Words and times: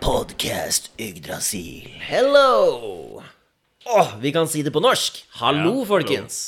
Podcast 0.00 0.88
Yggdrasil. 0.96 1.88
Hello! 2.00 3.20
Åh, 3.84 4.14
vi 4.20 4.32
kan 4.32 4.48
si 4.48 4.62
det 4.64 4.72
på 4.72 4.80
norsk. 4.80 5.18
Hallo, 5.42 5.82
Ja, 5.82 5.84
folkens. 5.90 6.38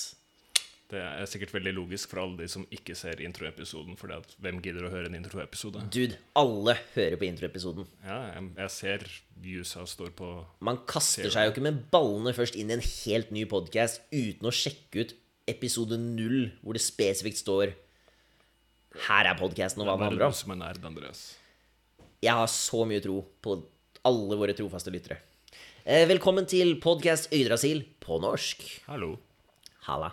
Det 0.89 1.03
er 1.03 1.27
sikkert 1.29 1.53
veldig 1.53 1.75
logisk 1.77 2.09
for 2.15 2.23
alle 2.23 2.39
de 2.39 2.49
som 2.49 2.65
ikke 2.73 2.97
ser 2.97 3.21
introepisoden. 3.21 3.99
For 4.01 4.09
hvem 4.41 4.63
gidder 4.65 4.87
å 4.89 4.93
høre 4.95 5.11
en 5.13 5.19
introepisode? 5.21 5.85
Dude, 5.93 6.17
alle 6.39 6.79
hører 6.95 7.19
på 7.21 7.29
introepisoden. 7.29 7.85
Ja, 8.07 8.19
jeg, 8.39 8.49
jeg 8.57 8.73
ser 8.79 9.07
viewsa 9.45 9.85
står 9.85 10.17
på 10.17 10.33
Man 10.65 10.81
kaster 10.89 11.29
seg 11.29 11.51
jo 11.51 11.53
ikke 11.53 11.67
med 11.69 11.85
ballene 11.93 12.33
først 12.33 12.57
inn 12.57 12.73
i 12.73 12.79
en 12.79 12.87
helt 13.05 13.37
ny 13.37 13.45
podcast 13.51 14.01
uten 14.15 14.49
å 14.49 14.55
sjekke 14.55 15.05
ut 15.05 15.17
episode 15.51 16.01
null, 16.01 16.55
hvor 16.65 16.73
det 16.73 16.81
spesifikt 16.89 17.43
står 17.45 17.77
Her 19.11 19.29
er 19.29 19.37
podcasten, 19.37 19.85
og 19.85 19.91
hva 19.93 19.99
den 19.99 20.07
Bare 20.07 20.15
handler 20.15 20.31
om. 20.33 20.39
som 20.41 20.57
er 20.57 20.63
nerd, 20.65 20.85
Andreas. 20.89 21.27
Jeg 22.25 22.33
har 22.33 22.49
så 22.49 22.87
mye 22.89 23.03
tro 23.05 23.19
på 23.45 23.55
alle 24.09 24.37
våre 24.41 24.55
trofaste 24.57 24.93
lyttere. 24.93 25.19
Eh, 25.85 26.07
velkommen 26.09 26.47
til 26.49 26.79
podcast 26.81 27.29
Yggdrasil 27.35 27.83
på 28.01 28.17
norsk. 28.23 28.63
Hallo, 28.87 29.19
Halla. 29.85 30.09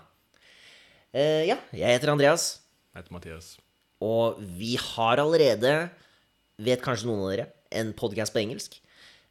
Eh, 1.14 1.48
ja, 1.48 1.56
jeg 1.72 1.96
heter 1.96 2.12
Andreas. 2.12 2.60
jeg 2.92 3.04
heter 3.04 3.14
Mathias. 3.16 3.54
Og 4.04 4.42
vi 4.44 4.74
har 4.76 5.22
allerede, 5.24 5.90
vet 6.60 6.84
kanskje 6.84 7.08
noen 7.08 7.24
av 7.24 7.32
dere, 7.32 7.46
en 7.72 7.94
podcast 7.94 8.36
på 8.36 8.42
engelsk. 8.42 8.76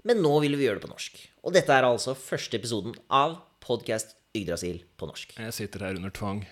Men 0.05 0.23
nå 0.25 0.33
vil 0.41 0.57
vi 0.57 0.65
gjøre 0.65 0.81
det 0.81 0.87
på 0.87 0.93
norsk. 0.95 1.21
Og 1.45 1.53
dette 1.53 1.75
er 1.75 1.85
altså 1.85 2.15
første 2.17 2.57
episoden 2.57 2.97
av 3.11 3.43
podcast 3.61 4.17
Yggdrasil 4.33 4.81
på 4.97 5.11
norsk. 5.11 5.37
Jeg 5.37 5.53
sitter 5.59 5.85
her 5.85 6.01
under 6.01 6.15
tvang. 6.17 6.47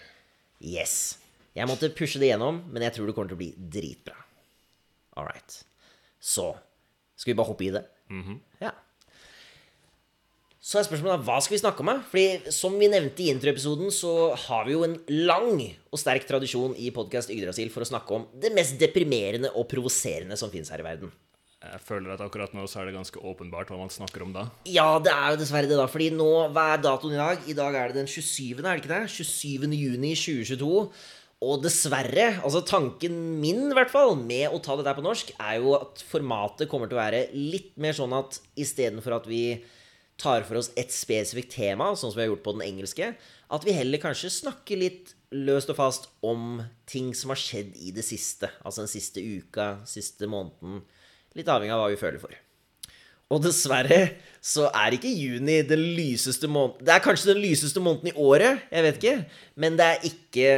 Yes. 0.60 1.16
Jeg 1.56 1.70
måtte 1.70 1.88
pushe 1.88 2.20
det 2.20 2.34
gjennom, 2.34 2.66
men 2.68 2.84
jeg 2.84 2.98
tror 2.98 3.09
det 3.09 3.16
kommer 3.16 3.32
til 3.32 3.38
å 3.38 3.45
bli 3.46 3.54
dritbra. 3.56 4.18
All 5.16 5.24
right. 5.24 5.62
Så 6.20 6.50
skal 7.18 7.32
vi 7.32 7.38
bare 7.38 7.50
hoppe 7.50 7.66
i 7.66 7.72
det? 7.74 7.84
Ja. 8.62 8.72
Så 10.68 10.80
er 10.80 10.84
spørsmålet 10.84 11.23
hva 11.24 11.38
skal 11.40 11.54
vi 11.56 11.60
snakke 11.62 11.84
om? 11.84 11.90
Fordi 12.10 12.52
Som 12.52 12.74
vi 12.80 12.90
nevnte 12.93 13.24
i 13.24 13.30
introepisoden, 13.32 13.88
så 13.95 14.34
har 14.48 14.66
vi 14.66 14.74
jo 14.74 14.82
en 14.84 14.98
lang 15.09 15.62
og 15.88 16.01
sterk 16.01 16.26
tradisjon 16.28 16.74
i 16.76 16.90
podkast 16.93 17.32
Yggdrasil 17.32 17.70
for 17.73 17.87
å 17.87 17.88
snakke 17.88 18.18
om 18.18 18.26
det 18.37 18.52
mest 18.56 18.76
deprimerende 18.80 19.54
og 19.54 19.68
provoserende 19.70 20.37
som 20.37 20.52
fins 20.52 20.68
her 20.74 20.84
i 20.84 20.87
verden. 20.90 21.15
Jeg 21.59 21.80
føler 21.82 22.12
at 22.15 22.21
akkurat 22.23 22.52
nå 22.54 22.68
så 22.71 22.82
er 22.82 22.87
det 22.87 22.95
ganske 22.95 23.18
åpenbart 23.18 23.73
hva 23.73 23.80
man 23.80 23.90
snakker 23.90 24.23
om 24.23 24.34
da. 24.34 24.45
Ja, 24.71 25.00
det 25.02 25.10
er 25.10 25.32
jo 25.34 25.40
dessverre 25.40 25.66
det, 25.66 25.74
da. 25.74 25.88
Fordi 25.90 26.12
nå, 26.15 26.28
hva 26.54 26.68
er 26.76 26.84
datoen 26.84 27.16
i 27.16 27.18
dag? 27.18 27.48
I 27.50 27.56
dag 27.59 27.74
er 27.74 27.90
det 27.90 28.04
den 28.04 28.10
27., 28.10 28.60
er 28.60 28.68
det 28.68 28.76
ikke 28.84 28.93
det? 28.93 29.00
27. 29.10 29.66
juni 29.74 30.12
2022. 30.15 30.84
Og 31.44 31.60
dessverre, 31.62 32.40
altså 32.42 32.64
tanken 32.66 33.14
min 33.38 33.68
i 33.68 33.74
hvert 33.76 33.92
fall 33.92 34.16
med 34.18 34.50
å 34.50 34.58
ta 34.62 34.74
det 34.78 34.86
der 34.88 34.96
på 34.96 35.04
norsk, 35.06 35.30
er 35.38 35.60
jo 35.62 35.76
at 35.76 36.02
formatet 36.08 36.66
kommer 36.70 36.90
til 36.90 36.98
å 36.98 37.02
være 37.04 37.28
litt 37.36 37.76
mer 37.78 37.94
sånn 37.94 38.16
at 38.16 38.40
istedenfor 38.58 39.20
at 39.20 39.28
vi 39.30 39.60
tar 40.18 40.42
for 40.48 40.59
oss 40.59 40.72
et 40.74 40.90
spesifikt 40.90 41.52
tema, 41.54 41.92
sånn 41.94 42.10
som 42.10 42.18
vi 42.18 42.24
har 42.24 42.32
gjort 42.32 42.42
på 42.48 42.56
den 42.56 42.66
engelske, 42.66 43.12
at 43.54 43.64
vi 43.64 43.76
heller 43.76 44.02
kanskje 44.02 44.32
snakker 44.34 44.82
litt 44.82 45.14
løst 45.30 45.70
og 45.70 45.78
fast 45.78 46.10
om 46.26 46.59
ting 46.90 47.12
som 47.14 47.30
har 47.30 47.38
skjedd 47.38 47.78
i 47.78 47.94
det 47.94 48.02
siste. 48.06 48.50
Altså 48.64 48.82
den 48.82 48.90
siste 48.90 49.22
uka, 49.22 49.76
siste 49.86 50.26
måneden. 50.26 50.82
Litt 51.38 51.50
avhengig 51.52 51.76
av 51.76 51.84
hva 51.84 51.92
vi 51.92 52.00
føler 52.00 52.18
for. 52.22 52.34
Og 53.29 53.43
dessverre 53.45 54.01
så 54.40 54.68
er 54.71 54.95
ikke 54.96 55.10
juni 55.10 55.59
den 55.66 55.82
lyseste 55.98 56.48
måneden 56.48 56.87
Det 56.87 56.95
er 56.95 57.02
kanskje 57.04 57.32
den 57.34 57.43
lyseste 57.43 57.82
måneden 57.82 58.12
i 58.12 58.15
året, 58.16 58.62
jeg 58.73 58.87
vet 58.87 59.01
ikke. 59.02 59.16
Men 59.60 59.76
det 59.76 59.88
er 59.88 60.07
ikke 60.09 60.52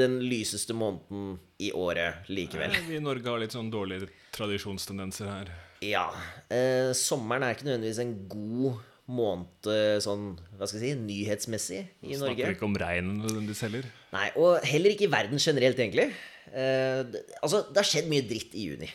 den 0.00 0.18
lyseste 0.22 0.76
måneden 0.76 1.38
i 1.62 1.70
året 1.76 2.28
likevel. 2.30 2.74
Nei, 2.74 2.84
Vi 2.88 2.98
i 2.98 3.02
Norge 3.02 3.26
har 3.26 3.40
litt 3.42 3.56
sånn 3.56 3.70
dårlige 3.72 4.10
tradisjonstendenser 4.36 5.30
her. 5.30 5.50
Ja. 5.84 6.06
Eh, 6.52 6.92
sommeren 6.96 7.46
er 7.46 7.56
ikke 7.56 7.70
nødvendigvis 7.70 8.02
en 8.04 8.14
god 8.30 8.84
måned 9.10 9.70
sånn, 10.04 10.28
hva 10.58 10.68
skal 10.68 10.84
jeg 10.84 10.94
si, 10.94 11.00
nyhetsmessig 11.08 11.80
i 11.80 12.18
Norge. 12.20 12.36
Snakker 12.36 12.54
ikke 12.54 12.68
om 12.68 12.76
regnen 12.78 13.24
nødvendigvis 13.24 13.64
heller. 13.66 13.88
Nei, 14.14 14.28
og 14.38 14.68
heller 14.68 14.94
ikke 14.94 15.08
i 15.08 15.12
verden 15.16 15.42
generelt, 15.42 15.80
egentlig. 15.82 16.10
Eh, 16.52 17.00
det, 17.10 17.24
altså, 17.40 17.64
det 17.70 17.80
har 17.80 17.88
skjedd 17.88 18.10
mye 18.12 18.26
dritt 18.28 18.54
i 18.54 18.68
juni 18.70 18.90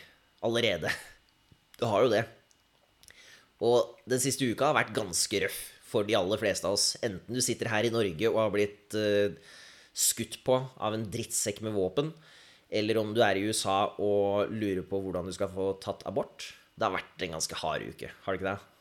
allerede. 0.46 0.94
Det 1.75 1.90
har 1.90 2.06
jo 2.06 2.13
det. 2.13 2.24
Og 3.64 3.96
den 4.10 4.20
siste 4.20 4.48
uka 4.50 4.72
har 4.72 4.78
vært 4.80 4.96
ganske 4.96 5.40
røff 5.46 5.62
for 5.86 6.08
de 6.08 6.18
aller 6.18 6.42
fleste 6.42 6.68
av 6.68 6.76
oss. 6.76 6.96
Enten 7.06 7.38
du 7.38 7.44
sitter 7.44 7.70
her 7.72 7.88
i 7.88 7.94
Norge 7.94 8.32
og 8.32 8.42
har 8.42 8.54
blitt 8.54 8.98
uh, 9.00 9.32
skutt 9.96 10.42
på 10.44 10.60
av 10.60 10.98
en 10.98 11.06
drittsekk 11.12 11.62
med 11.64 11.76
våpen, 11.78 12.12
eller 12.76 13.00
om 13.00 13.14
du 13.16 13.22
er 13.24 13.40
i 13.40 13.46
USA 13.48 13.86
og 14.02 14.52
lurer 14.52 14.84
på 14.88 15.00
hvordan 15.00 15.30
du 15.30 15.36
skal 15.36 15.52
få 15.54 15.72
tatt 15.84 16.04
abort. 16.10 16.50
Det 16.76 16.84
har 16.84 16.98
vært 16.98 17.24
en 17.24 17.38
ganske 17.38 17.60
hard 17.62 17.86
uke, 17.94 18.12
har 18.26 18.36
det 18.36 18.42
ikke 18.42 18.52
det? 18.52 18.72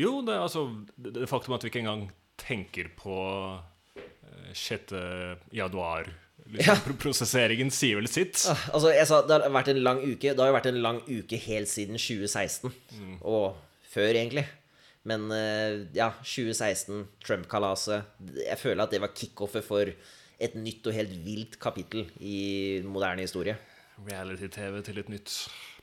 Jo, 0.00 0.18
det 0.26 0.32
er 0.34 0.42
altså 0.42 0.64
det, 0.96 1.28
faktum 1.30 1.54
at 1.54 1.62
vi 1.62 1.70
ikke 1.70 1.84
engang 1.84 2.08
tenker 2.40 2.88
på 2.98 3.18
eh, 4.00 4.54
6. 4.56 4.94
januar 5.54 6.08
liksom, 6.46 6.66
Ja. 6.66 6.94
Prosesseringen 7.00 7.70
sier 7.74 7.96
vel 8.00 8.08
sitt. 8.10 8.36
Altså, 8.72 8.90
jeg 8.94 9.06
sa 9.10 9.22
det 9.26 9.40
har 9.42 9.54
vært 9.54 9.72
en 9.74 9.82
lang 9.82 10.02
uke. 10.02 10.32
Det 10.34 10.38
har 10.40 10.50
jo 10.50 10.56
vært 10.58 10.70
en 10.72 10.82
lang 10.84 11.00
uke 11.08 11.38
helt 11.46 11.70
siden 11.70 11.96
2016. 12.00 12.72
Og 13.22 13.54
før, 13.94 14.10
egentlig. 14.14 14.46
Men 15.04 15.28
eh, 15.36 15.84
ja, 15.92 16.08
2016, 16.24 17.02
Trump-kalaset 17.20 18.06
Jeg 18.40 18.56
føler 18.56 18.86
at 18.86 18.94
det 18.94 19.02
var 19.02 19.12
kickoffet 19.12 19.66
for 19.66 19.90
et 20.44 20.54
nytt 20.56 20.86
og 20.88 20.96
helt 20.96 21.12
vilt 21.24 21.58
kapittel 21.60 22.06
i 22.24 22.80
moderne 22.88 23.22
historie. 23.26 23.54
Reality-TV 24.08 24.80
til 24.82 24.98
et 25.02 25.10
nytt 25.12 25.34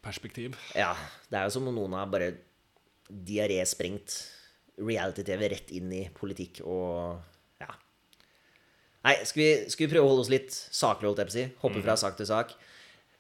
perspektiv. 0.04 0.58
Ja, 0.76 0.96
det 1.30 1.38
er 1.38 1.46
jo 1.48 1.54
som 1.56 1.70
om 1.70 1.78
noen 1.78 1.94
har 1.96 2.10
bare 2.12 2.34
diaré-sprengt 3.08 4.18
reality-TV 4.82 5.46
rett 5.54 5.72
inn 5.78 5.92
i 5.94 6.06
politikk 6.16 6.64
og. 6.66 7.22
Nei, 9.02 9.16
skal 9.26 9.42
vi, 9.42 9.50
skal 9.74 9.88
vi 9.88 9.92
prøve 9.96 10.06
å 10.06 10.12
holde 10.12 10.26
oss 10.28 10.32
litt 10.32 10.54
saklig, 10.54 11.10
holdt 11.10 11.24
jeg 11.24 11.30
på 11.30 11.34
å 11.34 11.38
si? 11.40 11.46
Hoppe 11.64 11.82
fra 11.82 11.96
sak 11.98 12.20
til 12.20 12.28
sak. 12.30 12.54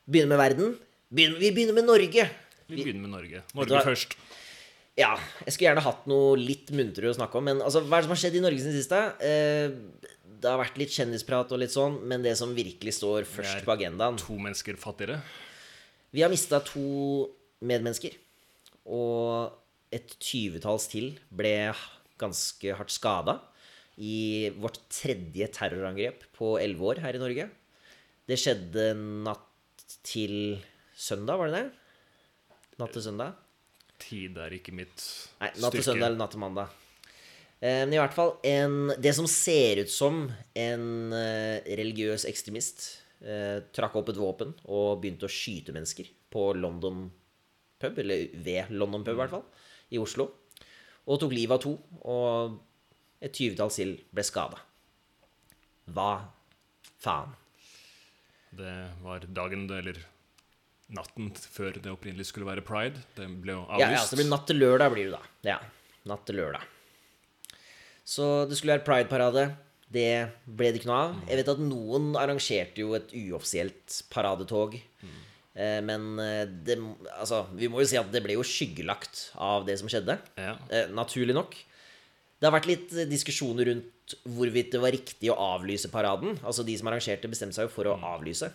Begynne 0.05 0.29
med 0.29 0.41
verden. 0.41 0.75
Begynne, 1.09 1.39
vi 1.41 1.49
begynner 1.55 1.77
med 1.77 1.87
Norge. 1.89 2.27
Vi 2.69 2.77
begynner 2.77 3.01
med 3.07 3.13
Norge. 3.15 3.41
Norge 3.57 3.81
først. 3.87 4.15
Ja, 4.99 5.15
jeg 5.47 5.55
skulle 5.55 5.69
gjerne 5.71 5.83
hatt 5.85 6.07
noe 6.11 6.35
litt 6.37 6.69
muntrere 6.75 7.09
å 7.09 7.17
snakke 7.17 7.39
om, 7.39 7.47
men 7.47 7.63
altså, 7.63 7.81
hva 7.81 7.97
er 7.97 8.03
det 8.03 8.09
som 8.09 8.13
har 8.13 8.21
skjedd 8.21 8.37
i 8.37 8.43
Norge 8.43 8.61
siden 8.61 8.77
siste? 8.77 8.99
Eh, 9.25 10.11
det 10.41 10.49
har 10.49 10.59
vært 10.61 10.77
litt 10.81 10.93
kjendisprat 10.93 11.53
og 11.53 11.61
litt 11.61 11.73
sånn, 11.73 11.97
men 12.09 12.25
det 12.25 12.35
som 12.37 12.53
virkelig 12.53 12.97
står 12.99 13.25
først 13.29 13.65
på 13.65 13.73
agendaen 13.73 14.19
To 14.21 14.37
mennesker 14.37 14.77
fattigere. 14.81 15.21
Vi 16.11 16.21
har 16.21 16.31
mista 16.33 16.59
to 16.65 17.31
medmennesker, 17.63 18.17
og 18.85 19.57
et 19.95 20.13
tyvetalls 20.21 20.89
til 20.91 21.13
ble 21.33 21.71
ganske 22.21 22.75
hardt 22.77 22.93
skada 22.93 23.39
i 24.01 24.49
vårt 24.57 24.79
tredje 24.89 25.47
terrorangrep 25.53 26.25
på 26.33 26.55
elleve 26.61 26.87
år 26.93 27.01
her 27.03 27.17
i 27.17 27.21
Norge. 27.21 27.47
Det 28.25 28.37
skjedde 28.39 28.91
natt 29.27 29.97
til 30.07 30.57
søndag, 30.97 31.37
var 31.37 31.51
det 31.51 31.59
det? 31.59 32.57
Natt 32.81 32.95
til 32.95 33.05
søndag? 33.05 33.35
Tid 34.01 34.39
er 34.41 34.55
ikke 34.57 34.73
mitt 34.73 35.03
Nei, 35.41 35.51
natt 35.61 35.75
til 35.75 35.85
søndag 35.85 36.07
eller 36.09 36.21
natt 36.23 36.33
til 36.33 36.41
mandag. 36.41 36.73
Eh, 37.61 37.83
Men 37.85 37.93
i 37.93 38.01
hvert 38.01 38.15
fall 38.17 38.33
en, 38.47 38.95
det 38.97 39.13
som 39.17 39.29
ser 39.29 39.83
ut 39.83 39.93
som 39.93 40.23
en 40.57 40.87
eh, 41.13 41.61
religiøs 41.77 42.25
ekstremist 42.31 42.87
eh, 43.21 43.61
trakk 43.75 43.99
opp 44.01 44.09
et 44.09 44.21
våpen 44.21 44.55
og 44.65 45.03
begynte 45.03 45.29
å 45.29 45.33
skyte 45.33 45.75
mennesker 45.75 46.09
på 46.31 46.51
London 46.57 47.05
pub, 47.81 48.01
eller 48.01 48.33
ved 48.33 48.73
London 48.73 49.05
pub 49.05 49.13
i 49.13 49.21
hvert 49.21 49.35
fall, 49.35 49.45
i 49.93 50.01
Oslo. 50.01 50.31
Og 51.05 51.21
tok 51.21 51.33
livet 51.33 51.57
av 51.57 51.61
to, 51.61 51.75
og 52.07 52.59
et 53.21 53.33
tyvetall 53.37 53.71
sild 53.73 53.99
ble 54.13 54.23
skada. 54.25 54.59
Hva 55.91 56.09
faen? 57.01 57.33
Det 58.51 58.73
var 59.03 59.23
dagen, 59.31 59.67
eller 59.71 59.99
natten 60.91 61.29
før 61.39 61.77
det 61.79 61.91
opprinnelig 61.91 62.27
skulle 62.31 62.49
være 62.49 62.63
pride. 62.67 62.99
Det 63.15 63.27
ble 63.43 63.53
jo 63.55 63.61
Ja, 63.63 63.87
avlyst. 63.87 63.95
ja, 63.95 64.03
så 64.05 64.15
det 64.15 64.21
blir 64.25 64.31
natt 64.33 64.47
til 64.49 64.59
lørdag, 64.59 64.91
blir 64.91 65.09
det 65.09 65.15
da. 65.15 65.21
Ja, 65.47 65.59
natt 66.11 66.25
til 66.27 66.35
lørdag. 66.41 66.65
Så 68.11 68.47
det 68.49 68.57
skulle 68.59 68.75
være 68.75 68.83
Pride-parade. 68.87 69.45
Det 69.91 70.07
ble 70.47 70.71
det 70.71 70.81
ikke 70.81 70.89
noe 70.89 71.01
av. 71.05 71.15
Jeg 71.29 71.37
vet 71.41 71.51
at 71.53 71.59
noen 71.63 72.11
arrangerte 72.19 72.79
jo 72.83 72.93
et 72.97 73.11
uoffisielt 73.13 74.01
paradetog. 74.11 74.77
Mm. 75.03 75.17
Men 75.87 76.05
eh, 76.23 76.45
det, 76.47 76.77
altså, 77.19 77.43
vi 77.59 77.67
må 77.71 77.81
jo 77.83 77.87
si 77.91 77.97
at 77.99 78.09
det 78.11 78.21
ble 78.23 78.37
jo 78.37 78.43
skyggelagt 78.47 79.31
av 79.35 79.65
det 79.67 79.77
som 79.79 79.91
skjedde. 79.91 80.15
Ja. 80.39 80.53
Eh, 80.71 80.87
Naturlig 80.95 81.35
nok. 81.35 81.55
Det 82.41 82.47
har 82.49 82.55
vært 82.55 82.67
litt 82.71 82.93
eh, 82.97 83.05
diskusjoner 83.09 83.69
rundt 83.69 84.15
hvorvidt 84.25 84.71
det 84.73 84.81
var 84.81 84.91
riktig 84.95 85.29
å 85.31 85.37
avlyse 85.37 85.91
paraden. 85.93 86.39
Altså 86.41 86.65
De 86.65 86.73
som 86.79 86.89
arrangerte, 86.89 87.29
bestemte 87.29 87.55
seg 87.59 87.67
jo 87.69 87.73
for 87.75 87.87
å 87.91 87.99
avlyse. 88.15 88.49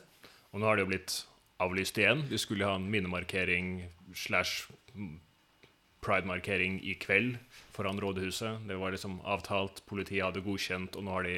Og 0.53 0.59
nå 0.61 0.67
har 0.67 0.77
det 0.77 0.83
jo 0.87 0.91
blitt 0.91 1.15
avlyst 1.63 1.99
igjen. 2.03 2.25
Vi 2.29 2.39
skulle 2.43 2.67
ha 2.69 2.75
en 2.81 2.89
minnemarkering 2.91 3.77
slash 4.17 4.67
pride-markering 6.05 6.81
i 6.87 6.95
kveld 7.03 7.37
foran 7.75 7.99
rådhuset. 8.03 8.67
Det 8.69 8.77
var 8.79 8.93
liksom 8.95 9.19
avtalt, 9.27 9.81
politiet 9.89 10.25
hadde 10.27 10.43
godkjent, 10.45 10.97
og 10.99 11.07
nå 11.07 11.15
har 11.17 11.27
de 11.27 11.37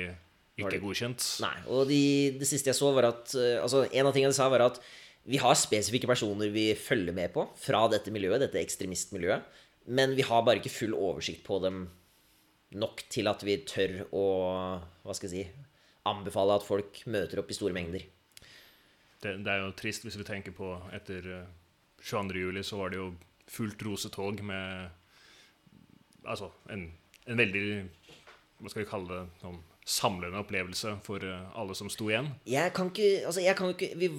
ikke 0.59 0.73
de- 0.75 0.81
godkjent. 0.83 1.27
Nei, 1.45 1.55
og 1.71 1.87
de, 1.89 2.01
det 2.41 2.49
siste 2.51 2.73
jeg 2.73 2.79
så 2.81 2.91
var 2.97 3.11
at 3.13 3.35
eh, 3.39 3.61
Altså, 3.63 3.85
en 3.93 4.09
av 4.11 4.13
tingene 4.17 4.33
de 4.35 4.39
sa 4.41 4.49
var 4.53 4.67
at 4.67 4.81
vi 5.29 5.39
har 5.41 5.55
spesifikke 5.59 6.09
personer 6.09 6.49
vi 6.51 6.71
følger 6.79 7.13
med 7.15 7.33
på 7.35 7.45
fra 7.61 7.85
dette 7.93 8.11
miljøet, 8.15 8.41
dette 8.41 8.61
ekstremistmiljøet. 8.63 9.45
Men 9.93 10.15
vi 10.17 10.25
har 10.27 10.43
bare 10.45 10.61
ikke 10.61 10.73
full 10.73 10.95
oversikt 10.97 11.45
på 11.47 11.61
dem 11.63 11.87
nok 12.77 13.05
til 13.09 13.31
at 13.31 13.43
vi 13.47 13.57
tør 13.69 14.03
å 14.13 14.25
hva 15.05 15.17
skal 15.17 15.33
jeg 15.33 15.49
si, 15.49 15.67
anbefale 16.09 16.59
at 16.59 16.67
folk 16.67 17.01
møter 17.09 17.41
opp 17.41 17.51
i 17.53 17.57
store 17.57 17.77
mengder. 17.77 18.05
Det, 19.19 19.39
det 19.45 19.53
er 19.53 19.65
jo 19.65 19.75
trist 19.79 20.05
hvis 20.07 20.19
vi 20.21 20.27
tenker 20.27 20.55
på 20.55 20.75
etter 20.95 21.25
eh, 21.41 21.49
22. 22.05 22.39
juli, 22.39 22.63
så 22.63 22.79
var 22.79 22.93
det 22.93 23.01
jo 23.01 23.11
fullt 23.49 23.83
rosetog 23.87 24.45
med 24.47 24.95
Altså 26.29 26.51
en, 26.69 26.83
en 27.25 27.39
veldig 27.41 27.63
Hva 28.61 28.71
skal 28.71 28.83
vi 28.83 28.89
kalle 28.91 29.09
det? 29.09 29.23
Sånn 29.41 29.59
samlende 29.89 30.43
opplevelse 30.43 30.99
for 31.07 31.25
eh, 31.25 31.47
alle 31.57 31.75
som 31.79 31.89
sto 31.93 32.11
igjen. 32.11 32.29
Jeg 32.49 32.75
kan 32.77 32.91
ikke 32.93 33.25
Altså, 33.25 33.41
jeg 33.41 33.57
kan 33.57 33.73
ikke 33.73 33.95
vi, 33.97 34.11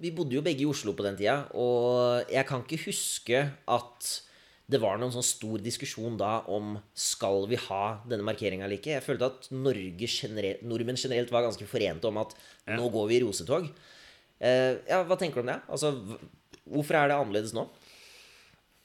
vi 0.00 0.12
bodde 0.16 0.34
jo 0.34 0.42
begge 0.44 0.64
i 0.64 0.68
Oslo 0.68 0.96
på 0.96 1.06
den 1.06 1.18
tida, 1.20 1.44
og 1.54 2.26
jeg 2.32 2.46
kan 2.48 2.64
ikke 2.64 2.80
huske 2.88 3.44
at 3.52 4.10
det 4.70 4.78
var 4.82 4.98
noen 5.00 5.12
sånn 5.14 5.24
stor 5.26 5.58
diskusjon 5.64 6.16
da 6.20 6.40
om 6.52 6.76
skal 6.94 7.46
vi 7.50 7.58
ha 7.68 7.82
denne 8.08 8.22
markeringa 8.26 8.64
eller 8.66 8.78
ikke. 8.78 8.92
Jeg 8.96 9.04
følte 9.06 9.28
at 9.32 9.48
Norge 9.50 10.06
generelt, 10.10 10.62
nordmenn 10.62 10.98
generelt 11.00 11.32
var 11.34 11.42
ganske 11.48 11.66
forente 11.70 12.06
om 12.10 12.20
at 12.22 12.34
Ja. 12.66 12.76
nå 12.78 12.86
går 12.94 13.08
vi 13.10 13.16
i 13.18 13.22
rosetog. 13.24 13.66
Eh, 14.40 14.76
ja, 14.88 15.02
Hva 15.04 15.16
tenker 15.18 15.40
du 15.42 15.46
om 15.48 15.52
det? 15.52 15.60
Altså, 15.68 15.94
Hvorfor 16.70 16.94
er 16.94 17.08
det 17.10 17.16
annerledes 17.18 17.52
nå? 17.56 17.64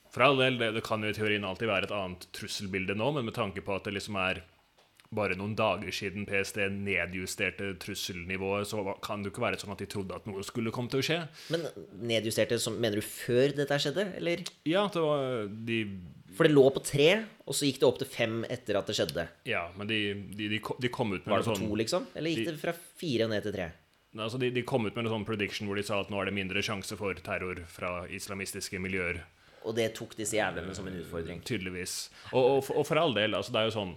For 0.10 0.24
all 0.26 0.38
del, 0.40 0.58
det, 0.58 0.72
det 0.74 0.84
kan 0.88 1.04
jo 1.04 1.10
i 1.12 1.14
teorien 1.14 1.44
alltid 1.46 1.68
være 1.70 1.86
et 1.90 1.92
annet 1.94 2.26
trusselbilde 2.34 2.96
nå, 2.98 3.12
men 3.14 3.26
med 3.28 3.36
tanke 3.36 3.62
på 3.62 3.76
at 3.76 3.84
det 3.86 3.94
liksom 3.94 4.16
er 4.18 4.40
bare 5.13 5.36
noen 5.38 5.54
dager 5.56 5.92
siden 5.94 6.25
PST 6.25 6.57
nedjusterte 6.74 7.74
trusselnivået, 7.84 8.68
så 8.68 8.81
kan 9.06 9.22
det 9.24 9.30
jo 9.30 9.36
ikke 9.36 9.44
være 9.46 9.60
sånn 9.62 9.74
at 9.75 9.81
de 9.84 9.88
trodde 9.92 10.16
at 10.18 10.25
noe 10.30 10.44
skulle 10.46 10.74
komme 10.75 10.90
til 10.92 11.02
å 11.04 11.06
skje. 11.06 11.19
Men 11.54 11.68
nedjusterte 12.10 12.57
som 12.62 12.78
Mener 12.81 13.00
du 13.00 13.06
før 13.06 13.54
dette 13.56 13.78
skjedde, 13.81 14.07
eller? 14.19 14.44
Ja, 14.68 14.88
det 14.92 15.02
var 15.04 15.48
de 15.69 15.80
For 16.36 16.48
det 16.50 16.52
lå 16.56 16.66
på 16.75 16.81
tre, 16.84 17.10
og 17.46 17.56
så 17.56 17.69
gikk 17.69 17.80
det 17.80 17.88
opp 17.88 18.00
til 18.02 18.10
fem 18.12 18.42
etter 18.52 18.75
at 18.81 18.90
det 18.90 18.98
skjedde. 18.98 19.28
Ja, 19.48 19.68
men 19.78 19.88
de, 19.88 20.00
de, 20.36 20.50
de, 20.57 20.60
de 20.60 20.90
kom 20.92 21.13
ut 21.13 21.22
med 21.24 21.31
Var 21.31 21.44
det 21.44 21.48
på 21.48 21.54
sånn 21.56 21.68
to, 21.69 21.78
liksom? 21.80 22.08
Eller 22.16 22.34
gikk 22.34 22.44
de- 22.50 22.56
det 22.58 22.62
fra 22.66 22.74
fire 23.00 23.30
ned 23.31 23.46
til 23.48 23.56
tre? 23.56 23.69
Altså 24.16 24.38
de, 24.40 24.50
de 24.56 24.62
kom 24.63 24.86
ut 24.88 24.96
med 24.96 25.06
en 25.06 25.12
sånn 25.12 25.25
prediction 25.28 25.68
hvor 25.68 25.75
de 25.75 25.84
sa 25.84 25.98
at 26.00 26.12
nå 26.12 26.19
er 26.22 26.30
det 26.30 26.36
mindre 26.38 26.62
sjanse 26.63 26.96
for 27.00 27.13
terror 27.24 27.60
fra 27.68 28.06
islamistiske 28.08 28.80
miljøer. 28.80 29.22
Og 29.68 29.74
det 29.75 29.90
tok 29.98 30.13
disse 30.16 30.38
jævlene 30.38 30.75
som 30.78 30.88
en 30.88 31.00
utfordring. 31.01 31.40
Tydeligvis. 31.44 31.96
Og, 32.31 32.44
og, 32.44 32.69
og 32.78 32.86
for 32.88 33.00
all 33.01 33.16
del, 33.18 33.34
altså 33.36 33.51
det 33.51 33.60
er 33.63 33.68
jo 33.72 33.74
sånn 33.75 33.96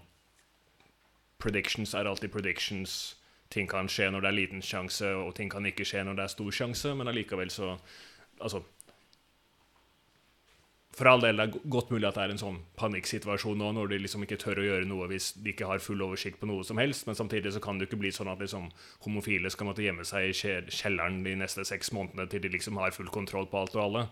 Predictions 1.38 1.94
er 1.94 2.08
alltid 2.10 2.32
predictions. 2.34 3.14
Ting 3.50 3.68
kan 3.70 3.88
skje 3.88 4.10
når 4.12 4.20
det 4.24 4.28
er 4.32 4.36
liten 4.40 4.60
sjanse, 4.64 5.08
og 5.16 5.34
ting 5.38 5.48
kan 5.50 5.64
ikke 5.66 5.86
skje 5.86 6.02
når 6.04 6.18
det 6.18 6.24
er 6.26 6.32
stor 6.34 6.50
sjanse, 6.52 6.94
men 6.98 7.08
allikevel 7.08 7.50
så 7.54 7.76
Altså 8.38 8.60
For 10.98 11.06
all 11.10 11.20
del, 11.22 11.36
det 11.38 11.44
er 11.46 11.52
go- 11.54 11.60
godt 11.78 11.90
mulig 11.94 12.06
at 12.08 12.16
det 12.18 12.22
er 12.24 12.32
en 12.34 12.40
sånn 12.40 12.56
panikksituasjon 12.78 13.58
nå, 13.60 13.68
når 13.76 13.90
de 13.92 13.98
liksom 14.02 14.24
ikke 14.26 14.38
tør 14.42 14.58
å 14.58 14.64
gjøre 14.66 14.86
noe 14.90 15.06
hvis 15.12 15.28
de 15.38 15.52
ikke 15.52 15.68
har 15.70 15.82
full 15.82 16.00
oversikt 16.02 16.40
på 16.40 16.48
noe 16.50 16.64
som 16.66 16.78
helst, 16.82 17.04
men 17.06 17.14
samtidig 17.18 17.52
så 17.54 17.60
kan 17.62 17.78
det 17.78 17.86
jo 17.86 17.90
ikke 17.92 18.00
bli 18.02 18.10
sånn 18.14 18.30
at 18.32 18.42
liksom 18.42 18.66
homofile 19.04 19.50
skal 19.54 19.68
måtte 19.70 19.84
gjemme 19.84 20.06
seg 20.08 20.26
i 20.32 20.34
kjelleren 20.74 21.20
de 21.26 21.36
neste 21.38 21.62
seks 21.68 21.92
månedene 21.94 22.26
til 22.32 22.42
de 22.42 22.50
liksom 22.56 22.80
har 22.82 22.94
full 22.96 23.10
kontroll 23.14 23.46
på 23.52 23.60
alt 23.60 23.76
og 23.78 23.84
alle. 23.84 24.02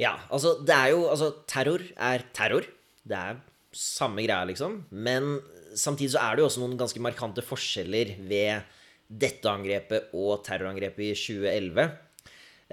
Ja, 0.00 0.14
altså, 0.32 0.54
det 0.64 0.76
er 0.78 0.94
jo 0.94 1.04
Altså, 1.10 1.28
terror 1.50 1.84
er 1.98 2.24
terror. 2.32 2.64
Det 3.04 3.18
er 3.18 3.40
samme 3.76 4.24
greia, 4.24 4.46
liksom. 4.48 4.84
Men 4.90 5.42
samtidig 5.78 6.12
så 6.14 6.24
er 6.24 6.36
det 6.36 6.44
jo 6.44 6.50
også 6.50 6.62
noen 6.62 6.78
ganske 6.80 7.02
markante 7.02 7.44
forskjeller 7.44 8.16
ved 8.28 8.74
dette 9.08 9.48
angrepet 9.48 10.12
og 10.16 10.42
terrorangrepet 10.46 11.06
i 11.06 11.14
2011. 11.16 11.88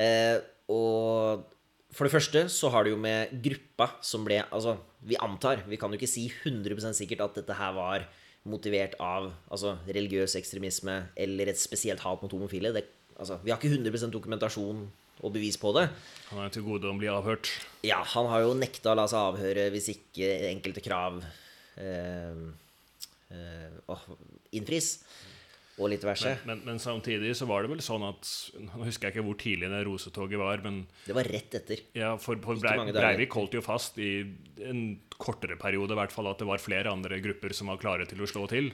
Eh, 0.03 0.37
og 0.73 1.45
for 1.95 2.07
det 2.07 2.11
første 2.11 2.43
så 2.51 2.71
har 2.73 2.83
det 2.83 2.91
jo 2.91 2.99
med 2.99 3.31
gruppa 3.45 3.87
som 4.03 4.25
ble 4.27 4.41
Altså, 4.49 4.75
vi 5.05 5.15
antar, 5.21 5.63
vi 5.69 5.79
kan 5.79 5.93
jo 5.93 5.99
ikke 5.99 6.11
si 6.11 6.27
100% 6.27 6.97
sikkert 6.97 7.23
at 7.29 7.39
dette 7.39 7.55
her 7.55 7.71
var 7.77 8.07
motivert 8.45 8.97
av 9.01 9.31
altså, 9.49 9.77
religiøs 9.87 10.35
ekstremisme 10.37 10.97
eller 11.17 11.49
et 11.49 11.61
spesielt 11.61 12.03
hat 12.03 12.21
mot 12.21 12.35
homofile. 12.35 12.73
Det, 12.75 12.83
altså, 13.15 13.39
vi 13.45 13.53
har 13.53 13.61
ikke 13.61 13.77
100% 13.77 14.13
dokumentasjon 14.13 14.83
og 15.23 15.31
bevis 15.31 15.57
på 15.57 15.71
det. 15.77 15.87
Han 16.33 16.43
er 16.43 16.51
til 16.51 16.65
gode 16.65 16.91
å 16.91 16.97
bli 16.99 17.07
avhørt. 17.09 17.49
Ja, 17.87 18.01
han 18.03 18.27
har 18.29 18.43
jo 18.43 18.57
nekta 18.57 18.91
å 18.91 18.99
la 18.99 19.07
seg 19.09 19.31
avhøre 19.31 19.69
hvis 19.73 19.93
ikke 19.95 20.29
enkelte 20.51 20.83
krav 20.83 21.21
eh, 21.79 22.43
åh, 23.91 24.03
innfris. 24.55 24.99
Og 25.75 25.89
litt 25.91 26.05
verse. 26.07 26.29
Men, 26.47 26.61
men, 26.61 26.61
men 26.69 26.77
samtidig 26.79 27.33
så 27.35 27.43
var 27.49 27.65
det 27.65 27.73
vel 27.73 27.81
sånn 27.83 28.05
at 28.07 28.29
Nå 28.63 28.85
husker 28.85 29.09
jeg 29.09 29.17
ikke 29.17 29.23
hvor 29.27 29.35
tidlig 29.41 29.67
det 29.73 29.81
rosetoget 29.83 30.39
var, 30.39 30.61
men 30.63 30.77
Det 31.03 31.15
var 31.17 31.27
rett 31.27 31.57
etter. 31.59 31.81
ja, 31.99 32.13
for, 32.15 32.39
for 32.45 32.61
Brei. 32.63 32.77
Breivik 32.95 33.35
holdt 33.35 33.57
jo 33.57 33.63
fast 33.65 33.97
i 33.99 34.21
en 34.63 34.85
kortere 35.19 35.57
periode 35.59 35.91
i 35.91 35.99
hvert 35.99 36.15
fall 36.15 36.29
at 36.31 36.39
det 36.39 36.47
var 36.47 36.63
flere 36.63 36.93
andre 36.93 37.19
grupper 37.19 37.51
som 37.57 37.67
var 37.73 37.81
klare 37.81 38.07
til 38.07 38.23
å 38.23 38.29
slå 38.29 38.45
til. 38.47 38.69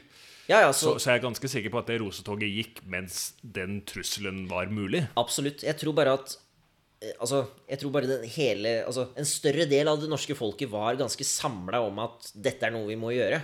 Ja, 0.46 0.60
ja, 0.68 0.70
Så, 0.74 0.92
så 0.94 1.02
så 1.02 1.10
jeg 1.16 1.22
er 1.22 1.26
ganske 1.26 1.50
sikker 1.50 1.74
på 1.74 1.80
at 1.82 1.90
det 1.90 1.98
rosetoget 2.04 2.54
gikk 2.54 2.84
mens 2.94 3.32
den 3.42 3.80
trusselen 3.90 4.44
var 4.52 4.70
mulig. 4.70 5.02
absolutt. 5.18 5.64
Jeg 5.66 5.80
tror 5.82 5.98
bare 5.98 6.14
at 6.20 6.36
eh, 7.02 7.16
Altså, 7.18 7.48
jeg 7.66 7.82
tror 7.82 7.96
bare 7.98 8.10
den 8.12 8.28
hele 8.30 8.76
Altså, 8.86 9.08
en 9.18 9.26
større 9.26 9.66
del 9.66 9.90
av 9.90 9.98
det 10.04 10.10
norske 10.12 10.38
folket 10.38 10.70
var 10.70 11.02
ganske 11.02 11.26
samla 11.26 11.82
om 11.82 11.98
at 12.06 12.30
dette 12.38 12.70
er 12.70 12.78
noe 12.78 12.86
vi 12.94 13.00
må 13.00 13.10
gjøre. 13.16 13.42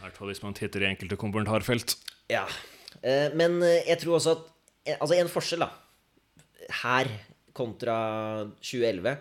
I 0.00 0.06
hvert 0.06 0.16
fall 0.16 0.30
hvis 0.32 0.40
man 0.40 0.56
titter 0.56 0.84
i 0.84 0.88
enkelte 0.88 1.18
kommentarfelt. 1.20 1.98
Ja. 2.32 2.46
Eh, 3.02 3.28
Men 3.36 3.60
eh, 3.62 3.84
jeg 3.88 4.00
tror 4.02 4.16
også 4.16 4.36
at 4.38 4.46
eh, 4.86 4.96
Altså, 4.96 5.14
en 5.16 5.28
forskjell, 5.28 5.60
da, 5.60 5.68
her 6.80 7.10
kontra 7.56 7.96
2011, 8.62 9.16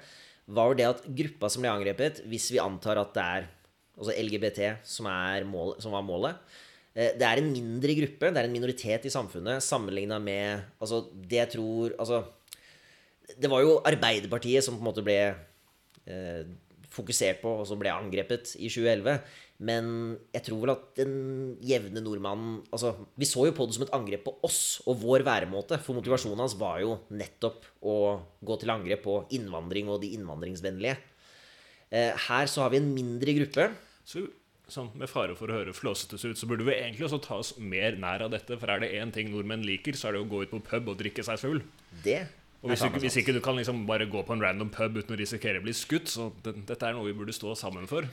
var 0.56 0.74
det 0.78 0.88
at 0.88 1.04
gruppa 1.04 1.50
som 1.52 1.62
ble 1.66 1.72
angrepet, 1.74 2.24
hvis 2.30 2.48
vi 2.54 2.62
antar 2.64 2.98
at 3.02 3.12
det 3.14 3.26
er 3.26 3.48
altså 4.00 4.16
LGBT 4.16 4.60
som, 4.88 5.10
mål, 5.50 5.76
som 5.84 5.94
var 5.94 6.06
målet 6.08 6.40
Det 6.96 7.26
er 7.26 7.42
en 7.42 7.52
mindre 7.52 7.94
gruppe, 8.00 8.32
det 8.32 8.40
er 8.40 8.48
en 8.48 8.56
minoritet 8.56 9.06
i 9.06 9.12
samfunnet 9.14 9.62
sammenligna 9.62 10.18
med 10.24 10.64
Altså, 10.80 11.04
det 11.12 11.42
jeg 11.42 11.52
tror 11.58 11.94
Altså, 12.00 12.24
det 13.38 13.52
var 13.52 13.62
jo 13.62 13.78
Arbeiderpartiet 13.86 14.66
som 14.66 14.80
på 14.80 14.82
en 14.82 14.90
måte 14.90 15.06
ble 15.06 15.20
eh, 16.10 16.42
fokusert 16.90 17.44
på, 17.44 17.52
og 17.62 17.68
som 17.70 17.78
ble 17.78 17.92
angrepet 17.94 18.56
i 18.58 18.70
2011. 18.72 19.20
Men 19.60 20.16
jeg 20.32 20.46
tror 20.46 20.62
vel 20.64 20.72
at 20.72 20.84
den 20.96 21.16
jevne 21.68 22.00
nordmannen 22.00 22.62
altså, 22.72 22.94
Vi 23.20 23.28
så 23.28 23.44
jo 23.50 23.56
på 23.58 23.66
det 23.68 23.76
som 23.76 23.84
et 23.84 23.92
angrep 23.98 24.24
på 24.24 24.34
oss 24.48 24.80
og 24.88 25.02
vår 25.02 25.26
væremåte. 25.28 25.82
For 25.84 25.98
motivasjonen 26.00 26.40
hans 26.40 26.56
var 26.60 26.80
jo 26.80 26.96
nettopp 27.12 27.68
å 27.84 27.96
gå 28.40 28.60
til 28.62 28.72
angrep 28.72 29.04
på 29.04 29.18
innvandring 29.36 29.92
og 29.92 30.00
de 30.06 30.14
innvandringsvennlige. 30.16 30.96
Eh, 31.92 32.16
her 32.30 32.48
så 32.48 32.64
har 32.64 32.72
vi 32.72 32.80
en 32.80 32.94
mindre 32.96 33.36
gruppe. 33.36 33.68
Så 34.08 34.24
sånn, 34.72 34.92
med 34.98 35.12
fare 35.12 35.36
for 35.36 35.52
å 35.52 35.60
høre 35.60 35.76
flåsete 35.76 36.20
ut, 36.22 36.40
så 36.40 36.48
burde 36.50 36.68
vi 36.68 36.78
egentlig 36.78 37.10
også 37.10 37.22
ta 37.26 37.40
oss 37.42 37.54
mer 37.60 37.98
nær 38.00 38.24
av 38.26 38.34
dette. 38.34 38.56
For 38.62 38.72
er 38.72 38.84
det 38.84 38.94
én 38.96 39.12
ting 39.14 39.32
nordmenn 39.34 39.66
liker, 39.68 39.98
så 39.98 40.10
er 40.10 40.16
det 40.16 40.24
å 40.24 40.30
gå 40.30 40.44
ut 40.46 40.54
på 40.54 40.64
pub 40.72 40.94
og 40.94 41.00
drikke 41.02 41.26
seg 41.26 41.42
full. 41.42 41.64
Det 42.06 42.22
Og 42.62 42.72
hvis, 42.72 42.84
du, 42.84 43.00
hvis 43.00 43.16
ikke 43.22 43.36
du 43.36 43.40
kan 43.44 43.56
liksom 43.56 43.86
bare 43.88 44.08
gå 44.12 44.24
på 44.24 44.36
en 44.36 44.44
random 44.44 44.72
pub 44.72 45.00
uten 45.00 45.16
å 45.16 45.20
risikere 45.20 45.62
å 45.62 45.64
bli 45.64 45.76
skutt, 45.76 46.12
så 46.12 46.32
det, 46.44 46.58
dette 46.68 46.86
er 46.86 46.96
noe 46.96 47.08
vi 47.08 47.16
burde 47.16 47.36
stå 47.36 47.56
sammen 47.60 47.88
for. 47.92 48.08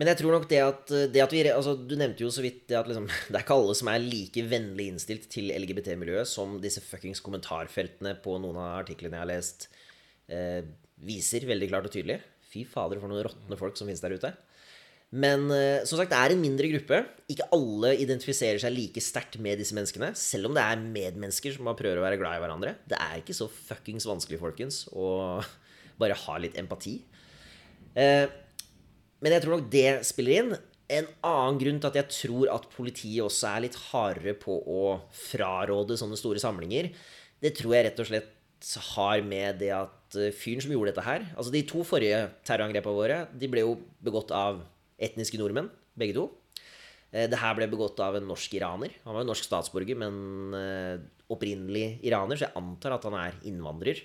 Men 0.00 0.08
jeg 0.08 0.22
tror 0.22 0.32
nok 0.32 0.46
det 0.48 0.60
at, 0.64 0.92
det 1.12 1.20
at 1.20 1.32
vi 1.34 1.42
altså, 1.52 1.74
Du 1.76 1.92
nevnte 2.00 2.24
jo 2.24 2.30
så 2.32 2.40
vidt 2.40 2.62
det 2.70 2.78
at 2.78 2.88
liksom, 2.88 3.04
det 3.28 3.36
er 3.36 3.44
ikke 3.44 3.58
alle 3.60 3.76
som 3.76 3.92
er 3.92 4.00
like 4.00 4.44
vennlig 4.48 4.88
innstilt 4.94 5.26
til 5.32 5.52
LGBT-miljøet 5.52 6.28
som 6.28 6.56
disse 6.62 6.80
fuckings 6.80 7.20
kommentarfeltene 7.24 8.16
på 8.24 8.38
noen 8.40 8.56
av 8.56 8.78
artiklene 8.80 9.18
jeg 9.18 9.26
har 9.26 9.28
lest, 9.28 9.68
eh, 10.32 10.62
viser 11.04 11.44
veldig 11.48 11.68
klart 11.68 11.90
og 11.90 11.92
tydelig. 11.92 12.16
Fy 12.50 12.64
fader, 12.66 12.98
for 12.98 13.12
noen 13.12 13.28
råtne 13.28 13.60
folk 13.60 13.76
som 13.76 13.90
finnes 13.90 14.00
der 14.02 14.16
ute. 14.16 14.32
Men 15.10 15.48
eh, 15.50 15.84
som 15.84 15.98
sagt, 15.98 16.12
det 16.12 16.18
er 16.18 16.32
en 16.32 16.42
mindre 16.42 16.68
gruppe. 16.70 17.04
Ikke 17.30 17.48
alle 17.54 17.96
identifiserer 17.98 18.60
seg 18.62 18.72
like 18.72 19.02
sterkt 19.02 19.40
med 19.42 19.58
disse 19.60 19.74
menneskene. 19.76 20.12
Selv 20.18 20.48
om 20.48 20.56
det 20.56 20.62
er 20.62 20.80
medmennesker 20.80 21.54
som 21.54 21.66
bare 21.66 21.80
prøver 21.82 22.00
å 22.00 22.04
være 22.08 22.20
glad 22.20 22.38
i 22.38 22.44
hverandre. 22.44 22.76
Det 22.88 22.98
er 22.98 23.18
ikke 23.18 23.36
så 23.36 23.50
fuckings 23.50 24.06
vanskelig, 24.08 24.38
folkens, 24.40 24.84
å 24.94 25.42
bare 26.00 26.18
ha 26.24 26.40
litt 26.40 26.58
empati. 26.62 27.00
Eh, 27.98 28.30
men 29.20 29.34
jeg 29.34 29.44
tror 29.44 29.56
nok 29.56 29.70
det 29.72 29.88
spiller 30.08 30.36
inn. 30.40 30.52
En 30.90 31.06
annen 31.22 31.58
grunn 31.60 31.78
til 31.78 31.90
at 31.92 31.98
jeg 32.00 32.10
tror 32.16 32.50
at 32.50 32.66
politiet 32.74 33.22
også 33.22 33.52
er 33.52 33.64
litt 33.66 33.78
hardere 33.90 34.34
på 34.34 34.56
å 34.58 34.96
fraråde 35.14 35.98
sånne 36.00 36.18
store 36.18 36.42
samlinger, 36.42 36.90
det 37.40 37.54
tror 37.56 37.76
jeg 37.76 37.86
rett 37.86 38.02
og 38.02 38.08
slett 38.10 38.36
har 38.96 39.22
med 39.24 39.60
det 39.62 39.70
at 39.72 40.16
eh, 40.20 40.34
fyren 40.36 40.60
som 40.60 40.72
gjorde 40.74 40.90
dette 40.90 41.04
her 41.06 41.22
Altså 41.32 41.52
de 41.54 41.62
to 41.64 41.80
forrige 41.86 42.26
terrorangrepene 42.44 42.92
våre, 42.92 43.22
de 43.32 43.48
ble 43.48 43.62
jo 43.64 43.78
begått 44.04 44.34
av 44.36 44.58
etniske 45.00 45.38
nordmenn, 45.40 45.70
begge 45.96 46.18
to. 46.18 46.26
Eh, 47.12 47.24
Det 47.30 47.38
her 47.40 47.54
ble 47.56 47.70
begått 47.72 48.02
av 48.04 48.18
en 48.18 48.28
norsk 48.28 48.52
iraner. 48.58 48.92
Han 49.06 49.16
var 49.16 49.24
jo 49.24 49.30
norsk 49.30 49.46
statsborger, 49.46 49.96
men 49.96 50.58
eh, 50.58 51.06
opprinnelig 51.32 52.00
iraner, 52.04 52.36
så 52.36 52.48
jeg 52.48 52.58
antar 52.60 52.98
at 52.98 53.06
han 53.08 53.16
er 53.22 53.40
innvandrer. 53.48 54.02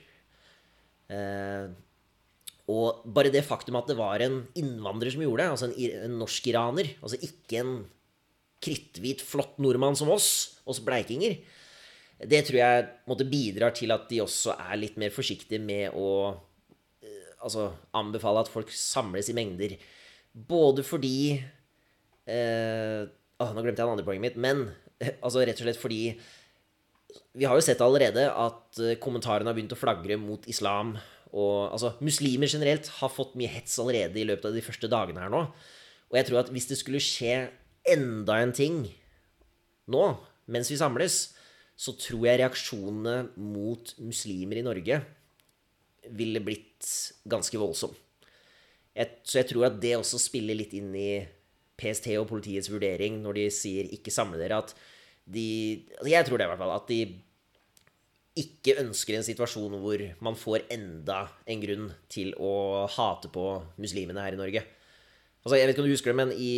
Og 2.72 3.04
bare 3.14 3.30
det 3.34 3.44
faktum 3.46 3.78
at 3.78 3.90
det 3.92 3.98
var 4.00 4.24
en 4.26 4.40
innvandrer 4.58 5.14
som 5.14 5.22
gjorde 5.22 5.44
det, 5.44 5.52
altså 5.54 5.68
en, 5.70 6.00
en 6.08 6.16
norsk-iraner, 6.24 6.96
altså 7.04 7.20
ikke 7.22 7.60
en 7.62 7.76
kritthvit, 8.66 9.22
flott 9.22 9.60
nordmann 9.62 9.98
som 9.98 10.10
oss, 10.14 10.62
oss 10.66 10.82
bleikinger, 10.84 11.38
Det 12.16 12.46
tror 12.48 12.56
jeg 12.58 12.84
måtte 13.12 13.28
bidrar 13.28 13.74
til 13.76 13.92
at 13.92 14.06
de 14.08 14.22
også 14.24 14.54
er 14.56 14.78
litt 14.80 14.96
mer 14.98 15.12
forsiktige 15.12 15.60
med 15.60 15.92
å 16.00 16.32
eh, 17.04 17.34
altså, 17.44 17.74
anbefale 17.92 18.40
at 18.40 18.50
folk 18.50 18.72
samles 18.72 19.28
i 19.30 19.36
mengder. 19.36 19.76
Både 20.32 20.86
fordi 20.88 21.36
eh, 21.36 23.04
å, 23.04 23.50
Nå 23.52 23.66
glemte 23.66 23.84
jeg 23.84 23.84
det 23.84 23.92
andre 23.92 24.08
poenget 24.08 24.24
mitt. 24.30 24.40
Men 24.40 24.64
altså, 25.26 25.44
rett 25.44 25.60
og 25.60 25.68
slett 25.68 25.82
fordi 25.82 26.16
Vi 27.36 27.44
har 27.44 27.60
jo 27.60 27.68
sett 27.68 27.84
allerede 27.84 28.30
at 28.32 28.80
eh, 28.80 28.96
kommentarene 28.96 29.52
har 29.52 29.60
begynt 29.60 29.76
å 29.76 29.82
flagre 29.82 30.16
mot 30.16 30.48
islam. 30.48 30.96
Og 31.36 31.74
altså, 31.74 31.94
muslimer 32.06 32.48
generelt 32.48 32.88
har 33.02 33.12
fått 33.12 33.36
mye 33.36 33.52
hets 33.52 33.76
allerede 33.82 34.22
i 34.22 34.28
løpet 34.28 34.48
av 34.50 34.56
de 34.56 34.64
første 34.64 34.90
dagene 34.92 35.24
her 35.26 35.34
nå. 35.34 35.42
Og 36.12 36.20
jeg 36.20 36.30
tror 36.30 36.44
at 36.44 36.52
hvis 36.54 36.70
det 36.70 36.80
skulle 36.80 37.04
skje 37.04 37.50
enda 37.92 38.40
en 38.42 38.54
ting 38.56 38.86
nå, 39.92 40.06
mens 40.50 40.72
vi 40.72 40.80
samles, 40.80 41.36
så 41.76 41.92
tror 42.00 42.24
jeg 42.30 42.40
reaksjonene 42.40 43.18
mot 43.36 43.92
muslimer 44.00 44.62
i 44.62 44.66
Norge 44.66 45.02
ville 46.16 46.42
blitt 46.46 46.88
ganske 47.28 47.60
voldsom. 47.60 47.94
Jeg, 48.96 49.20
så 49.28 49.42
jeg 49.42 49.50
tror 49.52 49.68
at 49.68 49.80
det 49.84 49.98
også 49.98 50.22
spiller 50.22 50.56
litt 50.56 50.76
inn 50.78 50.94
i 50.96 51.26
PST 51.76 52.14
og 52.16 52.30
politiets 52.30 52.70
vurdering 52.72 53.18
når 53.24 53.42
de 53.42 53.46
sier 53.52 53.90
'ikke 53.92 54.14
samle 54.14 54.40
dere', 54.40 54.62
at 54.64 54.76
de 55.26 55.84
altså 55.98 56.10
Jeg 56.10 56.26
tror 56.26 56.38
det, 56.38 56.46
i 56.46 56.48
hvert 56.48 56.62
fall. 56.62 56.76
At 56.76 56.88
de 56.88 57.00
ikke 58.36 58.76
ønsker 58.82 59.16
en 59.16 59.26
situasjon 59.26 59.78
hvor 59.80 60.02
man 60.26 60.36
får 60.36 60.66
enda 60.74 61.22
en 61.48 61.62
grunn 61.62 61.88
til 62.12 62.34
å 62.36 62.84
hate 62.92 63.32
på 63.32 63.46
muslimene 63.80 64.24
her 64.24 64.36
i 64.36 64.40
Norge. 64.40 64.66
Altså, 65.46 65.56
Jeg 65.56 65.68
vet 65.68 65.76
ikke 65.76 65.86
om 65.86 65.88
du 65.88 65.94
husker 65.94 66.12
det, 66.12 66.20
men 66.20 66.34
i 66.36 66.54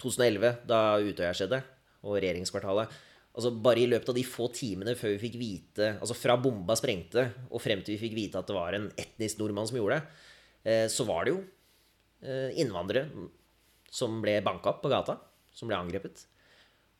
2011, 0.00 0.64
da 0.70 0.80
Utøya 1.02 1.34
skjedde, 1.36 1.60
og 2.00 2.16
regjeringskvartalet 2.16 2.98
altså 3.36 3.52
Bare 3.62 3.82
i 3.82 3.88
løpet 3.90 4.08
av 4.10 4.16
de 4.16 4.24
få 4.26 4.48
timene 4.54 4.96
før 4.98 5.12
vi 5.14 5.20
fikk 5.22 5.36
vite 5.38 5.90
Altså 6.00 6.16
fra 6.18 6.34
bomba 6.40 6.74
sprengte 6.78 7.26
og 7.50 7.60
frem 7.62 7.82
til 7.84 7.94
vi 7.94 8.02
fikk 8.02 8.16
vite 8.16 8.40
at 8.40 8.48
det 8.48 8.56
var 8.56 8.74
en 8.76 8.88
etnisk 8.98 9.38
nordmann 9.38 9.68
som 9.68 9.78
gjorde 9.78 10.00
det, 10.00 10.24
eh, 10.64 10.86
så 10.90 11.06
var 11.06 11.26
det 11.26 11.34
jo 11.34 11.42
eh, 12.24 12.56
innvandrere 12.62 13.28
som 13.90 14.20
ble 14.22 14.36
banka 14.46 14.72
opp 14.72 14.80
på 14.84 14.90
gata, 14.90 15.16
som 15.52 15.70
ble 15.70 15.78
angrepet. 15.78 16.24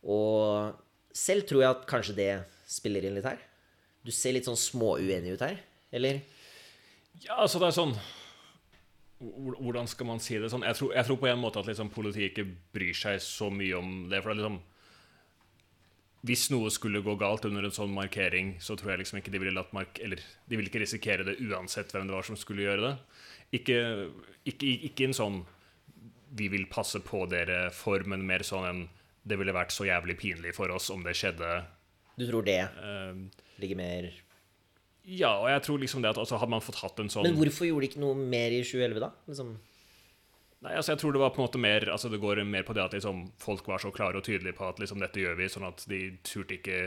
Og 0.02 0.74
selv 1.14 1.46
tror 1.46 1.62
jeg 1.62 1.76
at 1.76 1.84
kanskje 1.90 2.16
det 2.18 2.32
spiller 2.70 3.06
inn 3.06 3.14
litt 3.14 3.28
her. 3.28 3.38
Du 4.07 4.12
ser 4.14 4.35
litt 4.37 4.49
sånn 4.49 4.59
småuenig 4.59 5.37
ut 5.37 5.45
her, 5.45 5.61
eller? 5.92 6.23
Ja, 7.21 7.37
altså 7.42 7.61
det 7.61 7.69
er 7.71 7.76
sånn 7.76 7.95
Hvordan 9.21 9.88
skal 9.90 10.09
man 10.09 10.23
si 10.25 10.38
det 10.40 10.49
sånn? 10.49 10.64
Jeg 10.64 10.78
tror, 10.78 10.95
jeg 10.97 11.04
tror 11.04 11.19
på 11.21 11.28
en 11.28 11.42
måte 11.42 11.61
at 11.61 11.66
liksom 11.69 11.90
politiet 11.92 12.30
ikke 12.30 12.47
bryr 12.73 12.97
seg 12.97 13.19
så 13.21 13.50
mye 13.52 13.76
om 13.76 13.90
det. 14.09 14.23
For 14.23 14.33
det 14.33 14.38
er 14.38 14.38
liksom 14.38 14.57
Hvis 16.25 16.47
noe 16.54 16.71
skulle 16.73 17.02
gå 17.04 17.19
galt 17.21 17.45
under 17.45 17.66
en 17.69 17.75
sånn 17.76 17.92
markering, 17.92 18.54
så 18.64 18.78
tror 18.80 18.95
jeg 18.95 19.02
liksom 19.02 19.21
ikke 19.21 19.35
de 19.35 19.42
ville 19.42 19.57
latt 19.57 19.75
mark... 19.76 20.00
Eller 20.00 20.25
de 20.49 20.57
ville 20.57 20.73
ikke 20.73 20.80
risikere 20.80 21.26
det 21.28 21.37
uansett 21.45 21.92
hvem 21.92 22.09
det 22.09 22.16
var 22.16 22.25
som 22.30 22.38
skulle 22.40 22.64
gjøre 22.64 22.87
det. 22.87 22.95
Ikke, 23.61 23.76
ikke, 24.49 24.73
ikke 24.88 25.11
en 25.11 25.19
sånn 25.21 25.38
vi 26.40 26.49
vil 26.49 26.64
passe 26.71 27.02
på 27.04 27.26
dere 27.28 27.66
for, 27.75 28.04
men 28.09 28.25
mer 28.25 28.47
sånn 28.47 28.69
en 28.71 28.83
det 29.23 29.37
ville 29.37 29.54
vært 29.54 29.75
så 29.75 29.85
jævlig 29.85 30.16
pinlig 30.21 30.54
for 30.57 30.73
oss 30.73 30.88
om 30.92 31.02
det 31.04 31.12
skjedde. 31.19 31.50
Du 32.20 32.26
tror 32.28 32.44
det 32.46 32.60
Eh, 32.60 33.46
ligger 33.62 33.80
mer 33.80 34.10
ja, 35.10 35.32
og 35.40 35.48
jeg 35.48 35.62
tror 35.64 35.80
liksom 35.80 36.02
det 36.04 36.10
at 36.12 36.20
altså, 36.20 36.38
Hadde 36.38 36.52
man 36.52 36.62
fått 36.62 36.82
hatt 36.84 37.00
en 37.02 37.08
sånn 37.10 37.24
Men 37.26 37.38
hvorfor 37.40 37.66
gjorde 37.66 37.86
de 37.86 37.90
ikke 37.90 38.02
noe 38.02 38.14
mer 38.14 38.52
i 38.52 38.60
2011, 38.62 39.00
da? 39.02 39.08
Liksom, 39.30 39.54
Nei, 40.60 40.74
altså 40.76 40.92
jeg 40.92 41.00
tror 41.00 41.14
det 41.16 41.22
var 41.22 41.30
på 41.32 41.40
en 41.40 41.46
måte 41.46 41.60
mer 41.62 41.86
Altså 41.88 42.10
det 42.12 42.20
går 42.20 42.42
mer 42.44 42.66
på 42.68 42.74
det 42.76 42.82
at 42.84 42.92
liksom 42.92 43.22
folk 43.40 43.64
var 43.70 43.80
så 43.80 43.88
klare 43.96 44.20
og 44.20 44.26
tydelige 44.26 44.58
på 44.58 44.66
at 44.68 44.82
liksom 44.82 45.00
dette 45.00 45.22
gjør 45.22 45.38
vi, 45.38 45.48
sånn 45.48 45.64
at 45.70 45.86
de 45.88 46.00
turte 46.26 46.58
ikke 46.58 46.82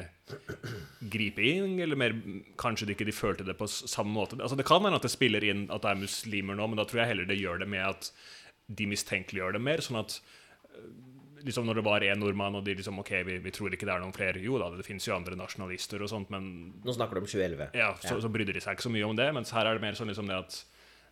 gripe 1.15 1.41
inn, 1.41 1.79
eller 1.81 1.97
mer 1.97 2.13
kanskje 2.61 2.85
de 2.85 2.93
ikke 2.93 3.07
de 3.09 3.15
følte 3.17 3.47
det 3.47 3.57
på 3.57 3.65
samme 3.71 4.13
måte. 4.13 4.37
Altså 4.37 4.59
Det 4.59 4.67
kan 4.69 4.85
hende 4.85 5.01
at 5.01 5.07
det 5.07 5.11
spiller 5.15 5.45
inn 5.49 5.65
at 5.73 5.81
det 5.81 5.89
er 5.89 6.03
muslimer 6.03 6.59
nå, 6.59 6.69
men 6.69 6.79
da 6.79 6.85
tror 6.85 7.01
jeg 7.01 7.15
heller 7.15 7.29
det 7.29 7.39
gjør 7.41 7.63
det 7.63 7.69
med 7.73 7.87
at 7.87 8.11
de 8.69 8.87
mistenkeliggjør 8.93 9.57
det 9.57 9.63
mer. 9.65 9.81
Sånn 9.81 10.03
at 10.03 10.19
liksom 11.43 11.67
når 11.67 11.79
det 11.79 11.85
var 11.85 12.05
én 12.07 12.19
nordmann, 12.19 12.55
og 12.55 12.65
de 12.65 12.75
liksom 12.77 12.99
OK, 13.01 13.11
vi, 13.27 13.37
vi 13.43 13.51
tror 13.55 13.73
ikke 13.73 13.87
det 13.87 13.95
er 13.95 14.03
noen 14.03 14.15
flere. 14.15 14.41
Jo 14.43 14.59
da, 14.61 14.69
det 14.77 14.85
finnes 14.87 15.07
jo 15.07 15.15
andre 15.15 15.37
nasjonalister 15.39 16.03
og 16.03 16.11
sånt, 16.11 16.31
men 16.33 16.45
nå 16.83 16.95
snakker 16.95 17.19
du 17.19 17.23
om 17.23 17.29
2011. 17.29 17.73
ja, 17.77 17.91
så, 18.03 18.19
så 18.23 18.31
brydde 18.31 18.55
de 18.55 18.63
seg 18.63 18.77
ikke 18.77 18.87
så 18.87 18.93
mye 18.93 19.09
om 19.09 19.17
det. 19.19 19.27
Mens 19.35 19.53
her 19.55 19.67
er 19.67 19.77
det 19.77 19.83
mer 19.85 19.99
sånn 19.99 20.11
liksom 20.11 20.29
det 20.31 20.39
at 20.39 20.61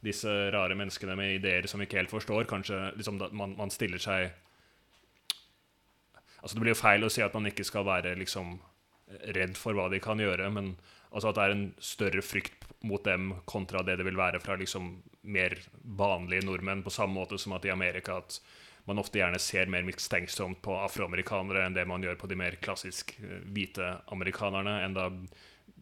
disse 0.01 0.31
rare 0.53 0.77
menneskene 0.77 1.15
med 1.17 1.35
ideer 1.38 1.67
som 1.69 1.81
vi 1.81 1.85
ikke 1.85 2.00
helt 2.00 2.13
forstår, 2.13 2.47
kanskje 2.50 2.79
liksom 2.97 3.19
da, 3.21 3.29
man, 3.38 3.53
man 3.59 3.73
stiller 3.73 4.01
seg 4.01 4.31
Altså 6.41 6.55
Det 6.57 6.61
blir 6.63 6.73
jo 6.73 6.79
feil 6.79 7.03
å 7.05 7.09
si 7.13 7.21
at 7.21 7.35
man 7.38 7.45
ikke 7.51 7.61
skal 7.67 7.83
være 7.85 8.15
liksom 8.17 8.55
redd 9.38 9.53
for 9.59 9.77
hva 9.77 9.83
de 9.93 10.00
kan 10.01 10.17
gjøre, 10.17 10.47
men 10.50 10.71
altså 11.11 11.29
at 11.29 11.38
det 11.38 11.43
er 11.43 11.53
en 11.53 11.67
større 11.77 12.23
frykt 12.25 12.65
mot 12.88 13.03
dem 13.05 13.35
kontra 13.45 13.83
det 13.85 14.00
det 14.00 14.07
vil 14.07 14.17
være 14.17 14.39
fra 14.41 14.55
liksom 14.57 14.88
mer 15.21 15.53
vanlige 15.83 16.47
nordmenn, 16.47 16.81
på 16.81 16.93
samme 16.93 17.13
måte 17.19 17.38
som 17.38 17.53
at 17.53 17.67
i 17.67 17.73
Amerika 17.73 18.17
at 18.23 18.39
man 18.89 19.01
ofte 19.01 19.21
gjerne 19.21 19.39
ser 19.41 19.69
mer 19.71 19.85
mistenksomt 19.88 20.61
på 20.65 20.75
afroamerikanere 20.81 21.65
enn 21.67 21.77
det 21.77 21.88
man 21.89 22.03
gjør 22.03 22.19
på 22.21 22.29
de 22.31 22.38
mer 22.39 22.57
klassisk 22.63 23.15
eh, 23.21 23.39
hvite 23.53 23.93
amerikanerne, 24.13 24.79
enda 24.88 25.09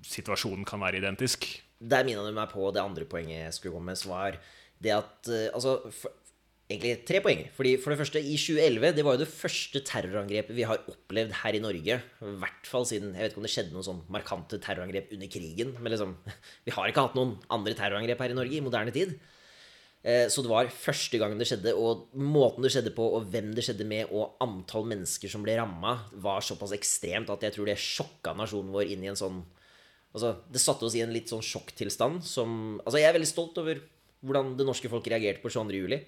situasjonen 0.06 0.68
kan 0.68 0.82
være 0.84 1.02
identisk. 1.02 1.48
Der 1.80 2.04
minna 2.08 2.26
du 2.28 2.36
meg 2.36 2.52
på 2.52 2.72
det 2.76 2.84
andre 2.84 3.08
poenget 3.08 3.46
jeg 3.46 3.56
skulle 3.56 3.78
komme 3.78 3.94
med, 3.94 4.00
svar, 4.00 4.36
var 4.36 4.42
det 4.84 4.96
at 4.96 5.30
eh, 5.32 5.48
Altså, 5.54 5.78
for, 5.92 6.16
egentlig 6.70 7.06
tre 7.08 7.22
poenger. 7.24 7.50
Fordi 7.56 7.76
For 7.82 7.94
det 7.94 8.00
første, 8.02 8.22
i 8.22 8.38
2011 8.38 8.96
Det 8.98 9.06
var 9.06 9.18
jo 9.18 9.24
det 9.24 9.32
første 9.32 9.82
terrorangrepet 9.86 10.56
vi 10.56 10.68
har 10.70 10.84
opplevd 10.92 11.34
her 11.42 11.58
i 11.58 11.64
Norge. 11.64 12.00
I 12.00 12.36
hvert 12.44 12.70
fall 12.70 12.86
siden 12.86 13.14
Jeg 13.16 13.24
vet 13.24 13.34
ikke 13.34 13.42
om 13.42 13.48
det 13.48 13.54
skjedde 13.56 13.76
noen 13.76 13.90
sånn 13.90 14.06
markante 14.12 14.62
terrorangrep 14.62 15.12
under 15.16 15.32
krigen. 15.32 15.76
Men 15.80 15.96
liksom 15.96 16.16
Vi 16.66 16.76
har 16.76 16.90
ikke 16.90 17.08
hatt 17.08 17.20
noen 17.20 17.38
andre 17.50 17.76
terrorangrep 17.78 18.24
her 18.26 18.36
i 18.36 18.40
Norge 18.40 18.60
i 18.60 18.66
moderne 18.66 18.96
tid. 18.96 19.18
Eh, 20.04 20.28
Så 20.32 20.42
det 20.42 20.50
var 20.52 20.70
første 20.72 21.20
gang 21.20 21.36
det 21.38 21.48
skjedde, 21.50 21.74
og 21.76 22.08
måten 22.16 22.64
det 22.64 22.72
skjedde 22.72 22.96
på, 22.96 23.04
og 23.18 23.26
hvem 23.32 23.52
det 23.56 23.66
skjedde 23.68 23.88
med, 23.88 24.12
og 24.16 24.38
antall 24.40 24.88
mennesker 24.88 25.32
som 25.32 25.44
ble 25.44 25.58
ramma, 25.60 25.98
var 26.14 26.40
såpass 26.46 26.72
ekstremt 26.78 27.30
at 27.30 27.44
jeg 27.44 27.56
tror 27.56 27.68
det 27.68 27.76
sjokka 27.78 28.34
nasjonen 28.38 28.72
vår 28.72 28.94
inn 28.94 29.04
i 29.04 29.12
en 29.12 29.20
sånn 29.20 29.46
Altså, 30.10 30.32
det 30.50 30.58
satte 30.58 30.88
oss 30.88 30.96
i 30.98 31.04
en 31.04 31.12
litt 31.14 31.30
sånn 31.30 31.44
sjokktilstand 31.46 32.24
som 32.26 32.80
Altså, 32.82 32.98
jeg 32.98 33.06
er 33.12 33.14
veldig 33.14 33.28
stolt 33.30 33.60
over 33.62 33.78
hvordan 34.26 34.56
det 34.58 34.66
norske 34.66 34.90
folk 34.90 35.06
reagerte 35.06 35.44
på 35.44 35.52
22. 35.54 35.76
juli. 35.78 36.00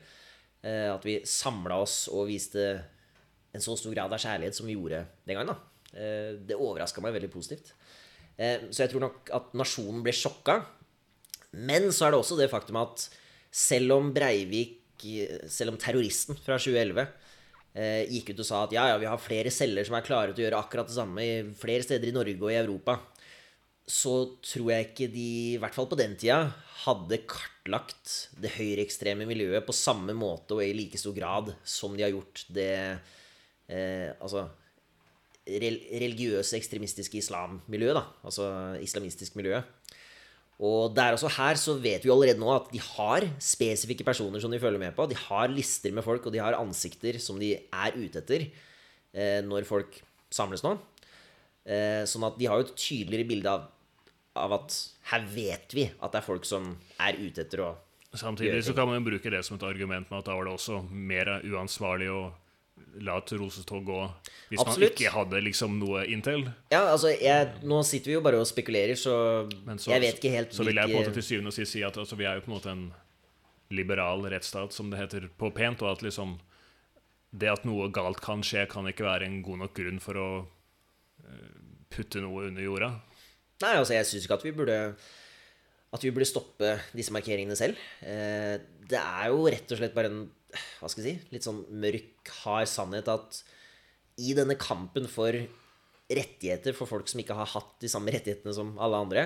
Eh, 0.63 0.87
at 0.89 1.05
vi 1.05 1.19
samla 1.21 1.77
oss 1.83 2.07
og 2.09 2.25
viste 2.31 2.63
en 3.53 3.61
så 3.61 3.75
stor 3.77 3.93
grad 3.93 4.11
av 4.11 4.17
kjærlighet 4.17 4.57
som 4.57 4.65
vi 4.65 4.73
gjorde 4.73 5.03
den 5.27 5.37
gangen. 5.37 5.53
da. 5.53 5.55
Eh, 5.93 6.33
det 6.33 6.57
overraska 6.57 6.99
meg 6.99 7.13
veldig 7.13 7.29
positivt. 7.29 7.73
Så 8.41 8.81
jeg 8.81 8.89
tror 8.89 9.01
nok 9.05 9.29
at 9.37 9.53
nasjonen 9.53 10.01
ble 10.01 10.11
sjokka. 10.17 10.65
Men 11.53 11.91
så 11.93 12.07
er 12.07 12.15
det 12.15 12.19
også 12.23 12.39
det 12.39 12.49
faktum 12.49 12.79
at 12.81 13.05
selv 13.51 13.97
om 13.97 14.11
Breivik, 14.15 14.77
selv 15.49 15.73
om 15.73 15.79
terroristen 15.81 16.37
fra 16.37 16.59
2011 16.61 17.07
eh, 17.73 18.03
gikk 18.11 18.33
ut 18.33 18.43
og 18.43 18.47
sa 18.47 18.59
at 18.65 18.75
ja, 18.75 18.83
ja, 18.91 18.99
vi 19.01 19.09
har 19.09 19.21
flere 19.21 19.53
celler 19.53 19.87
som 19.87 19.97
er 19.97 20.05
klare 20.05 20.35
til 20.35 20.43
å 20.43 20.47
gjøre 20.47 20.61
akkurat 20.61 20.91
det 20.91 20.97
samme 20.97 21.25
i 21.25 21.33
flere 21.57 21.85
steder 21.85 22.11
i 22.11 22.15
Norge 22.15 22.37
og 22.37 22.53
i 22.53 22.59
Europa, 22.59 22.99
så 23.91 24.15
tror 24.45 24.71
jeg 24.71 24.87
ikke 24.91 25.09
de, 25.11 25.27
i 25.55 25.59
hvert 25.61 25.75
fall 25.75 25.89
på 25.89 25.99
den 25.99 26.13
tida, 26.19 26.43
hadde 26.85 27.23
kartlagt 27.29 28.13
det 28.41 28.53
høyreekstreme 28.55 29.27
miljøet 29.29 29.65
på 29.67 29.75
samme 29.75 30.15
måte 30.17 30.57
og 30.57 30.63
i 30.63 30.73
like 30.77 31.01
stor 31.01 31.15
grad 31.17 31.51
som 31.67 31.97
de 31.97 32.05
har 32.05 32.13
gjort 32.13 32.45
det 32.53 32.73
eh, 33.67 34.09
Altså 34.21 34.47
religiøse, 35.41 36.53
ekstremistiske 36.55 37.17
islammiljøet, 37.17 37.97
da. 37.97 38.03
Altså 38.23 38.45
islamistisk 38.85 39.35
miljø. 39.39 39.57
Og 40.61 40.93
der 40.93 41.15
også 41.15 41.31
her 41.39 41.57
så 41.57 41.73
vet 41.81 42.03
vi 42.05 42.11
allerede 42.13 42.41
nå 42.41 42.51
at 42.53 42.69
de 42.69 42.79
har 42.83 43.25
spesifikke 43.41 44.05
personer 44.05 44.41
som 44.43 44.51
de 44.53 44.61
følger 44.61 44.81
med 44.81 44.93
på. 44.93 45.07
De 45.09 45.17
har 45.17 45.49
lister 45.49 45.93
med 45.95 46.05
folk, 46.05 46.27
og 46.27 46.35
de 46.35 46.41
har 46.43 46.57
ansikter 46.59 47.17
som 47.21 47.39
de 47.41 47.55
er 47.57 47.97
ute 47.97 48.21
etter 48.21 48.45
eh, 48.45 49.39
når 49.41 49.65
folk 49.65 49.97
samles 50.31 50.61
nå. 50.65 50.75
Eh, 51.65 52.03
sånn 52.09 52.27
at 52.29 52.37
de 52.37 52.49
har 52.49 52.61
jo 52.61 52.67
et 52.67 52.75
tydeligere 52.77 53.29
bilde 53.29 53.53
av, 53.53 53.65
av 54.37 54.59
at 54.59 54.77
her 55.11 55.25
vet 55.33 55.73
vi 55.77 55.87
at 55.89 56.13
det 56.13 56.21
er 56.21 56.29
folk 56.29 56.45
som 56.47 56.75
er 57.01 57.17
ute 57.21 57.45
etter 57.45 57.65
å 57.65 57.71
Samtidig 58.11 58.65
så 58.67 58.73
kan 58.75 58.89
man 58.89 58.97
jo 58.97 59.05
bruke 59.05 59.31
det 59.31 59.39
som 59.47 59.55
et 59.55 59.63
argument 59.63 60.09
med 60.11 60.17
at 60.17 60.25
da 60.27 60.33
var 60.35 60.43
det 60.43 60.51
også 60.57 60.81
mer 60.91 61.29
uansvarlig 61.47 62.09
å 62.11 62.25
la 62.99 63.17
et 63.21 63.31
rosetog 63.39 63.85
gå 63.87 63.99
hvis 64.51 64.59
Absolutt. 64.59 64.81
man 64.81 64.87
ikke 64.89 65.11
hadde 65.13 65.41
liksom 65.45 65.77
noe 65.79 66.03
intel. 66.11 66.43
Ja, 66.73 66.83
altså, 66.91 67.13
jeg, 67.13 67.53
nå 67.63 67.79
sitter 67.87 68.11
vi 68.11 68.17
jo 68.17 68.23
bare 68.25 68.41
og 68.41 68.49
spekulerer, 68.49 68.97
så, 68.99 69.15
så, 69.77 69.93
jeg 69.93 70.03
vet 70.03 70.19
ikke 70.19 70.33
helt 70.33 70.55
så 70.55 70.65
vil 70.67 70.81
jeg 70.81 70.91
på 70.91 70.97
en 70.97 71.05
måte 71.05 71.15
til 71.15 71.27
syvende 71.27 71.53
og 71.53 71.55
sist 71.55 71.77
si 71.77 71.85
at 71.87 71.99
altså, 72.01 72.19
vi 72.19 72.27
er 72.27 72.39
jo 72.39 72.45
på 72.45 72.51
en 72.51 72.57
måte 72.57 72.73
en 72.73 72.85
liberal 73.71 74.25
rettsstat, 74.33 74.75
som 74.75 74.91
det 74.91 74.99
heter 74.99 75.29
på 75.39 75.51
pent, 75.55 75.83
og 75.85 75.93
at 75.93 76.03
liksom 76.03 76.35
det 77.31 77.47
at 77.47 77.63
noe 77.67 77.87
galt 77.95 78.19
kan 78.23 78.43
skje, 78.43 78.65
kan 78.67 78.89
ikke 78.89 79.07
være 79.07 79.29
en 79.29 79.39
god 79.45 79.63
nok 79.63 79.73
grunn 79.77 80.01
for 80.03 80.19
å 80.19 80.27
eh, 81.23 81.55
putte 81.91 82.19
noe 82.23 82.49
under 82.49 82.65
jorda. 82.65 82.91
Nei, 83.63 83.73
altså, 83.77 83.95
jeg 83.95 84.09
syns 84.09 84.27
ikke 84.27 84.39
at 84.39 84.45
vi 84.47 84.55
burde 84.57 84.77
At 85.91 86.03
vi 86.03 86.09
burde 86.15 86.25
stoppe 86.25 86.77
disse 86.95 87.11
markeringene 87.11 87.55
selv. 87.59 87.79
Eh, 87.99 88.55
det 88.87 88.99
er 88.99 89.31
jo 89.31 89.43
rett 89.51 89.71
og 89.71 89.79
slett 89.79 89.95
bare 89.95 90.11
en 90.11 90.21
Hva 90.51 90.89
skal 90.91 91.05
jeg 91.05 91.17
si 91.17 91.33
Litt 91.33 91.47
sånn 91.47 91.63
mørk, 91.81 92.31
hard 92.43 92.69
sannhet 92.69 93.09
at 93.11 93.41
i 94.21 94.33
denne 94.37 94.57
kampen 94.59 95.07
for 95.09 95.33
rettigheter 96.11 96.75
for 96.75 96.89
folk 96.89 97.07
som 97.09 97.21
ikke 97.23 97.37
har 97.37 97.49
hatt 97.53 97.77
de 97.81 97.89
samme 97.89 98.11
rettighetene 98.13 98.53
som 98.53 98.73
alle 98.83 98.99
andre, 98.99 99.23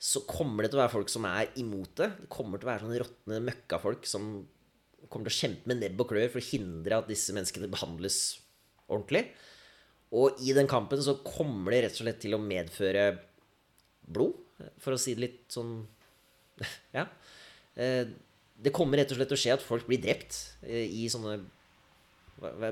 så 0.00 0.22
kommer 0.28 0.64
det 0.64 0.72
til 0.72 0.80
å 0.80 0.82
være 0.82 0.94
folk 0.94 1.12
som 1.12 1.26
er 1.28 1.52
imot 1.60 1.92
det. 2.00 2.08
Det 2.24 2.30
kommer 2.32 2.60
til 2.60 2.68
å 2.68 2.72
være 2.72 2.84
sånne 2.86 3.00
råtne 3.02 3.40
møkkafolk 3.44 4.08
som 4.08 4.30
kommer 5.12 5.28
til 5.28 5.34
å 5.34 5.40
kjempe 5.42 5.70
med 5.70 5.82
nebb 5.82 6.00
og 6.02 6.10
klør 6.10 6.32
for 6.32 6.40
å 6.40 6.48
hindre 6.48 6.98
at 6.98 7.10
disse 7.10 7.34
menneskene 7.36 7.70
behandles 7.72 8.18
ordentlig. 8.88 9.26
Og 10.14 10.40
i 10.44 10.54
den 10.56 10.68
kampen 10.70 11.00
så 11.04 11.16
kommer 11.26 11.74
det 11.74 11.84
rett 11.86 11.98
og 11.98 12.04
slett 12.04 12.20
til 12.24 12.36
å 12.36 12.42
medføre 12.42 13.06
blod, 14.04 14.36
for 14.82 14.94
å 14.94 15.00
si 15.00 15.16
det 15.16 15.24
litt 15.24 15.42
sånn 15.52 15.76
Ja. 16.96 17.08
Eh, 18.64 18.68
det 18.68 18.72
kommer 18.72 18.98
rett 19.00 19.12
og 19.12 19.18
slett 19.20 19.30
til 19.32 19.38
å 19.38 19.42
skje 19.44 19.54
at 19.58 19.64
folk 19.64 19.86
blir 19.86 20.00
drept 20.02 20.40
eh, 20.64 20.88
i 20.88 21.06
sånne 21.12 21.38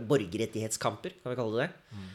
borgerrettighetskamper, 0.08 1.14
kan 1.22 1.32
vi 1.32 1.38
kalle 1.38 1.58
det 1.61 1.66
det. 1.68 1.96
Mm. 1.96 2.08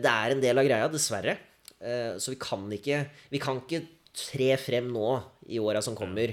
Det 0.00 0.10
er 0.12 0.32
en 0.32 0.40
del 0.40 0.60
av 0.60 0.64
greia, 0.64 0.88
dessverre. 0.88 1.36
Eh, 1.80 2.14
Så 2.16 2.32
vi 2.32 2.38
kan 2.40 2.62
ikke 2.72 3.02
Vi 3.28 3.38
kan 3.42 3.58
ikke 3.60 3.82
tre 4.16 4.56
frem 4.56 4.86
nå 4.88 5.08
i 5.52 5.58
åra 5.60 5.82
som 5.82 5.94
kommer 5.98 6.32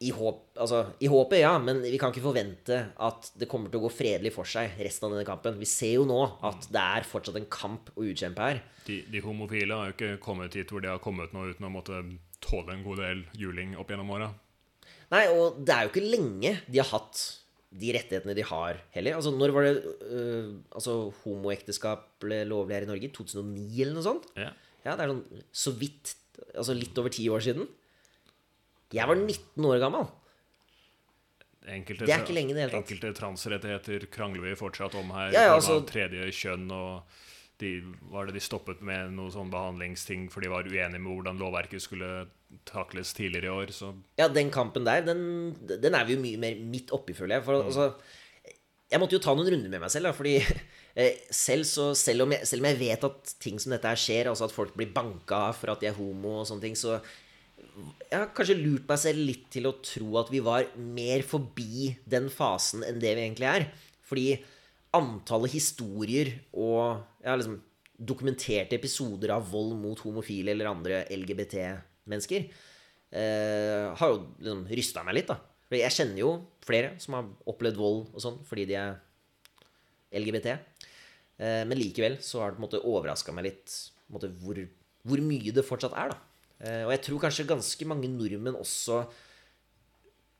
i 0.00 0.10
håp 0.14 0.56
Altså, 0.56 0.94
i 1.02 1.08
håpet, 1.10 1.40
ja, 1.42 1.58
men 1.58 1.82
vi 1.82 1.98
kan 1.98 2.12
ikke 2.14 2.24
forvente 2.24 2.78
at 2.96 3.30
det 3.38 3.48
kommer 3.50 3.68
til 3.68 3.80
å 3.80 3.84
gå 3.88 3.90
fredelig 3.92 4.32
for 4.32 4.48
seg 4.48 4.78
resten 4.78 5.06
av 5.06 5.12
denne 5.12 5.26
kampen. 5.26 5.58
Vi 5.58 5.66
ser 5.68 5.98
jo 5.98 6.06
nå 6.08 6.18
at 6.46 6.66
det 6.72 6.80
er 6.80 7.06
fortsatt 7.06 7.36
en 7.38 7.50
kamp 7.50 7.90
å 7.94 8.06
utkjempe 8.06 8.46
her. 8.46 8.62
De, 8.86 9.02
de 9.10 9.20
homofile 9.22 9.74
har 9.74 9.90
jo 9.90 9.96
ikke 9.96 10.22
kommet 10.22 10.54
hit 10.54 10.70
hvor 10.72 10.82
de 10.82 10.90
har 10.90 11.02
kommet 11.02 11.34
nå 11.34 11.48
uten 11.50 11.66
å 11.68 11.72
måtte 11.74 12.00
tåle 12.40 12.74
en 12.74 12.84
god 12.86 13.02
del 13.02 13.24
juling 13.38 13.76
opp 13.78 13.90
gjennom 13.90 14.14
åra. 14.16 14.30
Nei, 15.14 15.24
og 15.32 15.60
det 15.64 15.74
er 15.74 15.86
jo 15.86 15.92
ikke 15.92 16.04
lenge 16.04 16.54
de 16.68 16.80
har 16.82 16.90
hatt 16.90 17.20
de 17.78 17.90
rettighetene 17.92 18.34
de 18.36 18.44
har, 18.48 18.78
heller. 18.94 19.16
Altså, 19.18 19.32
når 19.36 19.52
var 19.52 19.66
det 19.66 19.74
uh, 20.08 20.54
altså, 20.72 20.94
homoekteskap 21.24 22.06
ble 22.24 22.40
lovlig 22.48 22.78
her 22.78 22.86
i 22.86 22.90
Norge? 22.90 23.10
2009, 23.16 23.82
eller 23.84 23.98
noe 23.98 24.06
sånt? 24.06 24.28
Ja. 24.40 24.52
Ja, 24.86 24.94
det 24.96 25.04
er 25.04 25.12
sånn 25.12 25.44
så 25.52 25.74
vidt 25.76 26.14
Altså 26.54 26.70
litt 26.72 26.94
over 27.00 27.10
ti 27.10 27.24
år 27.34 27.42
siden. 27.42 27.64
Jeg 28.94 29.10
var 29.10 29.18
19 29.18 29.64
år 29.66 29.80
gammel. 29.82 30.04
Enkelte, 31.68 32.06
Det 32.06 32.14
er 32.14 32.22
ikke 32.22 32.36
lenge 32.36 32.54
det 32.54 32.62
hele 32.62 32.72
tatt. 32.72 32.84
enkelte 32.86 33.10
transrettigheter 33.18 34.06
krangler 34.14 34.46
vi 34.46 34.54
fortsatt 34.56 34.94
om 34.96 35.10
her. 35.10 35.32
Ja, 35.34 35.42
ja, 35.48 35.56
altså- 35.56 35.82
tredje 35.84 36.30
kjønn 36.30 36.70
og 36.72 37.02
de, 37.58 37.82
var 38.08 38.26
det 38.26 38.34
de 38.38 38.40
stoppet 38.40 38.80
med 38.80 39.12
noe 39.12 39.30
sånn 39.34 39.50
behandlingsting 39.50 40.30
for 40.30 40.40
de 40.40 40.48
var 40.48 40.62
uenige 40.62 41.00
med 41.02 41.10
hvordan 41.10 41.38
lovverket 41.42 41.82
skulle 41.82 42.28
takles 42.68 43.12
tidligere 43.16 43.48
i 43.48 43.56
år. 43.64 43.74
Så 43.74 43.92
Ja, 44.18 44.28
den 44.28 44.50
kampen 44.50 44.86
der, 44.86 45.04
den, 45.04 45.54
den 45.68 45.94
er 45.94 46.08
vi 46.08 46.16
jo 46.16 46.22
mye 46.22 46.40
mer 46.40 46.58
midt 46.60 46.92
oppi, 46.94 47.16
føler 47.16 47.38
jeg. 47.38 47.46
For 47.46 47.62
altså 47.62 47.92
Jeg 48.88 49.00
måtte 49.02 49.18
jo 49.18 49.20
ta 49.20 49.34
noen 49.36 49.50
runder 49.52 49.68
med 49.68 49.82
meg 49.82 49.92
selv, 49.92 50.08
da, 50.08 50.14
fordi 50.16 50.38
eh, 51.00 51.22
selv, 51.30 51.68
så, 51.68 51.90
selv, 51.98 52.24
om 52.24 52.32
jeg, 52.32 52.48
selv 52.48 52.64
om 52.64 52.70
jeg 52.70 52.80
vet 52.80 53.08
at 53.10 53.32
ting 53.42 53.60
som 53.60 53.74
dette 53.74 53.90
her 53.90 54.00
skjer, 54.00 54.30
altså 54.30 54.48
at 54.48 54.54
folk 54.54 54.76
blir 54.78 54.92
banka 54.94 55.48
for 55.56 55.74
at 55.74 55.82
de 55.84 55.90
er 55.90 55.98
homo 55.98 56.38
og 56.40 56.48
sånne 56.48 56.64
ting, 56.64 56.78
så 56.78 56.96
jeg 58.08 58.16
har 58.16 58.30
kanskje 58.34 58.56
lurt 58.58 58.88
meg 58.88 59.00
selv 59.02 59.22
litt 59.22 59.48
til 59.52 59.68
å 59.68 59.76
tro 59.84 60.16
at 60.20 60.30
vi 60.32 60.40
var 60.42 60.70
mer 60.78 61.24
forbi 61.26 61.90
den 62.08 62.28
fasen 62.32 62.84
enn 62.86 63.00
det 63.02 63.12
vi 63.12 63.24
egentlig 63.26 63.48
er. 63.50 63.66
Fordi 64.08 64.28
antallet 64.96 65.52
historier 65.52 66.30
og 66.56 67.02
ja, 67.24 67.34
liksom, 67.36 67.58
dokumenterte 67.98 68.78
episoder 68.78 69.34
av 69.34 69.50
vold 69.50 69.74
mot 69.80 70.00
homofile 70.06 70.54
eller 70.54 70.70
andre 70.70 71.02
LGBT-mennesker 72.08 72.48
eh, 73.10 73.92
har 73.96 74.12
jo 74.12 74.22
liksom 74.40 74.64
rysta 74.80 75.04
meg 75.06 75.18
litt, 75.20 75.30
da. 75.30 75.38
For 75.68 75.76
jeg 75.76 75.92
kjenner 75.92 76.22
jo 76.22 76.32
flere 76.64 76.94
som 77.02 77.18
har 77.18 77.28
opplevd 77.50 77.76
vold 77.76 78.00
og 78.14 78.24
sånn 78.24 78.40
fordi 78.48 78.64
de 78.70 78.78
er 78.80 78.96
LGBT. 80.16 80.56
Eh, 81.38 81.62
men 81.68 81.78
likevel 81.78 82.18
så 82.24 82.42
har 82.42 82.52
det 82.52 82.58
på 82.58 82.64
en 82.64 82.66
måte 82.68 82.82
overraska 82.82 83.34
meg 83.36 83.50
litt 83.50 83.68
på 83.68 84.14
en 84.14 84.16
måte, 84.16 84.32
hvor, 84.40 84.60
hvor 85.04 85.24
mye 85.24 85.54
det 85.54 85.66
fortsatt 85.66 85.96
er, 86.00 86.14
da. 86.14 86.20
Eh, 86.58 86.84
og 86.86 86.92
jeg 86.96 87.04
tror 87.06 87.24
kanskje 87.26 87.48
ganske 87.48 87.88
mange 87.88 88.10
nordmenn 88.10 88.56
også 88.58 89.02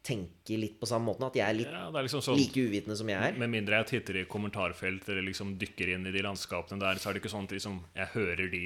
tenker 0.09 0.57
litt 0.57 0.79
på 0.81 0.89
samme 0.89 1.11
måten. 1.11 1.27
At 1.29 1.37
jeg 1.37 1.45
er 1.45 1.57
litt 1.59 1.69
ja, 1.69 1.85
er 1.91 2.07
liksom 2.07 2.23
sånn 2.25 2.39
like 2.39 2.65
uvitende 2.65 2.97
som 2.97 3.11
jeg 3.13 3.21
er. 3.21 3.37
Med 3.39 3.52
mindre 3.52 3.83
jeg 3.83 3.91
titter 3.93 4.23
i 4.23 4.28
kommentarfelt 4.31 5.09
eller 5.13 5.26
liksom 5.28 5.59
dykker 5.61 5.93
inn 5.95 6.09
i 6.09 6.15
de 6.15 6.25
landskapene 6.25 6.81
der, 6.81 7.00
så 7.00 7.11
er 7.11 7.17
det 7.17 7.23
ikke 7.23 7.35
sånn 7.35 7.49
at 7.49 7.57
liksom, 7.59 7.83
jeg 7.99 8.15
hører 8.15 8.49
de 8.54 8.63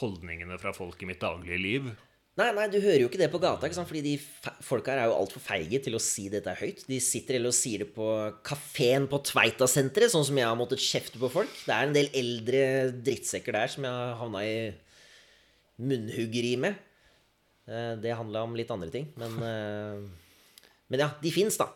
holdningene 0.00 0.58
fra 0.62 0.74
folk 0.74 1.00
i 1.02 1.08
mitt 1.08 1.22
daglige 1.22 1.60
liv. 1.62 1.90
Nei, 2.38 2.46
nei, 2.56 2.66
du 2.70 2.78
hører 2.78 3.02
jo 3.02 3.08
ikke 3.10 3.18
det 3.20 3.26
på 3.32 3.40
gata, 3.42 3.66
ikke 3.66 3.76
sant? 3.76 3.88
fordi 3.90 4.00
de 4.04 4.12
folka 4.64 4.92
her 4.94 5.00
er 5.02 5.08
jo 5.10 5.16
altfor 5.18 5.42
feige 5.42 5.80
til 5.82 5.96
å 5.98 6.00
si 6.00 6.28
dette 6.32 6.52
høyt. 6.60 6.84
De 6.88 7.00
sitter 7.02 7.36
eller 7.36 7.52
sier 7.52 7.82
det 7.82 7.88
på 7.92 8.06
kafeen 8.46 9.08
på 9.10 9.18
Tveitasenteret, 9.26 10.12
sånn 10.14 10.24
som 10.28 10.38
jeg 10.38 10.46
har 10.46 10.56
måttet 10.56 10.80
kjefte 10.80 11.20
på 11.20 11.28
folk. 11.32 11.50
Det 11.66 11.74
er 11.74 11.88
en 11.88 11.96
del 11.96 12.08
eldre 12.16 12.62
drittsekker 13.02 13.58
der 13.58 13.72
som 13.74 13.84
jeg 13.84 13.92
har 13.98 14.14
havna 14.22 14.44
i 14.46 14.54
munnhuggeri 15.82 16.54
med. 16.62 16.78
Eh, 17.68 17.94
Det 18.00 18.16
handla 18.16 18.46
om 18.46 18.54
litt 18.56 18.70
andre 18.72 18.90
ting, 18.94 19.10
men 19.20 19.36
eh, 19.44 20.08
Men 20.90 21.04
ja, 21.04 21.10
de 21.22 21.30
fins, 21.30 21.54
da. 21.60 21.68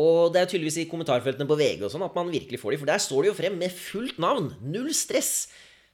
Og 0.00 0.30
det 0.32 0.40
er 0.40 0.46
tydeligvis 0.48 0.78
i 0.80 0.86
kommentarfeltene 0.88 1.44
på 1.48 1.56
VG 1.60 1.82
og 1.84 1.90
sånn 1.92 2.04
at 2.06 2.14
man 2.16 2.30
virkelig 2.32 2.56
får 2.62 2.72
de, 2.72 2.78
for 2.80 2.88
der 2.88 3.02
står 3.02 3.22
de 3.26 3.28
jo 3.28 3.34
frem 3.36 3.58
med 3.60 3.68
fullt 3.76 4.16
navn. 4.22 4.46
Null 4.64 4.88
stress. 4.96 5.50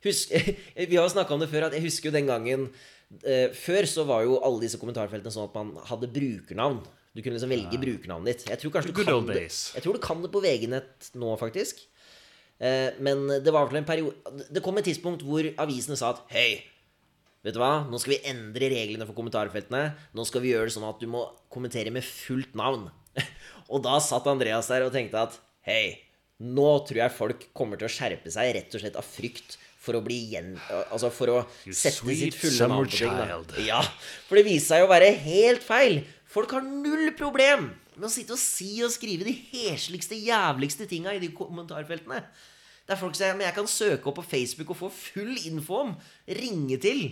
Husk, 0.07 0.31
vi 0.77 0.94
har 0.94 1.03
jo 1.03 1.11
snakka 1.16 1.35
om 1.35 1.42
det 1.42 1.49
før, 1.51 1.66
at 1.66 1.75
jeg 1.75 1.83
husker 1.88 2.11
jo 2.11 2.14
den 2.14 2.31
gangen 2.31 2.68
Før 3.11 3.87
så 3.90 4.05
var 4.07 4.23
jo 4.23 4.38
alle 4.46 4.62
disse 4.62 4.79
kommentarfeltene 4.79 5.33
sånn 5.35 5.49
at 5.49 5.57
man 5.57 5.73
hadde 5.88 6.11
brukernavn. 6.14 6.79
Du 7.11 7.23
kunne 7.25 7.35
liksom 7.35 7.51
velge 7.51 7.79
brukernavnet 7.83 8.31
ditt. 8.31 8.51
Jeg 8.53 8.61
tror 8.62 8.75
kanskje 8.77 8.92
du 8.92 9.01
kan 9.01 9.27
det, 9.27 9.40
jeg 9.51 9.83
tror 9.83 9.96
du 9.96 10.03
kan 10.03 10.20
det 10.23 10.31
på 10.31 10.42
VG-nett 10.44 11.11
nå, 11.18 11.33
faktisk. 11.40 11.83
Eh, 12.61 12.99
men 13.03 13.25
det 13.42 13.55
var 13.55 13.70
vel 13.70 13.79
en 13.81 13.87
periode 13.88 14.44
Det 14.53 14.61
kom 14.61 14.77
et 14.77 14.85
tidspunkt 14.85 15.23
hvor 15.25 15.46
avisene 15.62 15.96
sa 15.96 16.11
at 16.12 16.20
Hei, 16.29 16.61
vet 17.40 17.57
du 17.57 17.61
hva? 17.62 17.87
Nå 17.88 17.96
skal 18.03 18.18
vi 18.18 18.20
endre 18.29 18.68
reglene 18.70 19.09
for 19.09 19.16
kommentarfeltene. 19.16 19.83
Nå 20.14 20.27
skal 20.29 20.44
vi 20.44 20.53
gjøre 20.53 20.68
det 20.68 20.77
sånn 20.77 20.87
at 20.87 21.01
du 21.03 21.09
må 21.11 21.25
kommentere 21.53 21.90
med 21.94 22.07
fullt 22.07 22.55
navn. 22.59 22.87
og 23.73 23.83
da 23.88 23.96
satt 24.05 24.29
Andreas 24.31 24.70
der 24.70 24.87
og 24.87 24.94
tenkte 24.94 25.25
at 25.25 25.40
Hei, 25.66 25.99
nå 26.38 26.68
tror 26.87 27.03
jeg 27.03 27.16
folk 27.16 27.49
kommer 27.57 27.81
til 27.81 27.90
å 27.90 27.92
skjerpe 27.92 28.31
seg 28.33 28.55
rett 28.55 28.77
og 28.77 28.85
slett 28.85 29.01
av 29.01 29.09
frykt 29.09 29.59
for 29.81 29.97
å 29.97 30.03
bli 30.05 30.19
igjen 30.27 30.53
Altså 30.93 31.09
for 31.14 31.33
å 31.33 31.38
You 31.64 31.75
sette 31.77 32.16
sitt 32.16 32.37
fulle 32.37 32.69
navn 32.69 32.88
på 32.90 32.99
ting. 33.01 33.66
Ja, 33.66 33.81
for 34.29 34.38
det 34.38 34.47
viste 34.49 34.75
seg 34.75 34.85
å 34.85 34.90
være 34.90 35.11
helt 35.25 35.64
feil. 35.64 36.03
Folk 36.31 36.53
har 36.55 36.66
null 36.66 37.11
problem 37.19 37.71
med 37.97 38.07
å 38.09 38.12
sitte 38.12 38.37
og 38.37 38.40
si 38.40 38.79
og 38.85 38.93
skrive 38.95 39.27
de 39.27 39.35
hesligste, 39.51 40.16
jævligste 40.16 40.87
tinga 40.88 41.14
i 41.16 41.23
de 41.23 41.33
kommentarfeltene. 41.37 42.23
Det 42.87 42.95
er 42.97 43.01
folk 43.01 43.16
som 43.16 43.25
sier 43.25 43.37
men 43.38 43.47
jeg 43.47 43.57
kan 43.57 43.69
søke 43.71 44.09
opp 44.11 44.21
på 44.21 44.29
Facebook 44.31 44.73
og 44.75 44.81
få 44.81 44.93
full 44.95 45.35
info 45.47 45.83
om. 45.85 45.93
Ringe 46.40 46.79
til. 46.83 47.11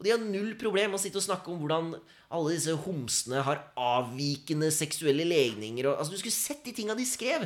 Og 0.00 0.06
de 0.06 0.14
har 0.14 0.22
null 0.22 0.54
problem 0.60 0.94
med 0.94 1.00
å 1.00 1.02
sitte 1.02 1.20
og 1.20 1.26
snakke 1.26 1.52
om 1.52 1.60
hvordan 1.60 1.92
alle 2.32 2.54
disse 2.54 2.72
homsene 2.86 3.42
har 3.44 3.66
avvikende 3.76 4.70
seksuelle 4.72 5.26
legninger. 5.28 5.90
Og, 5.90 5.98
altså, 6.00 6.14
du 6.14 6.22
skulle 6.22 6.34
sett 6.34 6.64
de 6.64 6.72
tinga 6.74 6.96
de 6.96 7.04
skrev. 7.06 7.44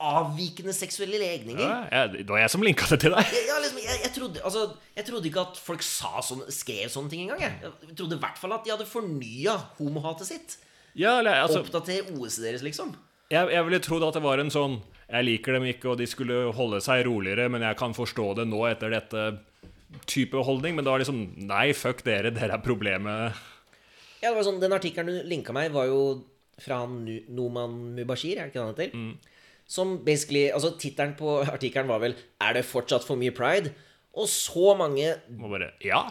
Avvikende 0.00 0.72
seksuelle 0.72 1.18
legninger. 1.20 1.60
Ja, 1.60 1.80
jeg, 1.92 2.24
det 2.24 2.32
var 2.32 2.40
jeg 2.40 2.52
som 2.54 2.62
linka 2.64 2.86
det 2.88 3.00
til 3.02 3.12
deg. 3.12 3.34
Ja, 3.50 3.58
liksom, 3.60 3.80
jeg, 3.84 3.98
jeg, 4.06 4.12
trodde, 4.16 4.42
altså, 4.48 4.62
jeg 4.96 5.06
trodde 5.10 5.28
ikke 5.28 5.44
at 5.44 5.60
folk 5.60 5.84
sa 5.84 6.22
sånn, 6.24 6.46
skrev 6.54 6.88
sånne 6.92 7.12
ting 7.12 7.26
engang. 7.26 7.42
Jeg. 7.44 7.72
jeg 7.90 7.98
trodde 7.98 8.16
i 8.16 8.22
hvert 8.22 8.40
fall 8.40 8.56
at 8.56 8.64
de 8.64 8.72
hadde 8.72 8.88
fornya 8.88 9.58
homohatet 9.76 10.30
sitt. 10.30 10.56
Ja, 10.96 11.18
eller, 11.18 11.42
altså, 11.44 11.60
Oppdatere 11.60 12.16
OS-et 12.16 12.46
deres, 12.48 12.64
liksom. 12.66 12.94
jeg, 13.30 13.60
ville 13.66 13.82
trodd 13.84 14.08
at 14.08 14.16
det 14.16 14.24
var 14.24 14.40
en 14.42 14.50
sånn 14.50 14.80
Jeg 15.10 15.26
liker 15.26 15.54
dem 15.54 15.68
ikke, 15.70 15.92
og 15.92 16.00
de 16.00 16.08
skulle 16.10 16.48
holde 16.56 16.80
seg 16.82 17.04
roligere, 17.06 17.46
men 17.52 17.62
jeg 17.66 17.78
kan 17.78 17.94
forstå 17.94 18.32
det 18.40 18.48
nå 18.50 18.64
etter 18.70 18.94
dette 18.96 19.28
type 20.10 20.38
holdning. 20.46 20.76
Men 20.76 20.86
det 20.86 20.92
var 20.94 21.02
liksom 21.02 21.22
Nei, 21.44 21.70
fuck 21.76 22.04
dere, 22.06 22.32
dere 22.34 22.56
er 22.56 22.64
problemet. 22.64 23.38
Ja, 24.20 24.30
det 24.30 24.36
var 24.38 24.46
sånn, 24.46 24.60
Den 24.62 24.76
artikkelen 24.76 25.20
du 25.20 25.28
linka 25.28 25.54
meg, 25.56 25.72
var 25.74 25.88
jo 25.90 26.00
fra 26.60 26.82
Noman 26.86 27.76
Mubashir, 27.96 28.36
er 28.36 28.48
det 28.48 28.52
ikke 28.52 28.58
det 28.58 28.64
han 28.64 28.74
heter? 28.74 29.36
Som 29.70 29.98
basically 30.04 30.48
Altså, 30.50 30.72
tittelen 30.80 31.14
på 31.18 31.38
artikkelen 31.46 31.90
var 31.90 32.02
vel 32.02 32.16
'Er 32.40 32.54
det 32.54 32.64
fortsatt 32.66 33.06
for 33.06 33.16
mye 33.16 33.30
pride?' 33.30 33.72
Og 34.18 34.26
så 34.26 34.76
mange 34.76 35.20
Må 35.30 35.48
bare 35.48 35.70
Ja. 35.80 36.10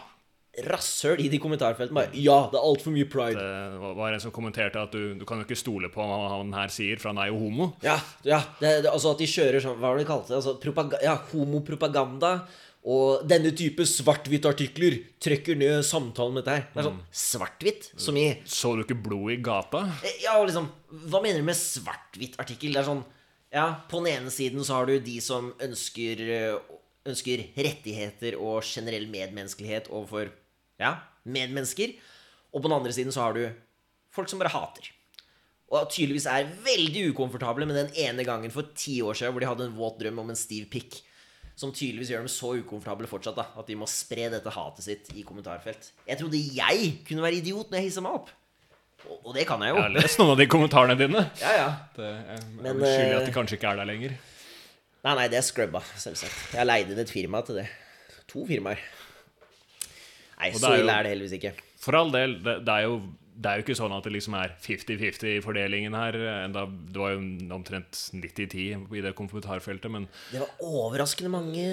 rasshøl 0.64 1.20
i 1.20 1.28
de 1.28 1.38
kommentarfeltene 1.38 1.94
bare 1.94 2.10
'Ja, 2.14 2.48
det 2.50 2.56
er 2.58 2.64
altfor 2.64 2.90
mye 2.90 3.04
pride'. 3.04 3.38
Det 3.38 3.96
var 3.96 4.12
en 4.12 4.20
som 4.20 4.32
kommenterte 4.32 4.76
at 4.82 4.90
du, 4.90 5.14
du 5.14 5.24
kan 5.24 5.38
jo 5.38 5.44
ikke 5.44 5.56
stole 5.56 5.88
på 5.88 6.00
hva 6.00 6.38
han 6.38 6.52
her 6.52 6.68
sier, 6.68 6.98
for 6.98 7.12
han 7.12 7.18
er 7.18 7.28
jo 7.28 7.38
homo. 7.38 7.76
Ja, 7.82 8.00
ja 8.24 8.40
det, 8.60 8.82
det, 8.82 8.90
altså 8.90 9.12
at 9.12 9.18
de 9.18 9.26
kjører 9.26 9.60
sånn 9.60 9.78
Hva 9.78 9.92
var 9.92 9.98
det 9.98 10.06
de 10.06 10.12
kalte 10.12 10.28
det? 10.28 10.36
Altså, 10.40 11.02
ja, 11.02 11.16
homopropaganda. 11.32 12.46
Og 12.82 13.28
denne 13.28 13.52
type 13.52 13.84
svart-hvitt-artikler 13.84 15.02
trøkker 15.20 15.56
ned 15.60 15.84
samtalen 15.84 16.32
med 16.32 16.44
dette 16.46 16.54
her. 16.56 16.66
Det 16.72 16.80
er 16.80 16.88
sånn 16.88 17.02
svart-hvitt, 17.12 17.90
som 18.00 18.16
i 18.16 18.40
Så 18.48 18.72
du 18.74 18.84
ikke 18.84 19.02
blod 19.02 19.32
i 19.34 19.36
gata? 19.36 19.84
Eh, 20.02 20.22
Ja, 20.24 20.42
liksom 20.42 20.66
Hva 20.90 21.20
mener 21.22 21.38
du 21.38 21.44
med 21.44 21.54
svart-hvitt-artikkel? 21.56 22.72
Det 22.72 22.80
er 22.80 22.88
sånn 22.88 23.04
Ja, 23.50 23.82
på 23.90 23.98
den 23.98 24.12
ene 24.12 24.30
siden 24.30 24.62
så 24.62 24.78
har 24.78 24.86
du 24.86 24.94
de 25.02 25.16
som 25.24 25.52
ønsker 25.62 26.22
eh, 26.28 26.76
Ønsker 27.08 27.40
rettigheter 27.56 28.34
og 28.36 28.60
generell 28.60 29.06
medmenneskelighet 29.08 29.86
overfor 29.88 30.28
ja, 30.76 30.90
medmennesker. 31.24 31.94
Og 32.52 32.60
på 32.60 32.68
den 32.68 32.74
andre 32.76 32.92
siden 32.92 33.14
så 33.14 33.22
har 33.24 33.32
du 33.32 33.46
folk 34.12 34.28
som 34.28 34.38
bare 34.38 34.52
hater. 34.52 34.90
Og 35.72 35.88
tydeligvis 35.88 36.26
er 36.28 36.50
veldig 36.60 37.06
ukomfortable 37.14 37.64
med 37.64 37.78
den 37.78 37.88
ene 38.04 38.26
gangen 38.28 38.52
for 38.52 38.68
ti 38.76 38.98
år 39.00 39.16
siden 39.16 39.32
hvor 39.32 39.40
de 39.40 39.48
hadde 39.48 39.70
en 39.70 39.78
våt 39.78 39.96
drøm 40.02 40.20
om 40.20 40.34
en 40.34 40.38
stiv 40.38 40.68
pikk. 40.70 41.00
som 41.56 41.72
tydeligvis 41.72 42.12
gjør 42.12 42.22
dem 42.22 42.30
så 42.32 42.52
ukomfortable 42.60 43.08
fortsatt 43.08 43.36
da, 43.36 43.46
at 43.60 43.66
de 43.68 43.74
må 43.76 43.88
spre 43.90 44.30
dette 44.32 44.52
hatet 44.54 44.84
sitt 44.84 45.10
i 45.12 45.24
kommentarfelt. 45.24 45.90
Jeg 46.06 46.20
trodde 46.20 46.38
jeg 46.40 46.92
kunne 47.08 47.24
være 47.24 47.40
idiot 47.40 47.68
når 47.68 47.80
jeg 47.80 47.88
hissa 47.88 48.04
meg 48.04 48.16
opp. 48.16 48.30
Og, 49.08 49.16
og 49.30 49.36
det 49.36 49.46
kan 49.48 49.62
jeg 49.64 49.72
jo. 49.72 49.78
Jeg 49.80 49.86
har 49.86 49.94
lest 49.94 50.20
noen 50.20 50.34
av 50.34 50.40
de 50.40 50.46
kommentarene 50.50 50.96
dine. 51.00 51.24
Ja, 51.44 51.54
ja. 51.56 51.68
Det 51.96 52.10
Men, 52.58 52.76
Men, 52.76 52.84
skyldig 52.84 53.14
eh, 53.14 53.18
at 53.20 53.28
de 53.28 53.34
kanskje 53.34 53.58
ikke 53.58 53.72
er 53.72 53.80
der 53.80 53.88
lenger. 53.88 54.16
Nei, 55.00 55.14
nei, 55.16 55.28
det 55.32 55.38
er 55.40 55.46
scrubba, 55.46 55.80
selvsagt. 55.96 56.36
Jeg 56.52 56.60
har 56.60 56.68
leid 56.68 56.90
inn 56.92 57.00
et 57.00 57.12
firma 57.12 57.40
til 57.46 57.62
det. 57.62 57.68
To 58.30 58.44
firmaer. 58.48 58.82
Nei, 60.40 60.50
så 60.56 60.74
ille 60.76 60.92
er 60.92 61.06
det 61.06 61.14
heldigvis 61.14 61.36
ikke. 61.38 61.54
For 61.80 61.96
all 61.96 62.12
del, 62.12 62.36
det, 62.44 62.58
det, 62.66 62.74
er 62.74 62.88
jo, 62.88 62.98
det 63.40 63.48
er 63.48 63.60
jo 63.60 63.64
ikke 63.64 63.76
sånn 63.78 63.92
at 63.96 64.04
det 64.04 64.12
liksom 64.12 64.34
er 64.36 64.52
50-50 64.60 65.30
i 65.30 65.40
fordelingen 65.44 65.94
her. 65.96 66.16
Enda, 66.44 66.66
det 66.68 67.00
var 67.00 67.14
jo 67.14 67.22
omtrent 67.56 67.96
90-10 68.12 68.84
i 68.98 69.04
det 69.06 69.14
kommentarfeltet, 69.16 69.88
men 69.92 70.04
Det 70.28 70.42
var 70.42 70.60
overraskende 70.60 71.32
mange 71.32 71.64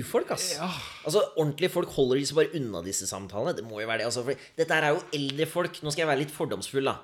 ufolk, 0.00 0.32
ass. 0.34 0.48
Ja. 0.56 0.66
Altså, 1.06 1.22
Ordentlige 1.36 1.70
folk 1.76 1.94
holder 1.94 2.18
de 2.18 2.26
seg 2.26 2.40
bare 2.40 2.58
unna 2.58 2.82
disse 2.82 3.06
samtalene. 3.06 3.54
Det 3.54 3.66
må 3.68 3.78
jo 3.78 3.86
være 3.86 4.02
det, 4.02 4.10
altså, 4.10 4.26
for 4.26 4.50
Dette 4.58 4.74
her 4.74 4.88
er 4.88 4.96
jo 4.96 5.04
eldre 5.20 5.46
folk. 5.46 5.78
Nå 5.82 5.94
skal 5.94 6.04
jeg 6.04 6.10
være 6.10 6.24
litt 6.24 6.34
fordomsfull, 6.34 6.90
da. 6.90 6.98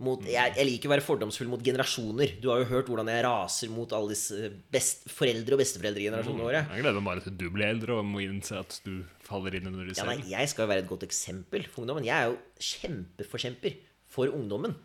Mot, 0.00 0.22
jeg, 0.24 0.54
jeg 0.56 0.64
liker 0.64 0.88
å 0.88 0.92
være 0.94 1.04
fordomsfull 1.04 1.48
mot 1.52 1.60
generasjoner. 1.60 2.30
Du 2.40 2.46
har 2.48 2.62
jo 2.62 2.68
hørt 2.70 2.86
hvordan 2.88 3.10
jeg 3.12 3.24
raser 3.26 3.68
mot 3.72 3.90
alle 3.92 4.14
disse 4.14 4.48
best, 4.72 5.02
foreldre- 5.12 5.58
og 5.58 5.60
besteforeldregenerasjonene 5.60 6.46
våre. 6.46 6.62
jeg 6.70 6.84
gleder 6.86 6.96
meg 7.02 7.08
bare 7.10 7.24
til 7.26 7.34
du 7.36 7.44
blir 7.52 7.66
eldre 7.68 7.98
og 7.98 8.06
må 8.08 8.22
innse 8.24 8.56
at 8.62 8.78
du 8.86 9.02
faller 9.26 9.58
inn 9.58 9.68
under 9.68 9.84
det 9.84 9.98
Ja, 9.98 10.06
nei, 10.08 10.22
jeg 10.30 10.48
skal 10.48 10.64
jo 10.64 10.70
være 10.72 10.86
et 10.86 10.88
godt 10.88 11.04
eksempel 11.04 11.66
for 11.68 11.84
ungdommen. 11.84 12.08
Jeg 12.08 12.16
er 12.16 12.30
jo 12.32 12.38
kjempeforkjemper 12.70 13.76
for 14.10 14.32
ungdommen. 14.32 14.76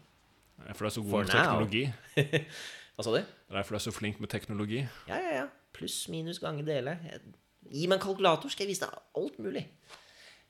Er 0.66 0.76
For 0.76 0.84
du 0.86 0.90
er 0.90 0.96
så 0.98 1.04
For 1.04 1.12
god 1.12 1.24
med 1.24 1.34
teknologi. 1.36 1.86
Hva 2.96 3.04
sa 3.08 3.16
du? 3.16 3.22
Er 3.24 3.64
for 3.68 3.76
du 3.76 3.80
er 3.80 3.86
så 3.88 3.96
flink 3.96 4.20
med 4.24 4.32
teknologi. 4.32 4.84
Ja, 5.08 5.18
ja, 5.20 5.32
ja. 5.42 5.46
Pluss, 5.76 6.06
minus, 6.12 6.40
gange, 6.44 6.64
dele. 6.68 6.98
Gi 7.72 7.88
meg 7.88 7.98
en 7.98 8.04
kalkulator, 8.04 8.52
skal 8.52 8.68
jeg 8.68 8.76
vise 8.76 8.88
deg 8.88 9.22
alt 9.24 9.40
mulig. 9.44 9.66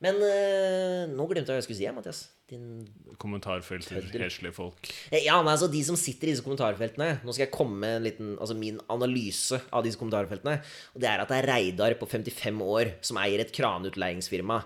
Men 0.04 0.18
øh, 0.22 1.06
nå 1.14 1.26
glemte 1.30 1.54
jeg 1.54 1.56
hva 1.56 1.62
jeg 1.62 1.70
skulle 1.70 1.80
si, 1.80 1.88
Mathias. 1.96 2.26
Din 2.50 2.86
Kommentarfelter, 3.18 4.06
heslige 4.22 4.54
folk. 4.54 4.90
Eh, 5.12 5.24
Ja, 5.26 5.40
men 5.42 5.54
altså 5.54 5.70
De 5.72 5.82
som 5.84 5.98
sitter 5.98 6.30
i 6.30 6.34
disse 6.36 6.46
kommentarfeltene 6.46 7.22
Nå 7.26 7.34
skal 7.34 7.48
jeg 7.48 7.54
komme 7.56 7.80
med 7.82 7.96
en 7.98 8.06
liten, 8.06 8.34
altså 8.38 8.54
min 8.58 8.78
analyse 8.94 9.58
av 9.74 9.84
disse 9.86 9.98
kommentarfeltene. 9.98 10.60
Og 10.94 11.02
det 11.02 11.10
er 11.10 11.24
at 11.24 11.32
det 11.32 11.40
er 11.40 11.50
Reidar 11.50 11.98
på 11.98 12.06
55 12.06 12.62
år 12.62 12.94
som 13.02 13.18
eier 13.18 13.42
et 13.42 13.54
kranutleiingsfirma. 13.56 14.60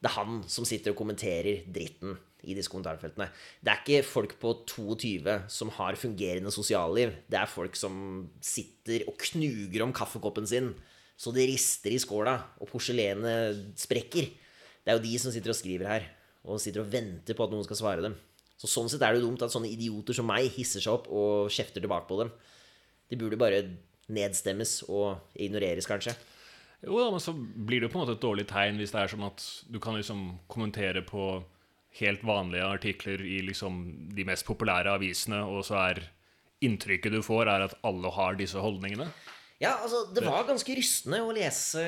Det 0.00 0.08
er 0.10 0.16
han 0.16 0.42
som 0.48 0.64
sitter 0.68 0.92
og 0.94 1.00
kommenterer 1.02 1.62
dritten 1.68 2.16
i 2.46 2.54
disse 2.54 2.70
kommentarfeltene. 2.72 3.28
Det 3.60 3.72
er 3.72 3.80
ikke 3.84 4.06
folk 4.06 4.36
på 4.40 4.52
22 4.68 5.38
som 5.52 5.72
har 5.76 5.96
fungerende 6.00 6.52
sosialliv. 6.54 7.12
Det 7.28 7.40
er 7.40 7.50
folk 7.50 7.76
som 7.76 8.28
sitter 8.40 9.04
og 9.10 9.18
knuger 9.28 9.84
om 9.84 9.92
kaffekoppen 9.96 10.46
sin 10.48 10.72
så 11.16 11.32
det 11.32 11.46
rister 11.48 11.94
i 11.96 12.00
skåla, 12.00 12.36
og 12.60 12.68
porselenet 12.68 13.72
sprekker. 13.80 14.28
Det 14.84 14.92
er 14.92 14.98
jo 14.98 15.04
de 15.06 15.14
som 15.18 15.32
sitter 15.32 15.48
og 15.52 15.56
skriver 15.56 15.88
her, 15.88 16.04
og 16.46 16.62
sitter 16.62 16.84
og 16.84 16.92
venter 16.92 17.36
på 17.36 17.46
at 17.46 17.52
noen 17.52 17.66
skal 17.66 17.80
svare 17.80 18.04
dem. 18.04 18.14
Så 18.56 18.70
sånn 18.70 18.88
sett 18.88 19.02
er 19.04 19.12
det 19.12 19.20
jo 19.20 19.28
dumt 19.28 19.42
at 19.44 19.52
sånne 19.52 19.68
idioter 19.68 20.16
som 20.16 20.28
meg 20.30 20.48
hisser 20.54 20.80
seg 20.80 20.94
opp 20.94 21.10
og 21.12 21.50
kjefter 21.52 21.82
tilbake 21.84 22.08
på 22.08 22.20
dem. 22.22 22.32
De 23.10 23.18
burde 23.20 23.38
bare 23.40 23.64
nedstemmes 24.12 24.78
og 24.86 25.18
ignoreres, 25.34 25.88
kanskje. 25.88 26.14
Jo 26.86 27.00
da, 27.00 27.10
men 27.12 27.22
så 27.22 27.34
blir 27.34 27.80
det 27.80 27.88
jo 27.88 27.92
på 27.92 27.98
en 27.98 28.04
måte 28.04 28.16
et 28.16 28.24
dårlig 28.24 28.46
tegn 28.50 28.80
hvis 28.80 28.92
det 28.94 29.02
er 29.02 29.12
sånn 29.12 29.26
at 29.26 29.44
du 29.72 29.78
kan 29.82 29.96
liksom 29.98 30.24
kommentere 30.52 31.02
på 31.06 31.42
helt 32.00 32.24
vanlige 32.28 32.68
artikler 32.68 33.22
i 33.24 33.40
liksom 33.46 33.80
de 34.14 34.26
mest 34.28 34.44
populære 34.48 34.92
avisene, 34.98 35.40
og 35.48 35.64
så 35.64 35.78
er 35.86 36.02
inntrykket 36.64 37.14
du 37.16 37.22
får, 37.24 37.48
er 37.48 37.64
at 37.66 37.76
alle 37.86 38.12
har 38.12 38.36
disse 38.38 38.60
holdningene. 38.60 39.08
Ja, 39.56 39.70
altså, 39.80 40.02
det 40.12 40.20
var 40.20 40.42
ganske 40.44 40.74
rystende 40.76 41.22
å 41.24 41.30
lese 41.32 41.80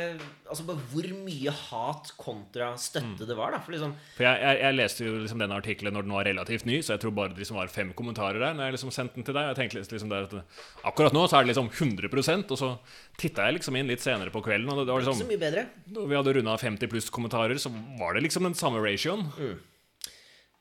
altså, 0.49 0.65
bare 0.65 0.81
hvor 0.89 1.05
mye 1.21 1.53
hat 1.53 2.15
kontra 2.17 2.71
støtte 2.81 3.27
det 3.29 3.37
var, 3.37 3.53
da. 3.53 3.59
For 3.61 3.75
liksom 3.75 3.93
For 4.15 4.25
jeg, 4.25 4.41
jeg, 4.41 4.61
jeg 4.63 4.77
leste 4.79 5.05
jo 5.05 5.19
liksom 5.21 5.43
denne 5.43 5.59
artikkelen 5.61 5.93
når 5.93 6.07
den 6.07 6.15
var 6.17 6.25
relativt 6.31 6.65
ny, 6.69 6.79
så 6.81 6.95
jeg 6.95 7.03
tror 7.05 7.13
bare 7.19 7.35
det 7.35 7.43
liksom 7.43 7.61
var 7.61 7.69
fem 7.73 7.93
kommentarer 7.99 8.41
der. 8.41 8.57
Når 8.57 8.71
jeg 8.71 8.77
liksom 8.79 8.95
sendte 8.97 9.21
den 9.21 9.29
til 9.29 9.37
deg 9.37 9.51
Jeg 9.51 9.61
tenkte 9.61 9.85
liksom 9.85 10.15
der 10.15 10.25
at 10.31 10.89
Akkurat 10.89 11.13
nå 11.13 11.27
så 11.29 11.37
er 11.37 11.45
det 11.45 11.53
liksom 11.53 11.69
100 11.69 12.09
Og 12.41 12.57
så 12.57 12.73
titta 13.21 13.51
jeg 13.51 13.59
liksom 13.59 13.77
inn 13.77 13.93
litt 13.93 14.05
senere 14.05 14.33
på 14.33 14.47
kvelden, 14.49 14.73
og 14.73 14.81
det, 14.81 14.89
det 14.89 14.97
var 14.97 15.05
liksom 15.05 15.21
så 15.21 15.29
mye 15.29 15.45
bedre. 15.45 15.69
Da 15.93 16.09
vi 16.09 16.21
hadde 16.23 16.39
runda 16.41 16.57
50 16.65 16.95
pluss 16.95 17.13
kommentarer, 17.13 17.61
så 17.61 17.75
var 18.01 18.17
det 18.17 18.25
liksom 18.25 18.49
den 18.49 18.57
samme 18.57 18.81
ratioen. 18.81 19.29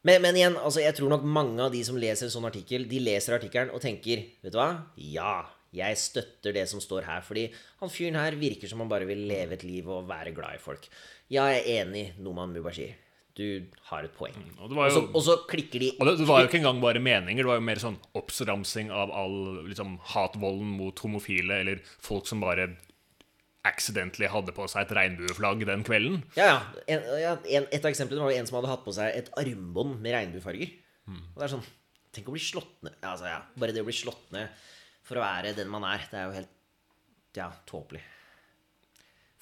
Men, 0.04 0.22
men 0.24 0.36
igjen, 0.36 0.60
altså, 0.60 0.84
jeg 0.84 0.96
tror 1.00 1.16
nok 1.16 1.24
mange 1.24 1.64
av 1.64 1.72
de 1.72 1.88
som 1.88 1.96
leser 2.00 2.28
en 2.28 2.36
sånn 2.36 2.52
artikkel, 2.52 2.84
de 2.92 3.00
leser 3.00 3.40
artikkelen 3.40 3.72
og 3.72 3.80
tenker 3.84 4.28
Vet 4.44 4.52
du 4.52 4.60
hva? 4.60 4.74
Ja, 5.00 5.38
jeg 5.76 6.00
støtter 6.00 6.56
det 6.56 6.68
som 6.72 6.82
står 6.84 7.08
her. 7.08 7.26
Fordi 7.26 7.48
han 7.82 7.92
fyren 7.92 8.20
her 8.20 8.38
virker 8.40 8.70
som 8.72 8.84
han 8.84 8.92
bare 8.92 9.08
vil 9.10 9.26
leve 9.30 9.58
et 9.58 9.66
liv 9.68 9.90
og 9.92 10.08
være 10.10 10.36
glad 10.36 10.58
i 10.58 10.64
folk. 10.64 10.88
Ja, 11.28 11.50
jeg 11.52 11.64
er 11.66 11.84
enig, 11.84 12.08
Noman 12.24 12.54
Mubashir. 12.56 12.96
Du 13.38 13.46
har 13.92 14.06
et 14.08 14.16
poeng. 14.18 14.38
Var 14.58 14.88
Og 14.88 14.92
så, 14.92 15.02
jo 15.04 15.12
og 15.14 15.22
så 15.22 15.36
klikker 15.46 15.84
de 15.84 15.92
Og 16.00 16.08
det, 16.08 16.16
det 16.24 16.26
var 16.26 16.42
jo 16.42 16.48
ikke 16.50 16.58
engang 16.58 16.80
bare 16.82 17.02
meninger, 17.04 17.44
det 17.44 17.52
var 17.52 17.60
jo 17.60 17.68
mer 17.68 17.82
sånn 17.82 18.00
oppramsing 18.18 18.90
av 18.90 19.14
all 19.14 19.68
liksom, 19.68 20.00
hatvolden 20.16 20.72
mot 20.80 20.98
homofile, 21.06 21.60
eller 21.62 21.84
folk 22.02 22.26
som 22.26 22.42
bare 22.42 22.72
accidentally 23.68 24.30
hadde 24.32 24.56
på 24.56 24.66
seg 24.72 24.88
et 24.88 24.96
regnbueflagg 24.96 25.62
den 25.70 25.86
kvelden. 25.86 26.22
Ja, 26.40 26.48
ja. 26.50 26.58
En, 26.90 27.06
ja 27.22 27.36
en, 27.60 27.68
et 27.70 27.84
av 27.84 27.92
eksemplene 27.92 28.26
var 28.26 28.34
jo 28.34 28.42
en 28.42 28.50
som 28.50 28.58
hadde 28.58 28.72
hatt 28.72 28.86
på 28.88 28.96
seg 28.96 29.20
et 29.20 29.30
armbånd 29.38 30.00
med 30.02 30.16
regnbuefarger. 30.18 30.74
Og 31.12 31.38
det 31.38 31.46
er 31.46 31.54
sånn 31.54 31.68
Tenk 32.12 32.32
å 32.32 32.34
bli 32.36 32.42
slått 32.44 32.82
ned 32.84 32.96
Altså, 33.06 33.30
ja, 33.30 33.38
Bare 33.60 33.72
det 33.76 33.84
å 33.84 33.88
bli 33.88 33.96
slått 33.96 34.32
ned 34.36 34.50
for 35.08 35.20
å 35.20 35.24
være 35.24 35.56
den 35.58 35.70
man 35.72 35.86
er, 35.88 36.04
det 36.12 36.20
er 36.20 36.28
jo 36.30 36.36
helt 36.42 36.54
Ja, 37.38 37.52
tåpelig. 37.70 38.02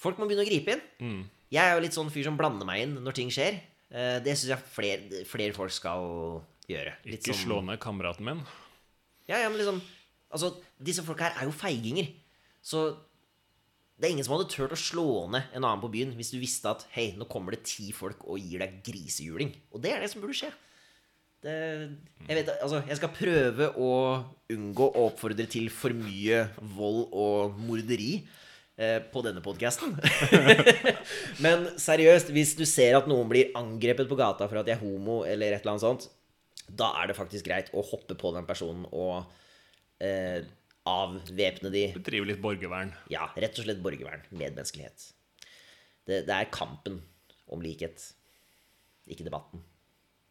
Folk 0.01 0.17
må 0.19 0.27
begynne 0.27 0.43
å 0.43 0.49
gripe 0.49 0.73
inn. 0.99 1.23
Jeg 1.53 1.61
er 1.63 1.75
jo 1.77 1.83
litt 1.85 1.95
sånn 1.95 2.09
fyr 2.11 2.25
som 2.27 2.35
blander 2.39 2.67
meg 2.67 2.81
inn 2.83 2.97
når 3.05 3.15
ting 3.15 3.29
skjer. 3.31 3.61
Eh, 3.91 4.19
Det 4.25 4.33
syns 4.35 4.51
jeg 4.51 4.65
flere, 4.73 5.23
flere 5.29 5.55
folk 5.55 5.71
skal 5.71 6.41
gjøre. 6.67 6.95
Litt 7.05 7.21
Ikke 7.23 7.33
sånn- 7.33 7.45
slå 7.47 7.61
ned 7.63 7.79
kameraten 7.79 8.25
min. 8.25 8.41
Ja, 9.29 9.37
ja, 9.39 9.49
men 9.49 9.57
liksom 9.59 9.81
Altså, 10.35 10.49
disse 10.83 11.03
folka 11.05 11.29
her 11.29 11.39
er 11.39 11.45
jo 11.45 11.51
feiginger. 11.55 12.09
Så 12.61 12.97
det 13.97 14.09
er 14.09 14.11
ingen 14.11 14.25
som 14.25 14.35
hadde 14.35 14.49
turt 14.51 14.71
å 14.73 14.75
slå 14.75 15.29
ned 15.31 15.43
en 15.53 15.63
annen 15.63 15.79
på 15.79 15.87
byen 15.93 16.11
hvis 16.17 16.31
du 16.33 16.39
visste 16.41 16.65
at 16.67 16.83
hei, 16.91 17.13
nå 17.15 17.23
kommer 17.29 17.51
det 17.55 17.63
ti 17.63 17.93
folk 17.95 18.25
og 18.27 18.37
gir 18.41 18.59
deg 18.59 18.81
grisehjuling. 18.83 19.53
Og 19.71 19.81
det 19.81 19.93
er 19.93 20.01
det 20.01 20.09
som 20.11 20.19
burde 20.21 20.35
skje. 20.35 20.51
Det, 21.45 21.53
jeg, 22.25 22.39
vet, 22.39 22.47
altså, 22.55 22.79
jeg 22.89 22.97
skal 22.97 23.11
prøve 23.13 23.67
å 23.77 23.91
unngå 24.49 24.87
å 24.87 25.03
oppfordre 25.11 25.45
til 25.49 25.67
for 25.73 25.93
mye 25.93 26.39
vold 26.73 27.03
og 27.13 27.59
morderi 27.61 28.15
eh, 28.81 28.97
på 29.11 29.21
denne 29.25 29.43
podkasten. 29.45 29.93
Men 31.45 31.67
seriøst, 31.81 32.31
hvis 32.33 32.55
du 32.57 32.63
ser 32.65 32.97
at 32.97 33.09
noen 33.09 33.29
blir 33.29 33.53
angrepet 33.57 34.09
på 34.09 34.17
gata 34.17 34.47
for 34.49 34.61
at 34.61 34.65
de 34.65 34.73
er 34.73 34.81
homo, 34.81 35.19
eller 35.21 35.53
et 35.53 35.61
eller 35.61 35.75
annet 35.75 35.85
sånt, 35.85 36.07
da 36.65 36.89
er 36.97 37.11
det 37.11 37.17
faktisk 37.19 37.45
greit 37.45 37.69
å 37.77 37.85
hoppe 37.85 38.17
på 38.17 38.33
den 38.33 38.49
personen 38.49 38.89
og 38.89 39.29
eh, 40.01 40.41
avvæpne 40.89 41.69
de. 41.69 41.85
Bedrive 41.99 42.31
litt 42.31 42.41
borgervern. 42.41 42.95
Ja, 43.13 43.29
rett 43.37 43.61
og 43.61 43.67
slett 43.67 43.85
borgervern. 43.85 44.25
Medmenneskelighet. 44.33 45.11
Det, 46.09 46.23
det 46.25 46.33
er 46.33 46.49
kampen 46.53 47.03
om 47.53 47.61
likhet, 47.61 48.01
ikke 49.05 49.29
debatten. 49.29 49.61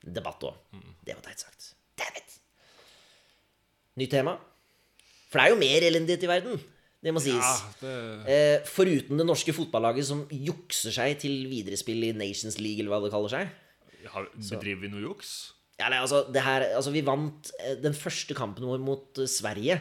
Debatt 0.05 0.45
òg. 0.45 0.59
Det 1.05 1.17
var 1.17 1.25
teit 1.25 1.41
sagt. 1.47 1.73
Damn 1.99 2.21
it! 2.21 2.37
Nytt 4.01 4.13
tema. 4.13 4.37
For 5.31 5.41
det 5.41 5.47
er 5.49 5.55
jo 5.55 5.61
mer 5.61 5.87
elendighet 5.89 6.27
i 6.27 6.31
verden. 6.31 6.63
Det 7.05 7.13
må 7.13 7.21
sies. 7.21 7.37
Ja, 7.37 7.73
det, 7.81 7.95
Eh, 8.33 8.63
foruten 8.65 9.19
det 9.21 9.27
norske 9.27 9.53
fotballaget 9.53 10.07
som 10.09 10.23
jukser 10.31 10.95
seg 10.95 11.19
til 11.21 11.45
viderespill 11.51 12.07
i 12.07 12.15
Nations 12.17 12.57
League, 12.59 12.81
eller 12.81 12.95
hva 12.95 13.03
det 13.05 13.13
kaller 13.13 13.33
seg. 13.33 13.51
har, 14.09 14.29
bedriver 14.37 14.81
vi 14.81 14.89
noe 14.93 15.03
juks? 15.05 15.53
Ja, 15.79 15.89
nei, 15.91 15.99
altså, 15.99 16.23
det 16.33 16.43
her, 16.45 16.69
altså, 16.77 16.93
vi 16.95 17.03
vant 17.05 17.51
eh, 17.61 17.77
den 17.83 17.97
første 17.97 18.35
kampen 18.37 18.65
vår 18.69 18.81
mot 18.81 19.19
eh, 19.19 19.29
Sverige. 19.29 19.81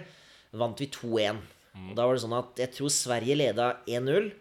Vant 0.52 0.80
vi 0.80 0.90
2-1. 0.92 1.40
Mm. 1.74 1.94
Da 1.98 2.06
var 2.06 2.16
det 2.16 2.24
sånn 2.24 2.36
at 2.38 2.60
jeg 2.60 2.74
tror 2.76 2.92
Sverige 2.94 3.38
leda 3.40 3.70
1-0. 3.88 4.32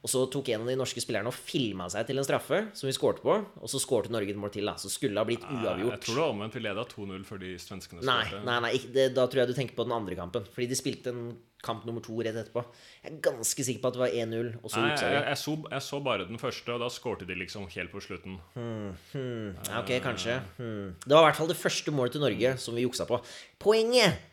Og 0.00 0.08
så 0.08 0.22
tok 0.32 0.48
en 0.48 0.62
av 0.64 0.70
de 0.70 0.78
norske 0.80 1.02
spillerne 1.02 1.28
og 1.28 1.36
filma 1.36 1.84
seg 1.92 2.06
til 2.08 2.16
en 2.16 2.24
straffe 2.24 2.62
som 2.72 2.88
vi 2.88 2.94
skårte 2.96 3.20
på. 3.20 3.34
Og 3.60 3.68
så 3.68 3.80
skårte 3.82 4.12
Norge 4.14 4.32
et 4.32 4.40
mål 4.40 4.52
til, 4.54 4.64
da. 4.64 4.78
Så 4.80 4.88
skulle 4.88 5.12
det 5.12 5.20
ha 5.20 5.28
blitt 5.28 5.44
uavgjort. 5.44 5.92
Jeg 5.98 6.04
tror 6.06 6.16
det 6.16 6.22
var 6.24 6.32
omvendt. 6.32 6.56
Vi 6.56 6.62
leda 6.64 6.86
2-0 6.88 7.26
før 7.28 7.42
de 7.42 7.50
svenskene 7.60 8.00
Nei, 8.08 8.22
skårte. 8.30 8.40
nei, 8.48 8.56
nei 8.64 8.70
ikke, 8.78 8.92
det, 8.96 9.04
da 9.18 9.26
tror 9.28 9.42
jeg 9.42 9.52
du 9.52 9.58
tenker 9.58 9.76
på 9.76 9.84
den 9.84 9.92
andre 9.98 10.16
kampen. 10.16 10.48
Fordi 10.54 10.70
de 10.72 10.78
spilte 10.80 11.12
en 11.12 11.26
kamp 11.60 11.84
nummer 11.84 12.00
to 12.00 12.16
rett 12.16 12.32
etterpå. 12.40 12.62
Jeg 13.04 13.12
er 13.12 13.20
ganske 13.28 13.66
sikker 13.68 13.82
på 13.82 13.90
at 13.90 13.98
det 13.98 14.00
var 14.00 14.16
1-0, 14.22 14.46
og 14.62 14.72
så 14.72 14.86
jeg, 14.86 14.96
jeg, 15.28 15.36
så, 15.36 15.56
jeg 15.74 15.84
så 15.84 16.00
bare 16.08 16.24
den 16.30 16.40
første, 16.40 16.72
og 16.72 16.80
da 16.80 16.88
skårte 16.88 17.28
de 17.28 17.36
liksom 17.36 17.66
helt 17.74 17.92
på 17.92 18.00
slutten. 18.00 18.38
Ja, 18.56 19.82
ok, 19.82 19.92
kanskje. 20.00 20.38
Hmm. 20.56 20.94
Det 21.04 21.12
var 21.12 21.26
i 21.26 21.28
hvert 21.28 21.40
fall 21.42 21.52
det 21.52 21.60
første 21.60 21.92
målet 21.92 22.16
til 22.16 22.24
Norge 22.24 22.54
som 22.64 22.80
vi 22.80 22.86
juksa 22.86 23.04
på. 23.04 23.20
Poenget 23.60 24.29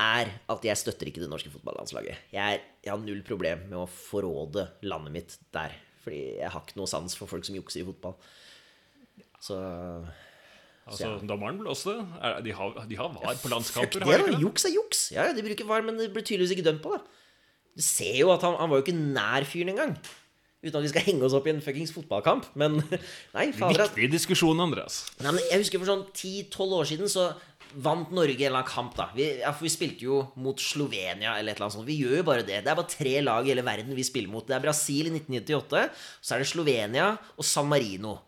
er 0.00 0.30
at 0.50 0.64
jeg 0.64 0.80
støtter 0.80 1.10
ikke 1.10 1.20
det 1.22 1.30
norske 1.30 1.52
fotballandslaget. 1.52 2.16
Jeg, 2.32 2.58
er, 2.58 2.62
jeg 2.84 2.92
har 2.94 3.00
null 3.02 3.20
problem 3.26 3.66
med 3.68 3.78
å 3.82 3.88
forråde 3.90 4.66
landet 4.88 5.16
mitt 5.16 5.38
der. 5.54 5.74
Fordi 6.02 6.20
jeg 6.40 6.50
har 6.50 6.64
ikke 6.64 6.78
noe 6.80 6.90
sans 6.90 7.14
for 7.18 7.30
folk 7.30 7.44
som 7.46 7.56
jukser 7.58 7.82
i 7.82 7.88
fotball. 7.90 8.16
Så 9.42 9.58
Altså, 10.82 11.06
Ja. 11.06 11.18
Dommeren 11.22 11.60
blåste. 11.60 11.92
De 12.42 12.52
har, 12.58 12.72
de 12.90 12.96
har 12.98 13.12
var 13.14 13.36
på 13.38 13.50
landskamper, 13.52 14.02
ikke 14.02 14.32
det? 14.32 14.40
Juks 14.42 14.64
er 14.66 14.72
juks. 14.74 15.02
Ja, 15.14 15.28
ja, 15.28 15.36
de 15.36 15.44
bruker 15.46 15.68
VAR, 15.68 15.84
men 15.86 16.00
det 16.00 16.08
blir 16.10 16.24
tydeligvis 16.26 16.56
ikke 16.56 16.66
dømt 16.66 16.82
på, 16.82 16.96
da. 16.96 17.04
Du 17.78 17.84
ser 17.86 18.16
jo 18.18 18.32
at 18.34 18.42
han, 18.42 18.56
han 18.58 18.68
var 18.68 18.80
jo 18.80 18.84
ikke 18.84 18.98
nær 18.98 19.46
fyren 19.46 19.70
engang. 19.72 19.94
Uten 20.62 20.76
at 20.78 20.84
vi 20.84 20.90
skal 20.92 21.06
henge 21.06 21.26
oss 21.26 21.34
opp 21.34 21.46
i 21.46 21.52
en 21.54 21.62
fuckings 21.62 21.94
fotballkamp. 21.94 22.50
Men 22.58 22.80
nei, 23.36 23.48
fader 23.54 23.88
Viktig 23.94 24.10
diskusjon, 24.12 24.58
Andreas. 24.62 25.04
Nei, 25.22 25.32
men 25.34 25.42
jeg 25.50 25.62
husker 25.62 25.82
for 25.82 25.90
sånn 25.90 26.04
10-12 26.10 26.76
år 26.80 26.90
siden 26.90 27.10
så 27.10 27.28
vant 27.84 28.10
Norge 28.14 28.36
en 28.36 28.48
eller 28.48 28.60
annen 28.60 28.70
kamp, 28.70 28.96
da. 28.98 29.08
Vi, 29.16 29.26
ja, 29.40 29.52
for 29.54 29.66
vi 29.66 29.72
spilte 29.72 30.06
jo 30.06 30.18
mot 30.40 30.60
Slovenia 30.60 31.36
eller 31.38 31.52
et 31.52 31.56
eller 31.56 31.68
annet 31.68 31.76
sånt. 31.76 31.88
Vi 31.88 31.98
gjør 32.00 32.18
jo 32.20 32.26
bare 32.28 32.44
det. 32.46 32.60
Det 32.64 32.72
er 32.72 32.78
bare 32.78 32.92
tre 32.92 33.14
lag 33.24 33.46
i 33.46 33.52
hele 33.52 33.64
verden 33.66 33.96
vi 33.96 34.04
spiller 34.06 34.32
mot. 34.32 34.46
Det 34.48 34.56
er 34.56 34.64
Brasil 34.64 35.08
i 35.08 35.14
1998, 35.14 36.04
så 36.20 36.34
er 36.34 36.42
det 36.42 36.50
Slovenia 36.50 37.08
og 37.16 37.48
San 37.48 37.70
Marino. 37.70 38.18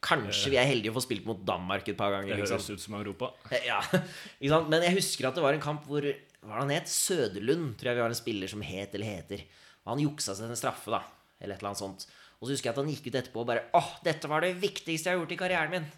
Kanskje 0.00 0.54
vi 0.54 0.56
er 0.56 0.68
heldige 0.68 0.94
å 0.94 0.96
få 0.96 1.04
spilt 1.04 1.26
mot 1.28 1.42
Danmark 1.44 1.88
et 1.92 1.98
par 1.98 2.14
ganger. 2.14 2.32
Det 2.32 2.46
høres 2.48 2.70
ut 2.72 2.80
som 2.80 2.96
Europa. 2.96 3.34
Ja, 3.66 3.82
ikke 4.40 4.52
sant? 4.54 4.70
Men 4.72 4.86
jeg 4.86 4.96
husker 4.96 5.28
at 5.28 5.36
det 5.36 5.44
var 5.44 5.56
en 5.56 5.64
kamp 5.64 5.84
hvor 5.90 6.06
Hva 6.06 6.48
var 6.48 6.62
det 6.62 6.64
han 6.64 6.72
het? 6.78 6.88
Søderlund, 6.88 7.74
tror 7.76 7.90
jeg 7.90 7.98
vi 7.98 8.04
har 8.06 8.14
en 8.14 8.16
spiller 8.16 8.48
som 8.48 8.62
het 8.64 8.94
eller 8.96 9.12
heter. 9.18 9.44
Og 9.84 9.92
han 9.92 10.06
juksa 10.06 10.32
seg 10.38 10.48
en 10.48 10.56
straffe, 10.56 10.88
da. 10.94 11.02
Eller 11.36 11.58
et 11.58 11.60
eller 11.60 11.74
annet 11.74 11.82
sånt. 11.82 12.06
Og 12.40 12.48
så 12.48 12.54
husker 12.54 12.70
jeg 12.70 12.72
at 12.72 12.80
han 12.80 12.88
gikk 12.88 13.10
ut 13.10 13.18
etterpå 13.20 13.42
og 13.42 13.50
bare 13.50 13.66
Åh, 13.76 13.90
dette 14.06 14.28
var 14.32 14.40
det 14.40 14.54
viktigste 14.62 15.10
jeg 15.10 15.18
har 15.18 15.20
gjort 15.20 15.34
i 15.36 15.40
karrieren 15.42 15.74
min. 15.74 15.90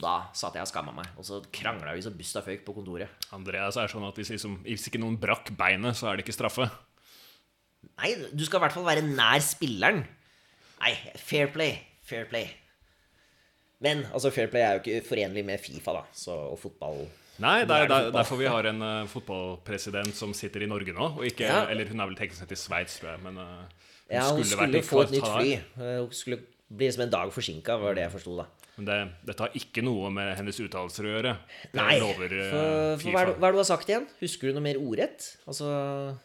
Da 0.00 0.14
satt 0.34 0.56
jeg 0.58 0.64
og 0.66 0.70
skamma 0.70 0.90
meg. 0.96 1.06
Og 1.20 1.26
så 1.26 1.38
krangla 1.54 1.92
vi 1.94 2.02
så 2.02 2.10
busta 2.14 2.42
føyk 2.42 2.64
på 2.66 2.74
kontoret. 2.74 3.12
Andreas 3.36 3.76
er 3.78 3.90
sånn 3.92 4.06
at 4.08 4.16
hvis, 4.18 4.32
liksom, 4.34 4.56
hvis 4.66 4.88
ikke 4.90 4.98
noen 5.02 5.18
brakk 5.22 5.52
beinet, 5.58 5.94
så 5.98 6.10
er 6.10 6.18
det 6.18 6.24
ikke 6.26 6.34
straffe. 6.34 6.66
Nei, 8.00 8.10
du 8.34 8.42
skal 8.46 8.58
i 8.58 8.64
hvert 8.64 8.74
fall 8.74 8.86
være 8.88 9.04
nær 9.06 9.42
spilleren. 9.44 10.02
Nei, 10.82 10.92
fair 11.20 11.52
play. 11.54 11.76
Fair 12.04 12.26
play. 12.30 12.48
Men 13.84 14.02
altså, 14.10 14.32
fair 14.34 14.50
play 14.50 14.64
er 14.64 14.78
jo 14.78 14.82
ikke 14.82 15.04
forenlig 15.06 15.44
med 15.46 15.62
Fifa, 15.62 15.94
da. 16.00 16.02
Så, 16.16 16.34
og 16.54 16.58
fotball. 16.62 17.04
Nei, 17.42 17.60
det 17.66 17.74
er 17.76 17.88
det 17.90 17.96
er, 17.96 18.10
derfor 18.14 18.38
vi 18.38 18.46
har 18.50 18.66
en 18.70 18.82
uh, 18.82 19.06
fotballpresident 19.10 20.14
som 20.14 20.34
sitter 20.36 20.62
i 20.66 20.68
Norge 20.70 20.94
nå. 20.94 21.08
Og 21.18 21.24
ikke, 21.30 21.46
Ja. 21.48 21.64
Eller 21.70 21.88
hun 21.90 22.02
er 22.02 22.10
vel 22.10 22.18
teknisk 22.18 22.42
sett 22.42 22.54
i 22.54 22.58
Sveits, 22.58 22.98
tror 23.00 23.14
jeg. 23.14 23.22
Men 23.26 23.38
uh, 23.42 23.46
hun 24.10 24.18
Ja, 24.18 24.26
hun 24.30 24.42
skulle, 24.42 24.82
skulle 24.82 24.82
få 24.90 25.02
et 25.06 25.14
nytt 25.16 25.30
fly. 25.30 25.54
Eh, 25.54 25.96
Hun 26.02 26.12
skulle 26.14 26.38
bli 26.74 26.90
som 26.94 27.02
en 27.06 27.14
dag 27.14 27.32
forsinka, 27.34 27.76
var 27.82 27.94
det 27.98 28.06
jeg 28.06 28.14
forsto, 28.18 28.36
da. 28.42 28.46
Men 28.76 28.88
det, 28.88 28.96
dette 29.28 29.44
har 29.44 29.54
ikke 29.54 29.84
noe 29.86 30.08
med 30.10 30.32
hennes 30.38 30.56
uttalelser 30.64 31.06
å 31.06 31.12
gjøre. 31.12 31.32
Nei, 31.78 31.92
lover 32.02 32.32
eh, 32.34 32.48
for, 32.50 33.04
for 33.04 33.14
hva, 33.14 33.20
er 33.20 33.28
det, 33.30 33.36
hva 33.38 33.46
er 33.46 33.54
det 33.54 33.58
du 33.58 33.62
har 33.62 33.68
sagt 33.68 33.92
igjen? 33.92 34.08
Husker 34.18 34.50
du 34.50 34.56
noe 34.56 34.64
mer 34.66 34.80
ordrett? 34.82 35.28
Altså, 35.46 35.68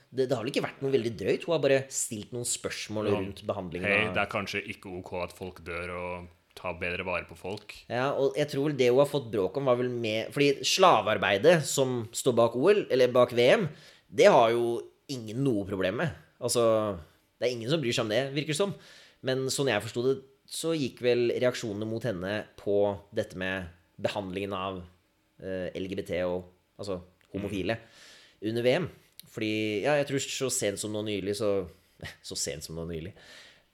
det, 0.09 0.25
det 0.25 0.33
har 0.33 0.41
vel 0.41 0.49
ikke 0.53 0.63
vært 0.65 0.81
noe 0.81 0.93
veldig 0.95 1.11
drøyt? 1.19 1.45
Hun 1.45 1.53
har 1.53 1.61
bare 1.67 1.79
stilt 1.93 2.33
noen 2.33 2.47
spørsmål 2.49 3.11
Ja. 3.11 3.19
rundt 3.19 3.43
behandlingen 3.45 3.85
Hei, 3.89 4.01
det 4.15 4.23
er 4.23 4.31
kanskje 4.33 4.63
ikke 4.73 4.89
ok 4.97 5.13
at 5.27 5.35
folk 5.37 5.61
dør, 5.67 5.93
og 5.99 6.27
ta 6.59 6.73
bedre 6.75 7.05
vare 7.07 7.27
på 7.29 7.37
folk. 7.39 7.75
Ja, 7.87 8.09
og 8.19 8.33
jeg 8.35 8.49
tror 8.51 8.73
det 8.75 8.89
hun 8.89 8.99
har 9.03 9.07
fått 9.07 9.29
bråk 9.31 9.61
om, 9.61 9.69
var 9.69 9.77
vel 9.79 9.93
med 9.93 10.33
Fordi 10.35 10.65
slavearbeidet 10.67 11.61
som 11.69 12.01
står 12.11 12.35
bak 12.41 12.57
OL, 12.59 12.81
eller 12.91 13.13
bak 13.15 13.31
VM, 13.37 13.69
det 14.09 14.27
har 14.33 14.49
jo 14.57 14.79
ingen 15.13 15.39
noe 15.45 15.63
problem 15.69 16.01
med. 16.01 16.17
Altså, 16.41 16.65
det 17.39 17.47
er 17.47 17.53
ingen 17.55 17.69
som 17.71 17.79
bryr 17.81 17.95
seg 17.95 18.07
om 18.07 18.11
det, 18.11 18.25
virker 18.35 18.53
det 18.55 18.59
som. 18.59 18.73
Men 19.25 19.47
sånn 19.53 19.69
jeg 19.71 19.83
forsto 19.85 20.03
det, 20.05 20.17
så 20.49 20.73
gikk 20.73 21.03
vel 21.05 21.29
reaksjonene 21.35 21.85
mot 21.85 22.05
henne 22.07 22.39
på 22.57 22.79
dette 23.13 23.37
med 23.37 23.69
behandlingen 24.01 24.55
av 24.57 24.79
eh, 25.43 25.69
LGBT 25.77 26.23
og 26.25 26.49
altså 26.79 26.97
homofile 27.33 27.75
under 28.49 28.65
VM. 28.65 28.87
Fordi, 29.29 29.51
ja, 29.83 29.93
jeg 29.99 30.07
tror 30.09 30.23
så 30.25 30.49
sent 30.53 30.81
som 30.81 30.95
nå 30.95 31.03
nylig 31.05 31.37
så 31.37 31.51
Så 32.23 32.37
sent 32.39 32.63
som 32.63 32.77
nå 32.79 32.85
nylig. 32.87 33.11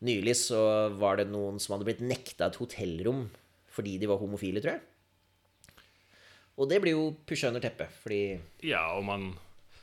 Nylig 0.06 0.34
så 0.40 0.60
var 0.98 1.20
det 1.20 1.28
noen 1.30 1.60
som 1.62 1.76
hadde 1.76 1.86
blitt 1.86 2.02
nekta 2.02 2.50
et 2.50 2.58
hotellrom 2.58 3.28
fordi 3.76 3.98
de 4.00 4.08
var 4.08 4.18
homofile, 4.22 4.62
tror 4.64 4.78
jeg. 4.78 5.82
Og 6.56 6.70
det 6.72 6.80
blir 6.82 6.96
jo 6.96 7.10
pusha 7.28 7.52
under 7.52 7.64
teppet, 7.64 7.92
fordi 8.02 8.22
Ja, 8.64 8.86
og 8.96 9.04
man 9.08 9.34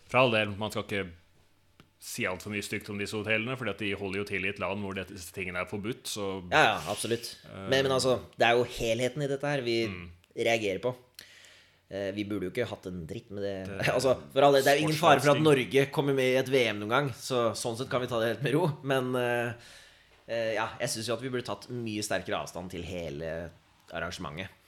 For 0.08 0.22
all 0.22 0.32
del, 0.34 0.54
man 0.58 0.72
skal 0.72 0.86
ikke 0.86 1.04
si 2.02 2.24
altfor 2.26 2.50
mye 2.50 2.64
stygt 2.66 2.88
om 2.90 2.98
disse 2.98 3.14
hotellene, 3.14 3.54
for 3.58 3.70
de 3.78 3.92
holder 3.98 4.22
jo 4.22 4.26
til 4.26 4.46
i 4.46 4.50
et 4.50 4.58
land 4.62 4.82
hvor 4.82 4.96
disse 4.98 5.30
tingene 5.34 5.62
er 5.62 5.68
forbudt, 5.70 6.08
så 6.10 6.32
Ja, 6.50 6.62
ja, 6.72 6.78
absolutt. 6.90 7.28
Men, 7.70 7.84
men 7.86 7.94
altså, 7.94 8.16
det 8.34 8.48
er 8.48 8.58
jo 8.58 8.66
helheten 8.78 9.22
i 9.22 9.30
dette 9.30 9.52
her 9.52 9.62
vi 9.62 9.76
reagerer 10.34 10.80
på. 10.82 10.94
Eh, 11.92 12.08
Vi 12.16 12.24
burde 12.24 12.48
jo 12.48 12.52
ikke 12.54 12.66
hatt 12.70 12.88
en 12.90 13.04
dritt 13.06 13.30
med 13.30 13.44
det. 13.46 13.54
altså, 13.96 14.16
for 14.32 14.48
alle, 14.48 14.62
Det 14.64 14.72
er 14.72 14.80
jo 14.80 14.88
ingen 14.88 14.98
fare 14.98 15.20
for 15.22 15.34
at 15.36 15.44
Norge 15.44 15.86
kommer 15.94 16.16
med 16.16 16.32
i 16.32 16.40
et 16.40 16.50
VM 16.50 16.80
noen 16.82 16.94
gang, 16.96 17.12
så 17.14 17.52
sånn 17.58 17.78
sett 17.78 17.90
kan 17.92 18.02
vi 18.02 18.10
ta 18.10 18.18
det 18.22 18.32
helt 18.32 18.46
med 18.46 18.56
ro. 18.56 18.64
Men 18.88 19.12
uh, 19.14 19.52
ja, 20.26 20.66
jeg 20.80 20.94
syns 20.94 21.10
jo 21.10 21.14
at 21.18 21.22
vi 21.22 21.30
burde 21.30 21.46
tatt 21.46 21.68
mye 21.70 22.02
sterkere 22.02 22.40
avstand 22.40 22.72
til 22.72 22.82
hele 22.88 23.30
arrangementet. 23.92 24.58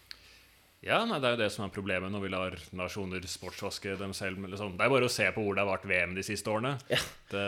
Ja, 0.84 0.98
nei, 1.08 1.16
det 1.22 1.28
er 1.30 1.36
jo 1.36 1.40
det 1.40 1.48
som 1.54 1.64
er 1.64 1.72
problemet 1.72 2.12
når 2.12 2.22
vi 2.26 2.30
lar 2.34 2.54
nasjoner 2.76 3.24
sportsvaske 3.30 3.94
dem 3.96 4.12
selv. 4.16 4.42
Liksom. 4.44 4.74
Det 4.76 4.84
er 4.84 4.92
bare 4.92 5.08
å 5.08 5.12
se 5.12 5.24
på 5.32 5.40
hvor 5.46 5.56
det 5.56 5.62
har 5.64 5.70
vært 5.70 5.86
VM 5.88 6.12
de 6.18 6.24
siste 6.26 6.50
årene. 6.52 6.74
Ja. 6.92 6.98
Det, 7.32 7.44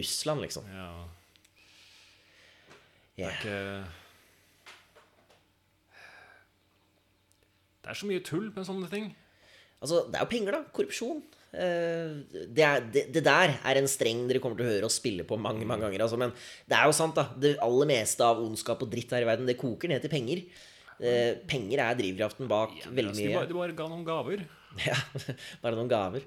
Russland, 0.00 0.42
liksom. 0.42 0.66
ja, 0.74 0.88
Ja. 3.18 3.30
ikke 3.34 3.54
Det 7.82 7.90
er 7.94 7.98
så 7.98 8.08
mye 8.10 8.22
tull 8.26 8.48
med 8.52 8.66
sånne 8.68 8.88
ting. 8.92 9.06
Altså, 9.80 10.02
det 10.10 10.18
er 10.18 10.24
jo 10.26 10.30
penger, 10.32 10.56
da. 10.58 10.64
Korrupsjon. 10.74 11.20
Eh, 11.54 12.18
Det, 12.52 12.64
er, 12.66 12.82
det, 12.92 13.04
det 13.14 13.22
der 13.24 13.54
er 13.64 13.78
en 13.80 13.88
streng 13.88 14.26
dere 14.28 14.42
kommer 14.44 14.58
til 14.58 14.66
å 14.66 14.72
høre 14.74 14.88
oss 14.90 14.98
spille 15.00 15.24
på 15.24 15.38
mange 15.40 15.64
mange 15.64 15.86
ganger. 15.86 16.02
Altså, 16.04 16.18
men 16.20 16.34
det 16.68 16.76
er 16.76 16.90
jo 16.90 16.96
sant, 16.98 17.14
da. 17.16 17.28
Det 17.38 17.54
aller 17.64 17.88
meste 17.88 18.26
av 18.26 18.42
ondskap 18.42 18.82
og 18.84 18.90
dritt 18.92 19.14
her 19.14 19.24
i 19.24 19.30
verden, 19.30 19.46
det 19.48 19.56
koker 19.60 19.88
ned 19.94 20.02
til 20.04 20.12
penger. 20.12 20.42
Eh, 20.98 21.36
penger 21.46 21.82
er 21.84 21.98
drivkraften 21.98 22.48
bak 22.50 22.72
veldig 22.88 23.12
Altså, 23.12 23.24
mye. 23.26 23.34
bare, 23.36 23.48
de 23.50 23.54
bare 23.58 23.76
ga 23.78 23.88
noen 23.90 24.06
gaver. 24.08 24.46
Ja, 24.84 24.94
bare 25.62 25.74
noen 25.78 25.88
gaver. 25.90 26.24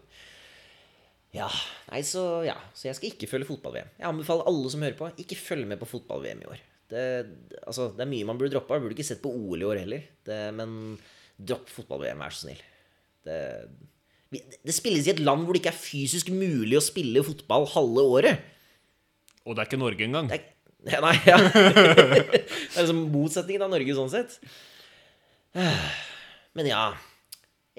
Ja, 1.32 1.48
nei, 1.92 2.02
så 2.04 2.42
ja. 2.44 2.58
Så 2.76 2.90
jeg 2.90 2.98
skal 2.98 3.12
ikke 3.14 3.30
følge 3.32 3.48
fotball-VM. 3.48 3.92
Jeg 4.02 4.08
anbefaler 4.10 4.48
alle 4.50 4.72
som 4.74 4.82
hører 4.84 4.98
på, 5.00 5.08
ikke 5.24 5.38
følge 5.40 5.70
med 5.70 5.80
på 5.80 5.88
fotball-VM 5.88 6.42
i 6.44 6.50
år. 6.52 6.64
Det, 6.92 7.04
altså, 7.64 7.86
det 7.96 8.04
er 8.04 8.10
mye 8.12 8.28
man 8.28 8.40
burde 8.42 8.52
droppe. 8.52 8.76
Jeg 8.76 8.84
burde 8.84 8.98
ikke 8.98 9.08
sett 9.08 9.22
på 9.24 9.32
OL 9.32 9.62
i 9.64 9.68
år 9.70 9.80
heller. 9.86 10.04
Det, 10.28 10.40
men 10.58 10.74
dropp 11.40 11.70
fotball-VM, 11.72 12.20
vær 12.26 12.36
så 12.36 12.48
snill. 12.50 12.64
Det, 13.24 13.38
det 14.68 14.76
spilles 14.76 15.08
i 15.08 15.14
et 15.14 15.22
land 15.24 15.46
hvor 15.46 15.56
det 15.56 15.62
ikke 15.64 15.72
er 15.72 15.80
fysisk 15.80 16.34
mulig 16.36 16.76
å 16.80 16.84
spille 16.84 17.24
fotball 17.24 17.70
halve 17.78 18.04
året. 18.18 18.44
Og 19.46 19.56
det 19.56 19.64
er 19.64 19.70
ikke 19.72 19.80
Norge 19.82 20.06
engang. 20.10 20.28
Det 20.32 20.42
er, 20.42 20.50
ja, 20.90 21.00
nei, 21.04 21.16
ja. 21.28 21.38
det 21.52 22.42
er 22.42 22.82
liksom 22.82 23.06
motsetningen 23.14 23.68
av 23.68 23.74
Norge 23.74 23.96
sånn 23.98 24.12
sett. 24.14 24.38
Men 26.58 26.70
ja. 26.70 26.84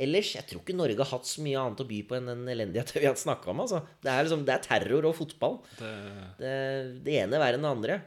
Ellers, 0.02 0.30
jeg 0.38 0.46
tror 0.48 0.62
ikke 0.62 0.76
Norge 0.76 0.96
har 1.02 1.10
hatt 1.10 1.28
så 1.28 1.42
mye 1.44 1.60
annet 1.60 1.82
å 1.84 1.86
by 1.86 1.98
på 2.08 2.16
enn 2.16 2.30
den 2.30 2.46
elendigheten 2.48 3.02
vi 3.02 3.08
har 3.10 3.18
snakka 3.18 3.50
om. 3.52 3.60
Altså. 3.64 3.82
Det, 4.00 4.08
er 4.08 4.24
liksom, 4.24 4.46
det 4.48 4.54
er 4.54 4.64
terror 4.64 5.08
og 5.10 5.16
fotball. 5.18 5.58
Det, 5.76 5.90
Det, 6.40 6.54
det 7.04 7.18
ene 7.20 7.36
er 7.36 7.44
verre 7.44 7.60
enn 7.60 7.66
det 7.66 7.72
andre. 7.76 7.98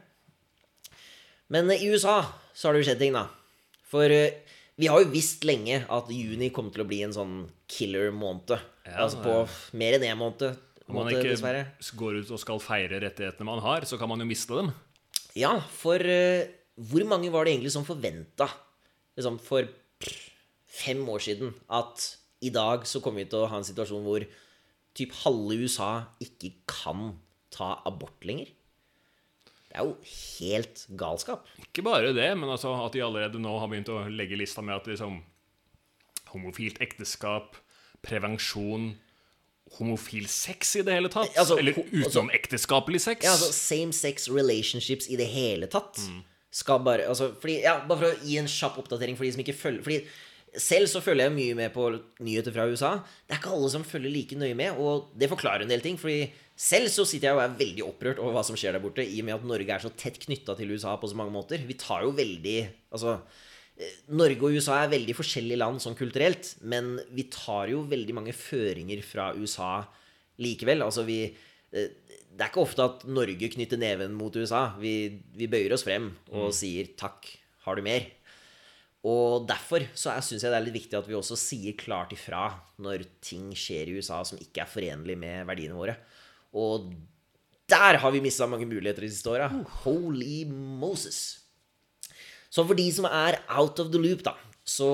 Men 1.54 1.70
eh, 1.70 1.84
i 1.84 1.92
USA 1.92 2.18
så 2.52 2.68
har 2.68 2.74
det 2.74 2.82
jo 2.82 2.88
skjedd 2.90 3.04
ting, 3.04 3.14
da. 3.14 3.28
For 3.86 4.10
eh, 4.10 4.42
vi 4.76 4.90
har 4.90 5.00
jo 5.00 5.12
visst 5.12 5.46
lenge 5.48 5.78
at 5.86 6.10
juni 6.12 6.50
kommer 6.52 6.74
til 6.74 6.84
å 6.84 6.88
bli 6.90 7.00
en 7.06 7.14
sånn 7.14 7.36
killer-måned. 7.70 8.56
Ja, 8.86 9.06
altså 9.06 9.22
på 9.22 9.36
mer 9.78 9.96
enn 9.96 10.08
én 10.10 10.18
måned, 10.20 10.58
om 10.86 10.98
man 11.00 11.12
ikke 11.14 11.30
dessverre. 11.30 11.62
går 12.02 12.20
ut 12.20 12.34
og 12.34 12.42
skal 12.42 12.60
feire 12.62 13.00
rettighetene 13.06 13.46
man 13.48 13.62
har, 13.64 13.86
så 13.88 13.98
kan 13.98 14.10
man 14.10 14.20
jo 14.22 14.28
miste 14.28 14.58
dem. 14.58 14.74
Ja, 15.36 15.58
for 15.60 16.00
uh, 16.00 16.48
hvor 16.76 17.04
mange 17.08 17.30
var 17.32 17.44
det 17.44 17.54
egentlig 17.54 17.74
som 17.74 17.84
forventa 17.84 18.48
liksom, 19.16 19.38
for 19.42 19.68
fem 20.66 21.02
år 21.08 21.24
siden 21.24 21.54
at 21.72 22.04
i 22.44 22.52
dag 22.52 22.84
så 22.88 23.00
kommer 23.04 23.24
vi 23.24 23.30
til 23.32 23.44
å 23.44 23.50
ha 23.50 23.60
en 23.60 23.66
situasjon 23.66 24.04
hvor 24.04 24.24
typ 24.96 25.12
halve 25.24 25.56
USA 25.60 25.90
ikke 26.24 26.52
kan 26.68 27.14
ta 27.52 27.78
abort 27.88 28.24
lenger? 28.28 28.48
Det 29.66 29.76
er 29.76 29.88
jo 29.88 29.96
helt 30.40 30.84
galskap. 30.96 31.48
Ikke 31.60 31.84
bare 31.84 32.14
det, 32.16 32.30
men 32.38 32.48
altså 32.48 32.72
at 32.80 32.94
de 32.96 33.04
allerede 33.04 33.40
nå 33.42 33.56
har 33.60 33.68
begynt 33.68 33.92
å 33.92 34.06
legge 34.08 34.38
lista 34.40 34.64
med 34.64 34.76
at 34.78 34.88
liksom 34.88 35.18
homofilt 36.32 36.80
ekteskap, 36.84 37.58
prevensjon 38.04 38.94
Homofil 39.76 40.28
sex 40.30 40.76
i 40.76 40.82
det 40.86 40.94
hele 40.94 41.08
tatt? 41.12 41.34
Altså, 41.36 41.58
Eller 41.58 41.72
ho- 41.74 41.84
utenomekteskapelig 41.90 43.00
sex? 43.02 43.24
Ja, 43.26 43.32
altså 43.34 43.52
Same 43.52 43.92
sex 43.92 44.28
relationships 44.30 45.08
i 45.10 45.16
det 45.18 45.26
hele 45.32 45.66
tatt 45.66 45.98
Mm. 46.06 46.22
skal 46.50 46.78
bare 46.80 47.06
altså, 47.08 47.32
fordi, 47.40 47.62
ja, 47.62 47.80
Bare 47.86 47.98
for 47.98 48.06
å 48.12 48.24
gi 48.24 48.38
en 48.38 48.46
kjapp 48.46 48.78
oppdatering 48.78 49.16
for 49.16 49.24
de 49.24 49.32
som 49.32 49.42
ikke 49.42 49.56
følger 49.58 49.82
Fordi 49.82 50.04
selv 50.56 50.86
så 50.88 51.02
følger 51.04 51.26
jeg 51.28 51.32
mye 51.36 51.54
med 51.58 51.72
på 51.74 52.00
nyheter 52.24 52.50
fra 52.54 52.64
USA. 52.70 52.94
Det 53.28 53.34
er 53.34 53.40
ikke 53.42 53.52
alle 53.52 53.68
som 53.68 53.82
følger 53.84 54.08
like 54.10 54.32
nøye 54.40 54.54
med, 54.56 54.78
og 54.80 55.10
det 55.18 55.28
forklarer 55.28 55.62
en 55.66 55.68
del 55.68 55.82
ting. 55.84 55.98
Fordi 56.00 56.30
selv 56.56 56.88
så 56.88 57.04
sitter 57.04 57.28
jeg 57.28 57.36
og 57.36 57.42
er 57.42 57.58
veldig 57.58 57.84
opprørt 57.84 58.18
over 58.18 58.32
hva 58.32 58.42
som 58.42 58.56
skjer 58.56 58.72
der 58.72 58.80
borte, 58.80 59.04
i 59.04 59.20
og 59.20 59.26
med 59.26 59.34
at 59.34 59.44
Norge 59.44 59.68
er 59.68 59.78
så 59.84 59.90
tett 59.94 60.16
knytta 60.18 60.56
til 60.56 60.70
USA 60.72 60.96
på 60.96 61.10
så 61.10 61.14
mange 61.18 61.34
måter. 61.34 61.60
Vi 61.66 61.74
tar 61.74 62.06
jo 62.06 62.12
veldig 62.16 62.70
Altså 62.90 63.18
Norge 64.16 64.40
og 64.40 64.56
USA 64.56 64.78
er 64.82 64.92
veldig 64.94 65.14
forskjellige 65.18 65.60
land 65.60 65.82
sånn 65.84 65.96
kulturelt, 65.98 66.54
men 66.64 66.94
vi 67.12 67.26
tar 67.32 67.68
jo 67.72 67.82
veldig 67.88 68.14
mange 68.16 68.32
føringer 68.36 69.02
fra 69.04 69.30
USA 69.36 69.82
likevel. 70.40 70.84
Altså 70.86 71.04
vi 71.08 71.20
eh, 71.26 71.90
Det 72.36 72.44
er 72.44 72.50
ikke 72.50 72.64
ofte 72.64 72.84
at 72.84 73.04
Norge 73.08 73.50
knytter 73.52 73.80
neven 73.80 74.16
mot 74.16 74.34
USA. 74.36 74.70
Vi, 74.80 74.94
vi 75.36 75.48
bøyer 75.48 75.76
oss 75.76 75.84
frem 75.86 76.10
og 76.32 76.52
sier 76.56 76.92
'takk, 76.96 77.28
har 77.64 77.76
du 77.76 77.84
mer'? 77.84 78.10
Og 79.06 79.46
derfor 79.46 79.84
så 79.94 80.16
syns 80.24 80.42
jeg 80.42 80.50
det 80.50 80.56
er 80.58 80.64
litt 80.66 80.80
viktig 80.80 80.98
at 80.98 81.06
vi 81.06 81.14
også 81.14 81.36
sier 81.38 81.76
klart 81.78 82.12
ifra 82.16 82.48
når 82.82 83.04
ting 83.22 83.52
skjer 83.54 83.92
i 83.92 84.00
USA 84.00 84.22
som 84.26 84.40
ikke 84.40 84.64
er 84.64 84.72
forenlig 84.72 85.14
med 85.20 85.46
verdiene 85.46 85.78
våre. 85.78 85.94
Og 86.58 86.90
der 87.70 88.00
har 88.02 88.14
vi 88.14 88.22
mista 88.24 88.48
mange 88.50 88.66
muligheter 88.66 89.04
de 89.04 89.10
siste 89.12 89.30
åra. 89.30 89.46
Holy 89.84 90.44
Moses. 90.48 91.45
Så 92.56 92.64
for 92.64 92.78
de 92.78 92.86
som 92.94 93.04
er 93.08 93.36
out 93.52 93.80
of 93.82 93.90
the 93.92 94.00
loop, 94.00 94.22
da 94.24 94.32
Så 94.64 94.88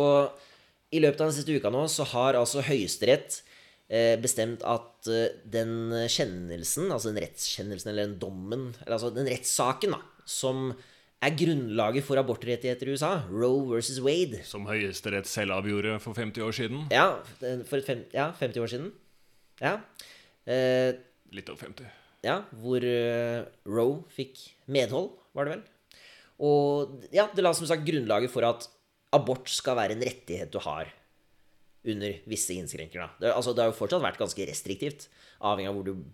i 0.93 0.99
løpet 1.01 1.21
av 1.23 1.31
den 1.31 1.37
siste 1.39 1.55
uka 1.57 1.71
nå 1.73 1.85
så 1.89 2.05
har 2.11 2.37
altså 2.37 2.61
Høyesterett 2.67 3.39
eh, 3.89 4.17
bestemt 4.21 4.65
at 4.69 5.09
eh, 5.09 5.31
den 5.49 5.93
kjennelsen, 6.11 6.91
altså 6.93 7.13
den 7.13 7.23
rettskjennelsen 7.25 7.93
eller 7.93 8.11
den 8.11 8.19
dommen, 8.21 8.67
eller 8.83 8.99
altså 8.99 9.13
den 9.15 9.31
rettssaken, 9.31 9.95
da, 9.95 10.03
som 10.29 10.75
er 11.23 11.37
grunnlaget 11.39 12.05
for 12.05 12.19
abortrettigheter 12.21 12.91
i 12.91 12.97
USA, 12.99 13.13
Roe 13.31 13.63
versus 13.71 14.03
Wade 14.05 14.43
Som 14.45 14.67
Høyesterett 14.69 15.31
selv 15.31 15.55
avgjorde 15.57 15.97
for 16.03 16.19
50 16.19 16.45
år 16.45 16.57
siden. 16.59 16.85
Ja, 16.93 17.07
for 17.39 17.79
et 17.79 17.87
fem, 17.89 18.03
ja 18.13 18.27
50 18.37 18.65
år 18.67 18.73
siden. 18.75 18.93
Ja. 19.63 19.77
Eh, 20.51 20.99
Litt 21.33 21.49
over 21.49 21.63
50. 21.71 21.87
ja, 22.27 22.41
hvor 22.61 22.85
Roe 22.85 24.03
fikk 24.13 24.43
medhold, 24.67 25.15
var 25.33 25.47
det 25.49 25.55
vel. 25.57 25.63
Og 26.43 27.07
ja, 27.15 27.29
det 27.31 27.45
la 27.45 27.53
som 27.55 27.69
sagt 27.71 27.87
grunnlaget 27.87 28.33
for 28.33 28.47
at 28.49 28.67
abort 29.15 29.51
skal 29.53 29.79
være 29.79 29.97
en 29.97 30.05
rettighet 30.05 30.51
du 30.53 30.59
har 30.65 30.91
under 31.83 32.19
visse 32.31 32.55
innskrenkninger. 32.55 33.19
Altså, 33.33 33.55
det 33.55 33.65
har 33.65 33.71
jo 33.73 33.79
fortsatt 33.79 34.03
vært 34.05 34.21
ganske 34.21 34.47
restriktivt, 34.49 35.09
avhengig 35.43 35.71
av 35.71 35.79
hvor 35.79 35.87
du 35.87 36.05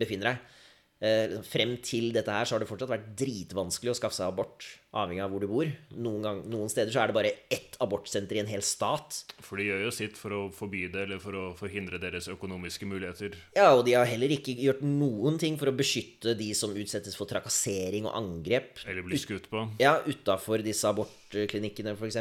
befinner 0.00 0.32
deg. 0.32 0.56
Eh, 1.00 1.38
frem 1.48 1.78
til 1.80 2.10
dette 2.12 2.28
her 2.28 2.44
så 2.44 2.52
har 2.52 2.60
det 2.60 2.68
fortsatt 2.68 2.90
vært 2.90 3.06
dritvanskelig 3.16 3.88
å 3.88 3.96
skaffe 3.96 4.18
seg 4.18 4.26
abort, 4.28 4.66
avhengig 4.92 5.22
av 5.24 5.30
hvor 5.32 5.40
du 5.40 5.46
bor. 5.48 5.70
Noen, 5.96 6.18
gang, 6.26 6.40
noen 6.52 6.68
steder 6.68 6.92
så 6.92 7.00
er 7.00 7.08
det 7.08 7.16
bare 7.16 7.30
ett 7.56 7.78
abortsenter 7.80 8.36
i 8.36 8.42
en 8.42 8.50
hel 8.50 8.60
stat. 8.60 9.22
For 9.40 9.56
de 9.56 9.70
gjør 9.70 9.86
jo 9.86 9.92
sitt 9.96 10.18
for 10.20 10.34
å 10.36 10.40
forby 10.52 10.82
det, 10.92 11.06
eller 11.06 11.22
for 11.22 11.38
å 11.40 11.44
forhindre 11.56 11.96
deres 12.02 12.28
økonomiske 12.28 12.84
muligheter. 12.90 13.38
Ja, 13.56 13.70
og 13.78 13.86
de 13.88 13.94
har 13.96 14.04
heller 14.10 14.34
ikke 14.36 14.52
gjort 14.60 14.84
noen 14.84 15.40
ting 15.40 15.56
for 15.56 15.72
å 15.72 15.76
beskytte 15.78 16.36
de 16.36 16.50
som 16.58 16.76
utsettes 16.76 17.16
for 17.16 17.30
trakassering 17.30 18.04
og 18.04 18.18
angrep 18.20 18.84
Eller 18.84 19.06
blir 19.06 19.24
skutt 19.24 19.48
på. 19.48 19.64
ja, 19.80 19.96
utafor 20.04 20.60
disse 20.66 20.84
abortklinikkene, 20.90 21.96
f.eks. 21.96 22.20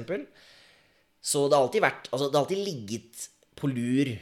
Så 1.20 1.50
det 1.52 1.58
har 1.60 1.66
alltid 1.66 1.84
vært 1.84 2.08
Altså, 2.14 2.30
det 2.32 2.38
har 2.40 2.46
alltid 2.46 2.64
ligget 2.64 3.26
på 3.60 3.68
lur 3.68 4.14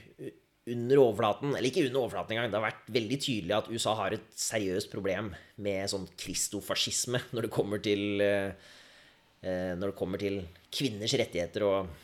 under 0.67 1.01
overflaten. 1.01 1.53
Eller 1.55 1.69
ikke 1.69 1.85
under 1.87 2.01
overflaten 2.03 2.35
engang. 2.35 2.51
Det 2.51 2.59
har 2.59 2.67
vært 2.67 2.91
veldig 2.97 3.19
tydelig 3.23 3.55
at 3.57 3.69
USA 3.71 3.95
har 3.99 4.15
et 4.15 4.27
seriøst 4.37 4.91
problem 4.91 5.31
med 5.63 5.91
sånn 5.91 6.07
kristofascisme 6.19 7.21
når 7.35 7.47
det 7.47 7.53
kommer 7.53 7.83
til 7.83 8.23
eh, 8.23 8.51
eh, 9.41 9.73
Når 9.77 9.91
det 9.91 9.97
kommer 9.99 10.21
til 10.21 10.41
kvinners 10.73 11.15
rettigheter 11.19 11.67
og 11.67 11.95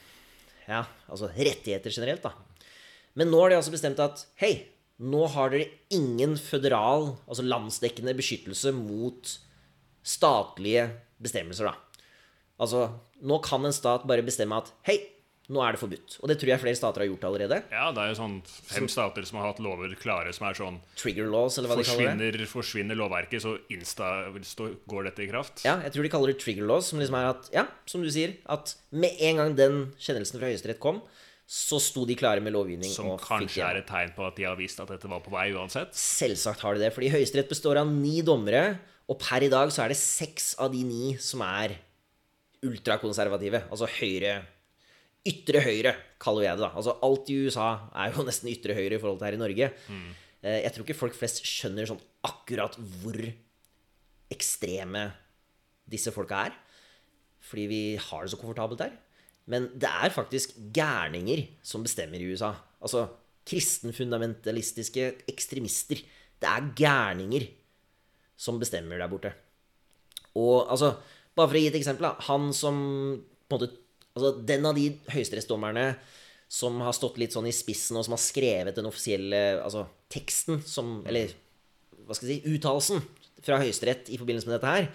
Ja, 0.63 0.85
altså 1.11 1.27
rettigheter 1.35 1.91
generelt, 1.91 2.23
da. 2.23 2.31
Men 3.19 3.29
nå 3.29 3.41
har 3.43 3.51
de 3.51 3.57
altså 3.59 3.73
bestemt 3.73 3.99
at 4.01 4.23
hei, 4.39 4.53
nå 5.03 5.25
har 5.33 5.51
dere 5.51 5.67
ingen 5.93 6.37
føderal, 6.39 7.11
altså 7.27 7.43
landsdekkende 7.43 8.15
beskyttelse 8.15 8.71
mot 8.77 9.33
statlige 10.07 10.87
bestemmelser, 11.23 11.67
da. 11.67 12.07
Altså, 12.63 12.85
nå 13.25 13.39
kan 13.43 13.65
en 13.65 13.75
stat 13.75 14.05
bare 14.07 14.25
bestemme 14.25 14.55
at 14.61 14.71
hei, 14.87 14.97
nå 15.51 15.59
er 15.59 15.75
det 15.75 15.79
forbudt. 15.81 16.13
Og 16.23 16.29
det 16.31 16.37
tror 16.39 16.53
jeg 16.53 16.61
flere 16.61 16.77
stater 16.79 17.03
har 17.03 17.09
gjort 17.09 17.25
allerede. 17.27 17.57
Ja, 17.73 17.89
det 17.91 17.99
er 17.99 18.11
jo 18.13 18.19
sånn 18.21 18.37
fem 18.47 18.85
stater 18.91 19.25
som 19.27 19.41
har 19.41 19.49
hatt 19.49 19.59
lover 19.63 19.91
klare 19.99 20.31
som 20.35 20.45
er 20.47 20.55
sånn 20.55 20.77
Trigger 20.99 21.27
laws, 21.27 21.57
eller 21.59 21.73
hva 21.73 21.77
de 21.81 21.87
kaller 21.89 22.37
det. 22.37 22.47
Forsvinner, 22.47 22.95
lovverket, 22.95 23.43
så 23.43 23.57
insta 23.73 24.13
går 24.87 25.09
dette 25.09 25.25
i 25.25 25.27
kraft. 25.27 25.65
Ja, 25.67 25.75
jeg 25.83 25.95
tror 25.95 26.07
de 26.07 26.13
kaller 26.13 26.31
det 26.31 26.39
trigger 26.39 26.69
laws, 26.69 26.93
som 26.93 27.01
liksom 27.01 27.19
er 27.19 27.33
at, 27.33 27.51
ja, 27.55 27.65
som 27.89 28.05
du 28.05 28.11
sier, 28.13 28.37
at 28.55 28.71
med 28.95 29.19
en 29.19 29.41
gang 29.41 29.59
den 29.59 29.77
kjennelsen 29.99 30.39
fra 30.39 30.47
Høyesterett 30.47 30.79
kom, 30.83 31.03
så 31.43 31.75
sto 31.83 32.05
de 32.07 32.15
klare 32.15 32.39
med 32.41 32.55
lovgivning. 32.55 32.87
Som 32.93 33.11
kanskje 33.19 33.65
er 33.67 33.81
et 33.81 33.89
tegn 33.89 34.15
på 34.15 34.23
at 34.25 34.39
de 34.39 34.47
har 34.47 34.55
vist 34.57 34.79
at 34.79 34.89
dette 34.95 35.11
var 35.11 35.19
på 35.25 35.33
vei 35.33 35.49
uansett. 35.51 35.91
Selvsagt 35.97 36.63
har 36.63 36.77
de 36.77 36.85
det, 36.85 36.93
fordi 36.95 37.11
Høyesterett 37.13 37.51
består 37.51 37.81
av 37.83 37.91
ni 37.91 38.21
dommere, 38.25 38.77
og 39.11 39.19
per 39.19 39.43
i 39.43 39.51
dag 39.51 39.75
så 39.75 39.83
er 39.83 39.91
det 39.91 39.99
seks 39.99 40.53
av 40.63 40.71
de 40.71 40.85
ni 40.87 41.17
som 41.19 41.43
er 41.43 41.75
ultrakonservative. 42.63 43.65
Altså 43.67 43.89
høyre 43.99 44.37
Ytre 45.29 45.61
høyre, 45.63 45.93
kaller 46.19 46.47
jeg 46.49 46.59
det. 46.59 46.65
da. 46.65 46.71
Altså 46.75 46.97
Alt 47.05 47.31
i 47.31 47.37
USA 47.45 47.69
er 47.95 48.11
jo 48.11 48.25
nesten 48.27 48.51
ytre 48.51 48.75
høyre 48.77 48.97
i 48.97 49.01
forhold 49.01 49.21
til 49.21 49.29
her 49.29 49.37
i 49.37 49.41
Norge. 49.43 49.71
Mm. 49.87 50.11
Jeg 50.43 50.73
tror 50.75 50.83
ikke 50.83 50.99
folk 50.99 51.15
flest 51.15 51.39
skjønner 51.47 51.87
sånn 51.87 52.01
akkurat 52.27 52.75
hvor 52.99 53.15
ekstreme 54.33 55.05
disse 55.87 56.11
folka 56.15 56.41
er. 56.49 56.57
Fordi 57.43 57.67
vi 57.71 57.81
har 57.99 58.23
det 58.23 58.33
så 58.33 58.39
komfortabelt 58.39 58.81
der. 58.83 58.95
Men 59.51 59.69
det 59.75 59.89
er 59.89 60.15
faktisk 60.15 60.55
gærninger 60.75 61.45
som 61.65 61.83
bestemmer 61.83 62.19
i 62.19 62.29
USA. 62.31 62.53
Altså 62.83 63.07
kristenfundamentalistiske 63.47 65.09
ekstremister. 65.31 65.99
Det 66.39 66.49
er 66.49 66.69
gærninger 66.75 67.47
som 68.39 68.59
bestemmer 68.59 68.99
der 68.99 69.11
borte. 69.11 69.33
Og 70.39 70.71
altså, 70.71 70.95
bare 71.35 71.49
for 71.49 71.59
å 71.59 71.61
gi 71.61 71.69
et 71.69 71.79
eksempel. 71.79 72.07
Han 72.27 72.51
som 72.55 72.77
på 73.47 73.57
en 73.57 73.59
måte 73.59 73.82
Altså, 74.13 74.33
den 74.45 74.65
av 74.69 74.77
de 74.77 74.91
høyesterettsdommerne 75.09 75.87
som 76.53 76.77
har 76.85 76.93
stått 76.93 77.17
litt 77.17 77.33
sånn 77.33 77.47
i 77.49 77.55
spissen, 77.55 77.97
og 77.97 78.05
som 78.05 78.13
har 78.13 78.21
skrevet 78.21 78.77
den 78.77 78.85
offisielle 78.85 79.39
altså, 79.63 79.87
teksten 80.13 80.61
som 80.69 80.99
Eller 81.09 81.33
hva 82.05 82.13
skal 82.13 82.29
jeg 82.29 82.43
si 82.43 82.53
uttalelsen 82.57 83.01
fra 83.43 83.57
Høyesterett 83.61 84.11
i 84.13 84.19
forbindelse 84.19 84.49
med 84.49 84.57
dette 84.57 84.73
her, 84.73 84.89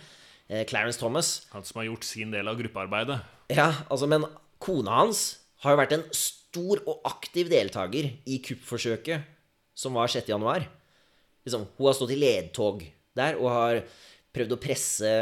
eh, 0.49 0.65
Clarence 0.69 1.01
Thomas 1.01 1.49
Han 1.53 1.65
som 1.67 1.81
har 1.81 1.89
gjort 1.89 2.07
sin 2.07 2.31
del 2.31 2.49
av 2.49 2.59
gruppearbeidet. 2.61 3.19
ja, 3.51 3.73
altså, 3.91 4.07
men 4.07 4.25
kona 4.61 5.03
hans 5.03 5.39
har 5.65 5.75
jo 5.75 5.81
vært 5.81 5.97
en 5.97 6.07
stor 6.15 6.79
og 6.87 7.03
aktiv 7.09 7.51
deltaker 7.51 8.13
i 8.27 8.39
kuppforsøket 8.45 9.27
som 9.75 9.95
var 9.95 10.11
6. 10.11 10.29
januar. 10.31 10.69
Liksom, 11.47 11.67
hun 11.77 11.87
har 11.87 11.97
stått 11.97 12.15
i 12.15 12.21
ledtog 12.21 12.85
der 13.17 13.39
og 13.39 13.51
har 13.51 13.83
prøvd 14.35 14.55
å 14.55 14.61
presse 14.63 15.13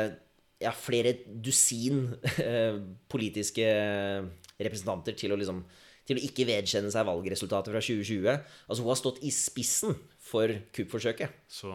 ja, 0.62 0.72
flere 0.72 1.14
dusin 1.26 2.08
eh, 2.42 2.78
politiske 3.12 3.66
representanter 4.56 5.16
til 5.18 5.34
å 5.34 5.40
liksom 5.40 5.64
til 6.06 6.20
å 6.20 6.22
ikke 6.22 6.46
vedkjenne 6.46 6.90
seg 6.94 7.06
valgresultatet 7.08 7.72
fra 7.74 7.80
2020. 7.82 8.28
Altså, 8.70 8.82
hun 8.84 8.92
har 8.92 8.98
stått 9.00 9.24
i 9.26 9.32
spissen 9.34 9.96
for 10.22 10.52
kuppforsøket. 10.76 11.34
Så 11.50 11.72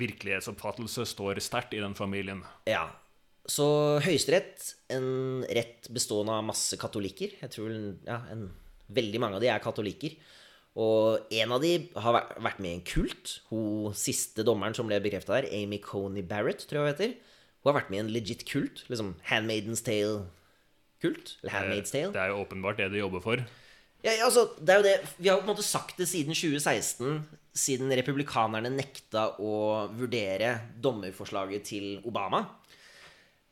virkelighetsoppfattelse 0.00 1.06
står 1.06 1.38
sterkt 1.44 1.76
i 1.76 1.82
den 1.82 1.94
familien. 1.98 2.42
Ja. 2.66 2.88
Så 3.48 3.68
Høyesterett, 4.04 4.74
en 4.92 5.46
rett 5.46 5.86
bestående 5.94 6.34
av 6.36 6.44
masse 6.44 6.76
katolikker 6.76 7.38
Jeg 7.38 7.48
tror 7.54 7.70
ja, 8.04 8.18
en, 8.34 8.50
veldig 8.92 9.22
mange 9.22 9.38
av 9.38 9.44
de 9.44 9.52
er 9.52 9.62
katolikker. 9.62 10.18
Og 10.78 11.30
en 11.38 11.54
av 11.54 11.62
de 11.62 11.72
har 11.98 12.18
vært 12.18 12.60
med 12.62 12.70
i 12.70 12.76
en 12.76 12.84
kult. 12.86 13.38
Hun 13.48 13.96
siste 13.98 14.44
dommeren 14.46 14.76
som 14.76 14.90
ble 14.90 15.00
bekrefta 15.02 15.38
der, 15.38 15.48
Amy 15.54 15.80
Coney 15.82 16.26
Barrett, 16.26 16.66
tror 16.66 16.82
jeg 16.82 16.84
hun 16.84 16.92
heter. 16.92 17.27
Hun 17.62 17.72
har 17.72 17.80
vært 17.80 17.90
med 17.92 17.98
i 17.98 18.02
en 18.06 18.12
legit 18.14 18.44
kult. 18.48 18.84
Liksom 18.90 19.14
Handmaidens 19.28 19.82
Tale-kult. 19.86 21.36
Eller 21.42 21.54
Handmaid's 21.54 21.94
Tale. 21.94 22.12
Det 22.14 22.22
er 22.22 22.32
jo 22.32 22.42
åpenbart 22.44 22.78
det 22.80 22.90
de 22.94 23.02
jobber 23.02 23.24
for. 23.24 23.42
Ja, 24.04 24.12
ja, 24.12 24.28
altså, 24.28 24.44
det 24.62 24.70
er 24.70 24.78
jo 24.78 24.86
det 24.86 24.94
Vi 25.18 25.26
har 25.26 25.40
på 25.40 25.48
en 25.48 25.50
måte 25.50 25.66
sagt 25.66 25.98
det 25.98 26.06
siden 26.06 26.36
2016, 26.36 27.24
siden 27.58 27.90
republikanerne 27.98 28.70
nekta 28.70 29.32
å 29.42 29.88
vurdere 29.90 30.52
dommerforslaget 30.78 31.66
til 31.66 31.88
Obama. 32.06 32.44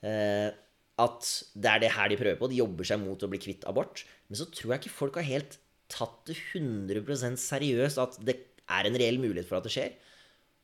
Eh, 0.07 0.55
at 1.03 1.31
det 1.59 1.73
er 1.73 1.83
det 1.83 1.93
her 1.93 2.09
de 2.09 2.19
prøver 2.21 2.39
på. 2.41 2.49
De 2.49 2.61
jobber 2.63 2.87
seg 2.89 3.03
mot 3.03 3.21
å 3.21 3.29
bli 3.31 3.41
kvitt 3.43 3.67
abort. 3.69 4.05
Men 4.31 4.39
så 4.39 4.47
tror 4.49 4.75
jeg 4.75 4.85
ikke 4.85 4.99
folk 5.01 5.19
har 5.19 5.27
helt 5.27 5.59
tatt 5.93 6.23
det 6.31 6.39
100% 6.55 7.39
seriøst 7.39 8.01
at 8.03 8.17
det 8.27 8.39
er 8.67 8.89
en 8.89 8.99
reell 8.99 9.19
mulighet 9.23 9.49
for 9.49 9.59
at 9.59 9.67
det 9.67 9.75
skjer. 9.75 9.99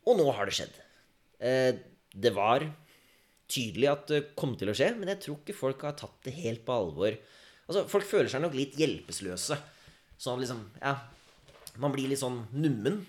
Og 0.09 0.19
nå 0.19 0.31
har 0.35 0.49
det 0.49 0.57
skjedd. 0.57 0.79
Eh, 1.43 1.73
det 2.13 2.33
var 2.37 2.65
tydelig 3.53 3.89
at 3.93 4.07
det 4.11 4.21
kom 4.39 4.55
til 4.59 4.71
å 4.73 4.75
skje, 4.77 4.91
men 4.99 5.11
jeg 5.13 5.21
tror 5.27 5.39
ikke 5.43 5.57
folk 5.59 5.85
har 5.87 5.97
tatt 6.01 6.19
det 6.27 6.33
helt 6.41 6.65
på 6.67 6.75
alvor. 6.75 7.17
Altså, 7.69 7.85
Folk 7.89 8.05
føler 8.09 8.29
seg 8.33 8.43
nok 8.45 8.57
litt 8.59 8.75
hjelpeløse. 8.81 9.59
Sånn 10.23 10.41
liksom 10.43 10.65
Ja, 10.83 10.97
man 11.83 11.93
blir 11.95 12.09
litt 12.11 12.21
sånn 12.23 12.43
nummen 12.53 13.03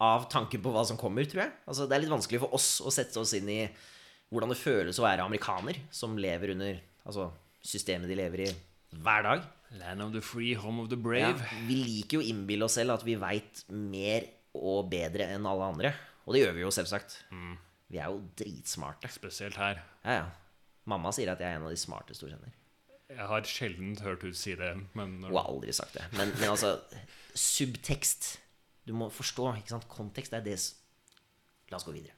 av 0.00 0.24
tanken 0.32 0.62
på 0.64 0.72
hva 0.72 0.82
som 0.88 0.96
kommer, 1.00 1.26
tror 1.28 1.44
jeg. 1.44 1.52
Altså, 1.68 1.86
Det 1.88 1.96
er 1.98 2.04
litt 2.06 2.14
vanskelig 2.14 2.40
for 2.46 2.54
oss 2.56 2.80
å 2.80 2.90
sette 2.94 3.20
oss 3.20 3.34
inn 3.36 3.48
i 3.52 3.60
hvordan 4.30 4.52
det 4.52 4.60
føles 4.60 4.98
å 5.00 5.04
være 5.04 5.24
amerikaner 5.26 5.76
som 5.90 6.16
lever 6.20 6.52
under 6.54 6.76
altså, 7.04 7.28
systemet 7.66 8.08
de 8.08 8.16
lever 8.18 8.44
i 8.46 8.50
hver 9.02 9.26
dag. 9.26 9.42
Land 9.78 10.02
of 10.02 10.12
the 10.14 10.20
free, 10.24 10.54
home 10.58 10.80
of 10.82 10.88
the 10.90 10.96
Ja, 10.96 11.02
brave. 11.32 11.48
vi 11.68 11.76
liker 11.84 12.18
jo 12.18 12.22
å 12.24 12.28
innbille 12.30 12.64
oss 12.66 12.74
selv 12.78 12.96
at 12.96 13.04
vi 13.06 13.14
veit 13.20 13.64
mer 13.70 14.24
og 14.54 14.88
bedre 14.90 15.28
enn 15.34 15.46
alle 15.46 15.68
andre. 15.74 15.92
Og 16.26 16.34
det 16.34 16.40
gjør 16.44 16.56
vi 16.56 16.64
jo 16.64 16.70
selvsagt. 16.74 17.20
Vi 17.90 17.98
er 17.98 18.10
jo 18.12 18.22
dritsmarte. 18.38 19.10
Spesielt 19.12 19.58
her. 19.58 19.82
Ja, 20.04 20.20
ja. 20.22 20.26
Mamma 20.90 21.12
sier 21.14 21.32
at 21.32 21.42
jeg 21.42 21.50
er 21.50 21.58
en 21.58 21.66
av 21.68 21.74
de 21.74 21.78
smarteste 21.78 22.26
hun 22.26 22.34
kjenner. 22.34 22.54
Jeg 23.10 23.26
har 23.26 23.48
sjelden 23.48 23.96
hørt 24.04 24.22
henne 24.22 24.38
si 24.38 24.54
det, 24.58 24.70
men 24.94 25.16
Hun 25.24 25.34
har 25.34 25.48
aldri 25.50 25.72
sagt 25.74 25.96
det. 25.98 26.04
Men, 26.14 26.30
men 26.38 26.52
altså 26.52 26.76
Subtekst. 27.34 28.36
Du 28.86 28.94
må 28.96 29.10
forstå. 29.12 29.48
ikke 29.58 29.74
sant? 29.74 29.88
Kontekst 29.90 30.34
er 30.34 30.44
det 30.46 30.56
La 31.70 31.78
oss 31.78 31.86
gå 31.86 31.94
videre. 31.94 32.16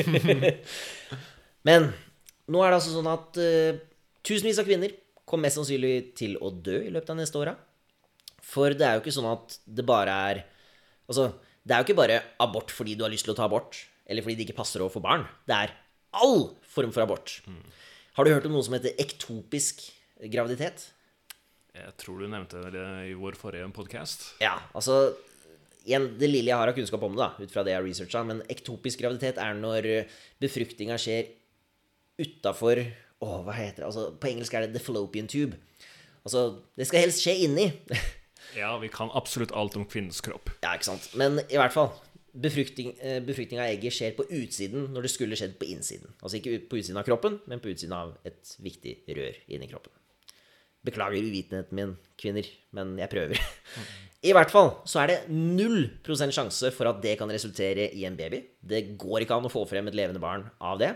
men 1.68 1.90
nå 2.48 2.60
er 2.62 2.70
det 2.70 2.78
altså 2.78 2.94
sånn 2.94 3.08
at 3.10 3.40
uh, 3.40 3.80
tusenvis 4.24 4.60
av 4.62 4.68
kvinner 4.68 4.94
kommer 5.24 5.48
mest 5.48 5.58
sannsynlig 5.58 6.14
til 6.16 6.38
å 6.40 6.52
dø 6.52 6.78
i 6.86 6.92
løpet 6.92 7.12
av 7.12 7.18
neste 7.18 7.40
åra. 7.40 7.52
For 8.44 8.72
det 8.76 8.86
er 8.86 8.96
jo 8.96 9.02
ikke 9.04 9.16
sånn 9.16 9.28
at 9.32 9.58
det 9.64 9.86
bare 9.88 10.18
er 10.30 10.44
Altså, 11.04 11.34
Det 11.60 11.74
er 11.74 11.82
jo 11.82 11.84
ikke 11.84 11.98
bare 11.98 12.22
abort 12.40 12.70
fordi 12.72 12.94
du 12.96 13.02
har 13.04 13.12
lyst 13.12 13.26
til 13.26 13.34
å 13.34 13.36
ta 13.36 13.44
abort, 13.44 13.76
eller 14.06 14.24
fordi 14.24 14.36
det 14.38 14.46
ikke 14.48 14.58
passer 14.60 14.82
å 14.84 14.90
få 14.92 15.02
barn. 15.04 15.24
Det 15.48 15.56
er 15.56 15.74
all 16.14 16.50
form 16.74 16.92
for 16.94 17.04
abort. 17.04 17.38
Har 18.14 18.24
du 18.26 18.30
hørt 18.34 18.44
om 18.46 18.54
noe 18.54 18.62
som 18.66 18.76
heter 18.76 18.94
ektopisk 19.02 19.80
graviditet? 20.30 20.90
Jeg 21.74 21.94
tror 21.98 22.20
du 22.22 22.28
nevnte 22.30 22.60
det 22.70 22.84
i 23.10 23.14
vår 23.18 23.34
forrige 23.38 23.66
podkast. 23.74 24.28
Ja, 24.44 24.52
altså 24.78 25.14
igjen, 25.84 26.12
Det 26.20 26.28
lille 26.30 26.52
jeg 26.52 26.56
har 26.60 26.70
av 26.70 26.76
kunnskap 26.76 27.02
om 27.02 27.16
det, 27.16 27.24
da, 27.24 27.42
ut 27.42 27.50
fra 27.52 27.64
det 27.66 27.72
jeg 27.74 27.80
har 27.80 27.88
researcha, 27.88 28.22
men 28.28 28.44
ektopisk 28.52 29.02
graviditet 29.02 29.40
er 29.42 29.56
når 29.58 29.88
befruktninga 30.40 30.96
skjer 31.02 31.32
utafor 32.22 32.78
Å, 33.24 33.28
hva 33.46 33.54
heter 33.56 33.82
det? 33.82 33.86
Altså, 33.88 34.08
på 34.20 34.28
engelsk 34.28 34.54
er 34.54 34.66
det 34.66 34.74
the 34.74 34.82
fallopian 34.84 35.26
tube. 35.30 35.56
Altså, 36.26 36.60
det 36.76 36.86
skal 36.88 37.04
helst 37.06 37.22
skje 37.24 37.38
inni. 37.46 37.70
Ja, 38.54 38.76
vi 38.78 38.86
kan 38.92 39.08
absolutt 39.18 39.50
alt 39.56 39.74
om 39.74 39.82
kvinnens 39.88 40.20
kropp. 40.22 40.50
ja, 40.62 40.74
ikke 40.76 40.86
sant. 40.86 41.08
Men 41.18 41.40
i 41.48 41.56
hvert 41.58 41.72
fall. 41.74 41.88
Befruktning, 42.34 42.96
eh, 42.98 43.20
befruktning 43.22 43.60
av 43.62 43.68
egget 43.70 43.94
skjer 43.94 44.14
på 44.16 44.24
utsiden 44.26 44.88
når 44.90 45.06
det 45.06 45.10
skulle 45.12 45.36
skjedd 45.38 45.54
på 45.58 45.68
innsiden. 45.70 46.10
Altså 46.18 46.40
ikke 46.40 46.64
på 46.70 46.80
utsiden 46.80 46.98
av 46.98 47.06
kroppen, 47.06 47.36
men 47.46 47.60
på 47.62 47.70
utsiden 47.70 47.94
av 47.94 48.16
et 48.26 48.56
viktig 48.58 48.96
rør 49.14 49.38
inni 49.54 49.68
kroppen. 49.70 49.92
Beklager 50.84 51.22
uvitenheten 51.22 51.78
min, 51.78 51.94
kvinner, 52.20 52.48
men 52.74 52.96
jeg 52.98 53.12
prøver. 53.12 53.38
I 54.24 54.32
hvert 54.34 54.50
fall 54.52 54.70
så 54.88 55.02
er 55.02 55.12
det 55.12 55.18
0 55.30 55.78
sjanse 56.34 56.72
for 56.74 56.90
at 56.90 57.00
det 57.04 57.18
kan 57.20 57.30
resultere 57.30 57.90
i 57.94 58.04
en 58.08 58.16
baby. 58.16 58.42
Det 58.60 58.96
går 58.98 59.24
ikke 59.24 59.36
an 59.36 59.46
å 59.46 59.52
få 59.52 59.62
frem 59.68 59.86
et 59.88 59.96
levende 59.96 60.20
barn 60.20 60.48
av 60.60 60.80
det. 60.80 60.90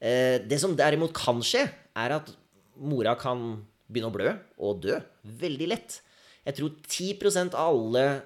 Eh, 0.00 0.38
Det 0.42 0.58
som 0.60 0.74
derimot 0.76 1.14
kan 1.14 1.40
skje, 1.44 1.68
er 1.96 2.16
at 2.18 2.32
mora 2.76 3.14
kan 3.14 3.64
begynne 3.86 4.10
å 4.10 4.16
blø 4.16 4.32
og 4.58 4.82
dø 4.82 4.98
veldig 5.22 5.68
lett. 5.68 6.00
Jeg 6.46 6.56
tror 6.58 6.74
10 6.88 7.54
av 7.54 7.70
alle 7.70 8.22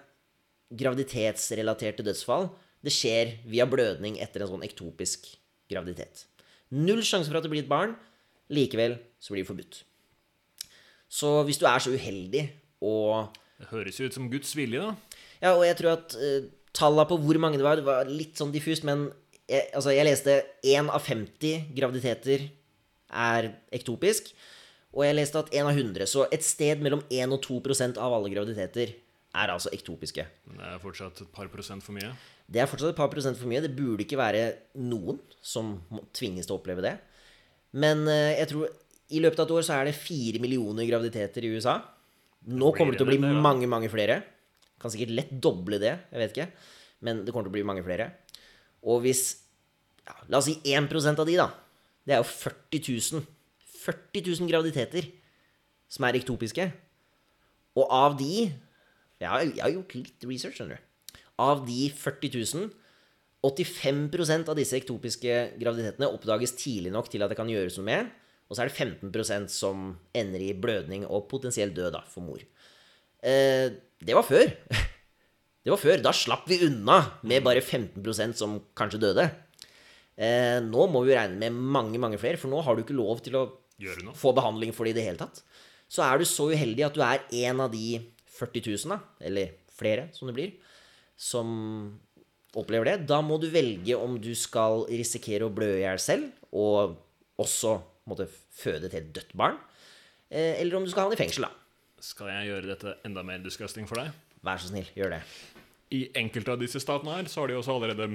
graviditetsrelaterte 0.70 2.04
dødsfall 2.06 2.48
det 2.84 2.92
skjer 2.94 3.34
via 3.48 3.66
blødning 3.68 4.16
etter 4.22 4.44
en 4.44 4.54
sånn 4.54 4.64
ektopisk 4.64 5.26
graviditet. 5.70 6.24
Null 6.72 7.02
sjanse 7.04 7.28
for 7.28 7.40
at 7.40 7.44
det 7.44 7.52
blir 7.52 7.64
et 7.64 7.70
barn. 7.70 7.92
Likevel 8.50 8.96
så 9.20 9.34
blir 9.34 9.44
det 9.44 9.50
forbudt. 9.50 9.82
Så 11.10 11.40
hvis 11.46 11.58
du 11.60 11.66
er 11.68 11.82
så 11.82 11.92
uheldig 11.92 12.46
og 12.86 13.36
Det 13.60 13.68
høres 13.74 13.98
jo 14.00 14.06
ut 14.08 14.14
som 14.16 14.30
Guds 14.32 14.54
vilje, 14.56 14.80
da. 14.80 15.18
Ja, 15.42 15.50
og 15.52 15.66
jeg 15.66 15.76
tror 15.76 15.90
at 15.98 16.14
uh, 16.16 16.46
tallene 16.72 17.04
på 17.10 17.18
hvor 17.20 17.36
mange 17.42 17.58
det 17.60 17.66
var, 17.66 17.76
det 17.76 17.84
var 17.84 18.08
litt 18.08 18.40
sånn 18.40 18.54
diffust, 18.54 18.86
men 18.88 19.10
jeg, 19.44 19.66
altså, 19.76 19.92
jeg 19.92 20.06
leste 20.06 20.36
1 20.64 20.88
av 20.88 21.04
50 21.04 21.66
graviditeter 21.76 22.46
er 23.10 23.50
ektopisk, 23.76 24.30
og 24.96 25.04
jeg 25.04 25.18
leste 25.18 25.42
at 25.42 25.52
1 25.52 25.68
av 25.68 25.76
100, 25.76 26.08
så 26.08 26.24
et 26.32 26.46
sted 26.46 26.80
mellom 26.80 27.02
1 27.12 27.36
og 27.36 27.44
2% 27.44 28.00
av 28.00 28.16
alle 28.16 28.32
graviditeter 28.32 28.94
er 29.30 29.52
altså 29.52 29.70
ektopiske. 29.74 30.24
Men 30.48 30.58
det 30.58 30.68
er 30.68 30.82
fortsatt 30.82 31.22
et 31.22 31.32
par 31.34 31.50
prosent 31.52 31.84
for 31.84 31.94
mye. 31.96 32.10
Det 32.50 32.62
er 32.62 32.68
fortsatt 32.70 32.92
et 32.92 32.98
par 32.98 33.10
prosent 33.12 33.38
for 33.38 33.50
mye. 33.50 33.62
Det 33.62 33.72
burde 33.76 34.04
ikke 34.04 34.18
være 34.18 34.44
noen 34.82 35.20
som 35.38 35.76
tvinges 36.16 36.48
til 36.48 36.56
å 36.56 36.58
oppleve 36.58 36.84
det. 36.84 36.96
Men 37.78 38.02
eh, 38.10 38.40
jeg 38.40 38.50
tror 38.50 38.70
i 39.10 39.22
løpet 39.22 39.42
av 39.42 39.46
et 39.46 39.54
år 39.58 39.66
så 39.66 39.76
er 39.76 39.88
det 39.90 39.98
fire 39.98 40.42
millioner 40.42 40.86
graviditeter 40.88 41.46
i 41.46 41.52
USA. 41.54 41.78
Nå 42.50 42.72
kommer 42.74 42.94
det 42.94 43.02
til 43.02 43.06
å 43.08 43.10
bli 43.10 43.20
mange, 43.20 43.68
mange 43.70 43.90
flere. 43.92 44.20
Kan 44.80 44.92
sikkert 44.92 45.14
lett 45.14 45.32
doble 45.44 45.78
det, 45.82 45.94
jeg 46.10 46.22
vet 46.22 46.34
ikke. 46.34 46.48
Men 47.06 47.24
det 47.24 47.34
kommer 47.34 47.48
til 47.48 47.54
å 47.54 47.58
bli 47.58 47.66
mange 47.68 47.84
flere. 47.86 48.10
Og 48.88 49.02
hvis 49.04 49.24
ja, 50.06 50.16
La 50.32 50.40
oss 50.40 50.48
si 50.48 50.56
1 50.64 50.88
av 51.12 51.26
de, 51.28 51.36
da. 51.38 51.50
Det 52.06 52.16
er 52.16 52.22
jo 52.22 52.28
40 52.28 52.86
000. 53.18 53.26
40 53.80 54.26
000 54.40 54.50
graviditeter 54.50 55.06
som 55.90 56.06
er 56.06 56.18
ektopiske. 56.18 56.66
Og 57.78 57.86
av 57.94 58.16
de 58.18 58.48
Jeg 59.20 59.28
har, 59.28 59.42
jeg 59.44 59.62
har 59.62 59.74
gjort 59.74 59.96
litt 59.98 60.28
research, 60.28 60.56
skjønner 60.58 60.80
du. 60.80 61.24
Av 61.40 61.64
de 61.66 61.88
40 61.96 62.36
000 62.36 62.70
85% 63.40 64.50
av 64.52 64.56
disse 64.58 64.76
ektopiske 64.76 65.36
graviditetene 65.60 66.10
oppdages 66.12 66.52
tidlig 66.60 66.92
nok 66.92 67.08
til 67.08 67.24
at 67.24 67.32
det 67.32 67.38
kan 67.38 67.48
gjøres 67.48 67.78
noe 67.78 67.88
med. 67.88 68.10
Og 68.50 68.56
så 68.56 68.64
er 68.64 68.70
det 68.70 68.76
15% 68.76 69.52
som 69.54 69.92
ender 70.16 70.42
i 70.44 70.52
blødning 70.58 71.06
og 71.06 71.28
potensiell 71.30 71.72
død 71.72 71.94
da, 71.94 72.02
for 72.10 72.26
mor. 72.26 72.42
Eh, 73.22 73.70
det 74.00 74.16
var 74.16 74.26
før. 74.26 74.48
Det 75.60 75.68
var 75.68 75.76
før. 75.76 75.98
Da 76.00 76.10
slapp 76.16 76.46
vi 76.48 76.56
unna 76.64 76.94
med 77.28 77.42
bare 77.44 77.60
15% 77.60 78.38
som 78.38 78.54
kanskje 78.72 79.02
døde. 79.02 79.26
Eh, 80.16 80.56
nå 80.64 80.86
må 80.88 81.02
vi 81.04 81.12
regne 81.12 81.36
med 81.36 81.52
mange, 81.52 82.00
mange 82.00 82.16
flere, 82.16 82.40
for 82.40 82.48
nå 82.48 82.62
har 82.64 82.74
du 82.74 82.80
ikke 82.80 82.96
lov 82.96 83.20
til 83.20 83.36
å 83.36 83.42
få 84.16 84.32
behandling 84.36 84.72
for 84.72 84.88
det 84.88 84.94
i 84.94 84.96
det 84.96 85.04
hele 85.04 85.20
tatt. 85.20 85.42
Så 85.84 86.00
er 86.06 86.16
du 86.16 86.24
så 86.24 86.48
uheldig 86.48 86.86
at 86.88 86.96
du 86.96 87.04
er 87.04 87.26
en 87.42 87.60
av 87.60 87.76
de 87.76 88.00
40 88.40 88.72
000, 88.72 88.94
da, 88.94 89.00
eller 89.28 89.52
flere 89.76 90.08
som 90.16 90.30
det 90.30 90.36
blir, 90.36 90.54
som 91.20 91.50
opplever 92.58 92.92
det. 92.92 92.96
Da 93.10 93.20
må 93.24 93.38
du 93.40 93.48
velge 93.52 93.96
om 93.98 94.16
du 94.20 94.32
skal 94.38 94.86
risikere 94.90 95.46
å 95.46 95.54
blø 95.54 95.68
i 95.76 95.84
hjel 95.84 96.00
selv, 96.02 96.32
og 96.50 96.96
også 97.40 97.76
måtte 98.10 98.26
føde 98.30 98.88
til 98.88 99.00
et 99.00 99.12
dødt 99.14 99.36
barn, 99.38 99.60
eh, 100.28 100.58
eller 100.58 100.78
om 100.78 100.86
du 100.86 100.90
skal 100.92 101.06
havne 101.06 101.18
i 101.18 101.20
fengsel, 101.20 101.46
da. 101.46 101.52
Skal 102.00 102.32
jeg 102.32 102.48
gjøre 102.48 102.72
dette 102.72 102.96
enda 103.04 103.22
mer 103.26 103.42
disgusting 103.44 103.86
for 103.88 104.00
deg? 104.00 104.12
Vær 104.44 104.60
så 104.60 104.70
snill, 104.70 104.88
gjør 104.96 105.18
det. 105.18 105.22
I 105.92 106.06
enkelte 106.16 106.54
av 106.54 106.62
disse 106.62 106.80
statene 106.80 107.18
her 107.18 107.28
så 107.28 107.42
har 107.42 107.50
de 107.50 107.58
også 107.58 107.76
allerede 107.76 108.14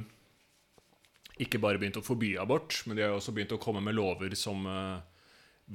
ikke 1.44 1.60
bare 1.60 1.80
begynt 1.80 2.00
å 2.00 2.06
forby 2.06 2.34
abort, 2.40 2.80
men 2.88 2.98
de 2.98 3.04
har 3.04 3.14
også 3.14 3.34
begynt 3.36 3.54
å 3.54 3.62
komme 3.62 3.84
med 3.84 3.98
lover 3.98 4.34
som 4.40 4.64
eh, 4.72 5.00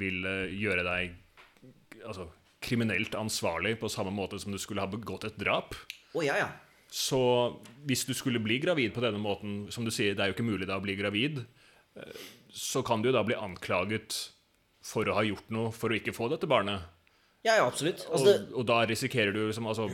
vil 0.01 0.25
eh, 0.27 0.55
gjøre 0.57 0.85
deg 0.87 1.19
altså, 2.07 2.27
kriminelt 2.61 3.15
ansvarlig 3.17 3.79
på 3.81 3.89
samme 3.93 4.13
måte 4.15 4.39
som 4.41 4.53
du 4.53 4.59
skulle 4.61 4.85
ha 4.85 4.91
begått 4.91 5.25
et 5.29 5.39
drap. 5.41 5.75
Oh, 6.13 6.25
ja, 6.25 6.37
ja. 6.41 6.51
Så 6.91 7.21
hvis 7.87 8.03
du 8.09 8.13
skulle 8.19 8.43
bli 8.43 8.59
gravid 8.63 8.93
på 8.95 9.03
denne 9.05 9.21
måten, 9.23 9.65
som 9.71 9.87
du 9.87 9.93
sier, 9.95 10.17
det 10.17 10.25
er 10.25 10.33
jo 10.33 10.37
ikke 10.37 10.49
mulig 10.49 10.67
da 10.69 10.81
å 10.81 10.85
bli 10.85 10.97
gravid, 10.99 11.45
eh, 11.97 12.25
så 12.51 12.83
kan 12.87 13.03
du 13.03 13.11
jo 13.11 13.17
da 13.17 13.23
bli 13.27 13.39
anklaget 13.39 14.17
for 14.85 15.07
å 15.07 15.15
ha 15.15 15.23
gjort 15.27 15.53
noe 15.55 15.71
for 15.77 15.93
å 15.93 15.99
ikke 16.01 16.15
få 16.17 16.29
dette 16.33 16.49
barnet. 16.51 16.83
Ja, 17.47 17.55
ja, 17.57 17.65
absolutt. 17.65 18.03
Og, 18.09 18.19
Altså, 18.19 18.27
det, 18.27 18.53
og 18.53 18.67
da 18.69 18.83
risikerer 18.85 19.33
du 19.33 19.47
liksom, 19.47 19.69
altså, 19.71 19.87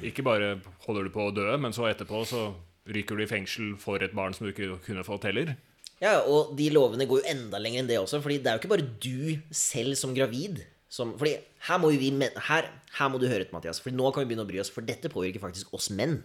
Ikke 0.00 0.24
bare 0.24 0.54
holder 0.86 1.04
du 1.04 1.12
på 1.12 1.26
å 1.26 1.34
dø, 1.34 1.50
men 1.60 1.74
så 1.76 1.90
etterpå 1.90 2.22
så 2.28 2.46
ryker 2.88 3.16
du 3.16 3.24
i 3.24 3.28
fengsel 3.28 3.74
for 3.80 4.00
et 4.04 4.14
barn 4.16 4.32
som 4.36 4.46
du 4.46 4.52
ikke 4.52 4.78
kunne 4.86 5.04
fått 5.04 5.26
heller. 5.28 5.56
Ja, 6.00 6.20
og 6.28 6.54
de 6.56 6.68
lovene 6.72 7.06
går 7.08 7.22
jo 7.22 7.32
enda 7.34 7.60
lenger 7.60 7.82
enn 7.82 7.90
det 7.90 7.98
også, 8.00 8.20
fordi 8.24 8.38
det 8.42 8.50
er 8.50 8.56
jo 8.56 8.62
ikke 8.62 8.72
bare 8.72 8.88
du 9.04 9.54
selv 9.54 9.98
som 10.00 10.14
gravid 10.16 10.62
som 10.94 11.16
Fordi 11.18 11.34
her 11.66 11.80
må 11.82 11.90
vi 11.90 12.12
her, 12.48 12.68
her 12.98 13.10
må 13.10 13.18
du 13.18 13.26
høre 13.26 13.42
etter, 13.42 13.54
Mathias, 13.56 13.80
for 13.82 13.94
nå 13.94 14.12
kan 14.12 14.22
vi 14.22 14.30
begynne 14.30 14.46
å 14.46 14.50
bry 14.50 14.60
oss, 14.62 14.70
for 14.70 14.86
dette 14.86 15.10
påvirker 15.10 15.42
faktisk 15.42 15.72
oss 15.74 15.90
menn. 15.90 16.20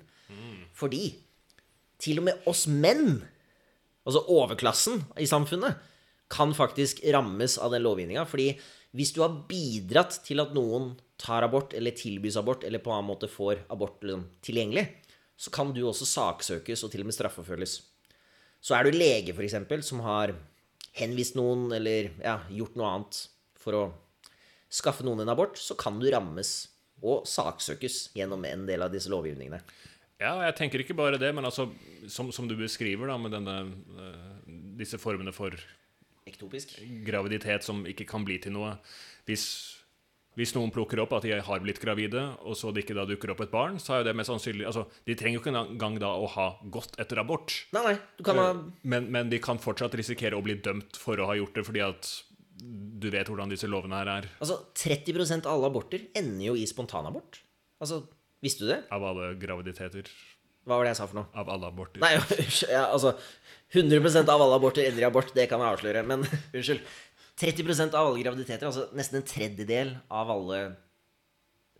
Fordi 0.77 1.03
til 1.99 2.21
og 2.21 2.27
med 2.29 2.49
oss 2.49 2.67
menn, 2.69 3.23
altså 4.05 4.21
overklassen 4.31 5.01
i 5.19 5.27
samfunnet, 5.29 5.79
kan 6.29 6.53
faktisk 6.53 7.01
rammes 7.15 7.57
av 7.57 7.73
den 7.73 7.83
lovgivninga. 7.83 8.27
Fordi 8.29 8.51
hvis 8.95 9.13
du 9.15 9.23
har 9.23 9.41
bidratt 9.49 10.19
til 10.25 10.41
at 10.43 10.53
noen 10.55 10.93
tar 11.19 11.47
abort, 11.47 11.73
eller 11.77 11.95
tilbys 11.97 12.37
abort, 12.39 12.63
eller 12.63 12.81
på 12.83 12.93
en 12.93 12.99
annen 12.99 13.09
måte 13.09 13.29
får 13.31 13.65
abort 13.73 14.05
liksom, 14.05 14.27
tilgjengelig, 14.45 14.85
så 15.39 15.51
kan 15.55 15.73
du 15.73 15.81
også 15.87 16.07
saksøkes 16.07 16.83
og 16.85 16.93
til 16.93 17.03
og 17.03 17.09
med 17.09 17.17
straffeforfølges. 17.17 17.79
Så 18.61 18.75
er 18.75 18.85
du 18.85 18.95
lege, 18.95 19.33
f.eks., 19.33 19.57
som 19.87 20.03
har 20.05 20.35
henvist 20.99 21.37
noen 21.39 21.69
eller 21.75 22.11
ja, 22.21 22.39
gjort 22.51 22.77
noe 22.79 22.93
annet 22.93 23.19
for 23.59 23.77
å 23.77 23.83
skaffe 24.69 25.05
noen 25.05 25.23
en 25.23 25.33
abort, 25.33 25.57
så 25.57 25.77
kan 25.79 25.99
du 26.01 26.07
rammes 26.13 26.69
og 26.99 27.23
saksøkes 27.29 28.09
gjennom 28.17 28.43
en 28.45 28.65
del 28.67 28.83
av 28.83 28.93
disse 28.93 29.11
lovgivningene. 29.11 29.61
Ja, 30.19 30.33
jeg 30.43 30.55
tenker 30.57 30.83
ikke 30.83 30.97
bare 30.99 31.19
det, 31.19 31.31
men 31.35 31.47
altså, 31.47 31.69
som, 32.11 32.27
som 32.35 32.47
du 32.49 32.57
beskriver 32.59 33.07
da, 33.07 33.15
med 33.21 33.31
denne, 33.31 33.57
eh, 34.03 34.55
disse 34.81 34.99
formene 34.99 35.31
for 35.35 35.55
Ektopisk. 36.27 36.75
graviditet 37.07 37.63
som 37.63 37.85
ikke 37.87 38.07
kan 38.09 38.25
bli 38.27 38.35
til 38.43 38.51
noe. 38.57 38.73
Hvis, 39.29 39.45
hvis 40.35 40.51
noen 40.57 40.73
plukker 40.75 40.99
opp 40.99 41.15
at 41.15 41.23
de 41.23 41.39
har 41.39 41.63
blitt 41.63 41.79
gravide, 41.79 42.25
og 42.43 42.59
så 42.59 42.73
det 42.75 42.83
ikke 42.83 42.99
da 42.99 43.07
dukker 43.07 43.31
opp 43.31 43.45
et 43.45 43.53
barn, 43.53 43.79
så 43.79 43.95
er 43.95 44.03
jo 44.03 44.09
det 44.09 44.17
mest 44.19 44.33
sannsynlig 44.33 44.67
altså, 44.67 44.89
De 45.07 45.15
trenger 45.15 45.39
jo 45.39 45.45
ikke 45.45 45.55
engang 45.55 45.95
da 46.03 46.11
å 46.19 46.27
ha 46.35 46.49
gått 46.67 46.99
etter 46.99 47.23
abort. 47.23 47.55
Nei, 47.77 47.85
nei, 47.87 47.97
du 48.19 48.25
kan 48.27 48.43
ha 48.43 48.49
Men, 48.83 49.07
men 49.15 49.31
de 49.31 49.39
kan 49.39 49.61
fortsatt 49.61 49.95
risikere 49.95 50.35
å 50.35 50.43
bli 50.43 50.59
dømt 50.59 50.99
for 50.99 51.15
å 51.15 51.31
ha 51.31 51.39
gjort 51.39 51.55
det, 51.55 51.63
fordi 51.71 51.85
at 51.87 52.11
du 52.59 53.07
vet 53.13 53.29
hvordan 53.29 53.51
disse 53.51 53.69
lovene 53.69 53.99
her 54.01 54.11
er. 54.11 54.27
Altså, 54.43 54.59
30 54.77 55.39
av 55.39 55.53
alle 55.53 55.69
aborter 55.69 56.09
ender 56.17 56.49
jo 56.49 56.57
i 56.59 56.65
spontanabort. 56.69 57.39
Altså, 57.79 58.01
visste 58.43 58.65
du 58.65 58.73
det? 58.73 58.81
Av 58.93 59.05
alle 59.11 59.33
graviditeter. 59.39 60.09
Hva 60.67 60.77
var 60.77 60.85
det 60.85 60.91
jeg 60.93 60.99
sa 60.99 61.07
for 61.09 61.21
noe? 61.21 61.29
Av 61.39 61.49
alle 61.53 61.69
aborter. 61.71 62.03
Nei, 62.03 62.11
ja, 62.75 62.83
altså 62.89 63.15
100% 63.73 64.29
av 64.29 64.43
alle 64.43 64.57
aborter 64.59 64.89
ender 64.89 65.05
i 65.05 65.07
abort, 65.07 65.31
det 65.35 65.47
kan 65.49 65.63
jeg 65.63 65.77
avsløre, 65.77 66.03
men 66.09 66.25
unnskyld. 66.57 66.83
30% 67.39 67.95
av 67.95 68.09
alle 68.09 68.19
graviditeter, 68.19 68.67
altså 68.67 68.89
nesten 68.99 69.21
en 69.21 69.27
tredjedel 69.27 69.93
av 70.11 70.27
alle 70.33 70.57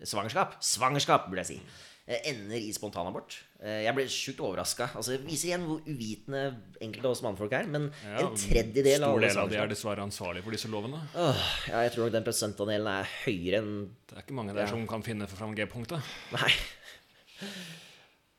svangerskap 0.08 0.54
Svangerskap, 0.64 1.26
burde 1.28 1.44
jeg 1.44 1.50
si. 1.50 1.88
Eh, 2.10 2.20
Ender 2.32 2.58
i 2.58 2.72
spontanabort. 2.74 3.38
Eh, 3.62 3.84
Jeg 3.86 3.94
ble 3.96 4.06
sjukt 4.10 4.42
overraska. 4.42 4.90
Altså, 4.98 5.14
det 5.16 5.22
viser 5.28 5.52
igjen 5.52 5.68
hvor 5.70 5.80
uvitende 5.86 6.42
enkelte 6.82 7.06
av 7.06 7.12
oss 7.16 7.22
mannfolk 7.26 7.54
er. 7.54 7.70
Men 7.70 7.88
Ja, 8.04 8.24
en 8.26 8.34
tredjedel 8.40 9.06
av 9.06 9.14
Stor 9.14 9.24
del 9.28 9.38
av 9.44 9.50
de 9.54 9.60
er 9.62 9.72
dessverre 9.72 10.04
ansvarlige 10.08 10.44
for 10.48 10.58
disse 10.58 10.72
lovene. 10.74 11.04
Åh, 11.16 11.46
ja, 11.70 11.84
Jeg 11.86 11.94
tror 11.96 12.08
nok 12.10 12.16
den 12.18 12.28
prosentandelen 12.28 12.88
er 12.98 13.14
høyere 13.26 13.62
enn 13.62 13.72
Det 14.10 14.18
er 14.18 14.26
ikke 14.26 14.34
mange 14.42 14.54
der 14.58 14.66
Ja. 14.66 14.72
som 14.74 14.88
kan 14.88 15.04
finne 15.06 15.28
fram 15.30 15.54
G-punktet. 15.56 16.02
Nei. 16.34 16.52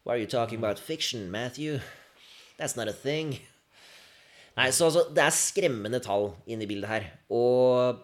Why 0.04 0.14
are 0.14 0.18
you 0.18 0.26
talking 0.26 0.58
about 0.58 0.78
fiction, 0.78 1.30
Matthew? 1.30 1.80
That's 2.58 2.76
not 2.76 2.88
a 2.88 2.92
thing. 2.92 3.38
Nei, 4.56 4.70
så 4.74 4.86
altså, 4.90 5.06
det 5.14 5.22
er 5.22 5.30
skremmende 5.30 6.00
tall 6.04 6.32
inne 6.50 6.64
i 6.66 6.66
bildet 6.68 6.88
her. 6.90 7.04
Og 7.30 8.00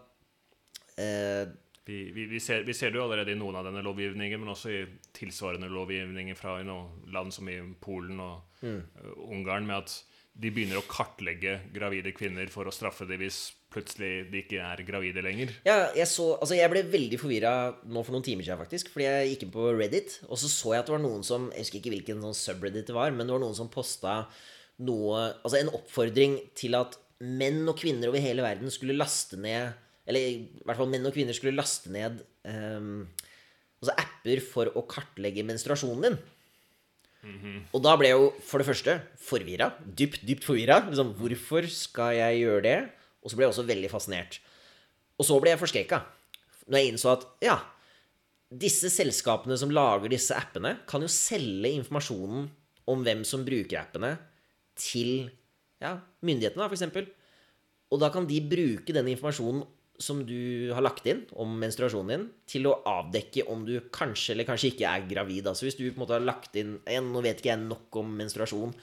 eh, 0.96 1.46
Vi, 1.86 2.10
vi, 2.10 2.24
vi, 2.26 2.40
ser, 2.42 2.64
vi 2.66 2.74
ser 2.74 2.90
det 2.90 2.98
jo 2.98 3.04
allerede 3.06 3.30
i 3.30 3.38
noen 3.38 3.60
av 3.60 3.68
denne 3.68 3.84
lovgivningen, 3.86 4.40
men 4.42 4.50
også 4.50 4.72
i 4.74 4.80
tilsvarende 5.14 5.68
lovgivninger 5.70 6.34
fra 6.38 6.56
noen 6.66 7.06
land 7.14 7.34
som 7.34 7.48
i 7.52 7.60
Polen 7.80 8.20
og 8.20 8.42
Mm. 8.64 8.78
uh, 8.96 9.10
Ungarn, 9.30 9.66
med 9.68 9.76
at 9.84 9.92
de 10.32 10.48
begynner 10.50 10.78
å 10.80 10.86
kartlegge 10.88 11.58
gravide 11.72 12.10
kvinner 12.16 12.48
for 12.48 12.66
å 12.68 12.72
straffe 12.72 13.04
dem 13.08 13.20
hvis 13.20 13.52
plutselig 13.72 14.30
de 14.32 14.40
ikke 14.42 14.62
er 14.64 14.82
gravide 14.88 15.22
lenger. 15.24 15.52
Ja, 15.68 15.90
jeg, 15.96 16.08
så, 16.08 16.30
altså 16.40 16.56
jeg 16.56 16.72
ble 16.72 16.82
veldig 16.88 17.18
forvirra 17.20 17.52
nå 17.84 18.02
for 18.02 18.16
noen 18.16 18.24
timer 18.24 18.46
siden, 18.46 18.60
faktisk. 18.60 18.90
Fordi 18.94 19.04
jeg 19.06 19.30
gikk 19.34 19.46
inn 19.46 19.54
på 19.54 19.68
Reddit, 19.76 20.18
og 20.26 20.40
så 20.40 20.48
så 20.50 20.72
jeg 20.74 20.82
at 20.82 20.88
det 20.90 20.96
var 20.96 21.04
noen 21.04 21.24
som 21.26 21.50
Jeg 21.52 21.66
husker 21.66 21.80
ikke 21.82 21.92
hvilken 21.94 22.24
sånn 22.24 22.36
subreddit 22.40 22.88
det 22.88 22.96
var, 22.96 23.12
men 23.12 23.28
det 23.28 23.36
var 23.36 23.44
noen 23.44 23.56
som 23.58 23.70
posta 23.72 24.22
noe 24.84 25.20
Altså 25.42 25.60
en 25.60 25.72
oppfordring 25.72 26.38
til 26.58 26.76
at 26.80 26.98
menn 27.20 27.62
og 27.68 27.78
kvinner 27.80 28.10
over 28.10 28.20
hele 28.20 28.44
verden 28.44 28.72
skulle 28.72 28.96
laste 28.96 29.38
ned 29.40 29.72
Eller 30.06 30.30
i 30.30 30.62
hvert 30.62 30.78
fall 30.78 30.90
menn 30.90 31.06
og 31.08 31.14
kvinner 31.14 31.34
skulle 31.36 31.56
laste 31.56 31.90
ned 31.90 32.20
um, 32.46 33.04
altså 33.82 33.94
apper 33.98 34.42
for 34.44 34.70
å 34.78 34.84
kartlegge 34.88 35.44
menstruasjonen 35.46 36.06
din. 36.06 36.18
Og 37.74 37.82
da 37.82 37.96
ble 37.98 38.10
jeg 38.12 38.18
jo 38.20 38.26
for 38.46 38.62
det 38.62 38.68
første 38.68 38.96
forvirra. 39.18 39.72
Dypt, 39.82 40.22
dypt 40.26 40.46
forvirra. 40.46 40.78
Liksom, 40.86 41.14
hvorfor 41.18 41.66
skal 41.72 42.14
jeg 42.20 42.42
gjøre 42.44 42.62
det? 42.66 42.76
Og 43.22 43.32
så 43.32 43.38
ble 43.38 43.46
jeg 43.46 43.54
også 43.54 43.66
veldig 43.66 43.90
fascinert. 43.90 44.38
Og 45.18 45.26
så 45.26 45.38
ble 45.42 45.54
jeg 45.54 45.62
forskrekka. 45.62 46.02
Når 46.70 46.78
jeg 46.78 46.92
innså 46.92 47.12
at 47.12 47.26
ja, 47.44 47.56
disse 48.50 48.90
selskapene 48.94 49.58
som 49.58 49.72
lager 49.74 50.12
disse 50.12 50.36
appene, 50.38 50.76
kan 50.86 51.02
jo 51.02 51.10
selge 51.10 51.72
informasjonen 51.80 52.46
om 52.86 53.02
hvem 53.02 53.24
som 53.26 53.42
bruker 53.46 53.80
appene, 53.80 54.14
til 54.76 55.30
ja, 55.82 55.96
myndighetene, 56.26 56.68
f.eks. 56.68 57.08
Og 57.90 58.02
da 58.02 58.10
kan 58.12 58.26
de 58.28 58.38
bruke 58.44 58.94
den 58.94 59.08
informasjonen 59.14 59.64
som 60.02 60.20
du 60.28 60.70
har 60.74 60.84
lagt 60.84 61.06
inn 61.08 61.22
om 61.40 61.54
menstruasjonen 61.60 62.12
din, 62.12 62.24
til 62.48 62.68
å 62.68 62.76
avdekke 62.88 63.46
om 63.52 63.64
du 63.66 63.74
kanskje 63.94 64.34
eller 64.34 64.48
kanskje 64.48 64.72
ikke 64.72 64.88
er 64.90 65.06
gravid. 65.08 65.48
Altså 65.48 65.66
hvis 65.66 65.78
du 65.78 65.84
på 65.88 65.96
en 65.96 66.02
måte 66.04 66.16
har 66.16 66.24
lagt 66.24 66.56
inn 66.58 66.76
Nå 66.84 67.22
vet 67.24 67.40
ikke 67.40 67.52
jeg 67.54 67.62
nok 67.64 68.00
om 68.02 68.10
menstruasjon 68.18 68.74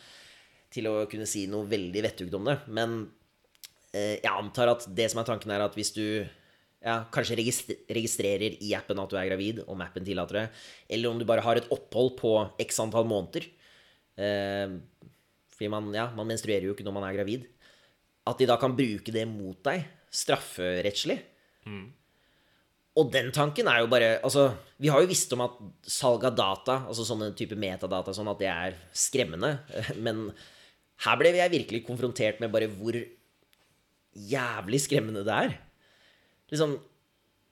til 0.73 0.89
å 0.89 0.95
kunne 1.09 1.27
si 1.29 1.45
noe 1.49 1.69
veldig 1.69 2.01
vettugt 2.01 2.33
om 2.33 2.47
det, 2.49 2.55
men 2.73 2.95
eh, 3.93 4.17
jeg 4.17 4.31
antar 4.31 4.71
at 4.71 4.87
det 4.89 5.05
som 5.11 5.21
er 5.21 5.27
tanken, 5.27 5.53
er 5.53 5.61
at 5.61 5.75
hvis 5.77 5.93
du 5.93 6.05
ja, 6.83 6.95
kanskje 7.13 7.37
registrerer 7.37 8.57
i 8.57 8.73
appen 8.75 8.99
at 8.99 9.11
du 9.11 9.17
er 9.19 9.29
gravid, 9.29 9.61
om 9.69 9.83
appen 9.85 10.05
tillater 10.07 10.41
det, 10.41 10.47
eller 10.97 11.13
om 11.13 11.21
du 11.21 11.27
bare 11.29 11.45
har 11.45 11.59
et 11.59 11.69
opphold 11.73 12.15
på 12.17 12.33
x 12.65 12.81
antall 12.83 13.05
måneder 13.07 13.45
eh, 14.17 14.73
Fordi 15.53 15.69
man, 15.71 15.93
ja, 15.93 16.09
man 16.17 16.27
menstruerer 16.33 16.65
jo 16.67 16.73
ikke 16.73 16.87
når 16.87 16.97
man 16.97 17.05
er 17.07 17.19
gravid. 17.19 17.45
At 18.25 18.39
de 18.39 18.47
da 18.49 18.57
kan 18.57 18.73
bruke 18.75 19.13
det 19.13 19.27
mot 19.29 19.59
deg 19.67 19.85
strafferettslig. 20.13 21.19
Og 22.93 23.09
den 23.09 23.31
tanken 23.33 23.69
er 23.69 23.81
jo 23.81 23.89
bare 23.89 24.19
Altså, 24.21 24.51
vi 24.77 24.91
har 24.93 25.01
jo 25.01 25.09
visst 25.09 25.31
om 25.33 25.41
at 25.45 25.57
salg 25.89 26.25
av 26.27 26.35
data, 26.37 26.79
altså 26.89 27.05
sånne 27.07 27.31
type 27.37 27.57
metadata, 27.57 28.13
sånn 28.13 28.29
at 28.29 28.41
det 28.41 28.49
er 28.51 28.77
skremmende. 28.93 29.55
Men 30.05 30.27
her 31.03 31.19
ble 31.19 31.33
jeg 31.35 31.53
virkelig 31.53 31.85
konfrontert 31.87 32.41
med 32.43 32.53
bare 32.53 32.69
hvor 32.71 32.97
jævlig 34.13 34.81
skremmende 34.83 35.25
det 35.25 35.37
er. 35.47 35.55
Liksom 36.53 36.77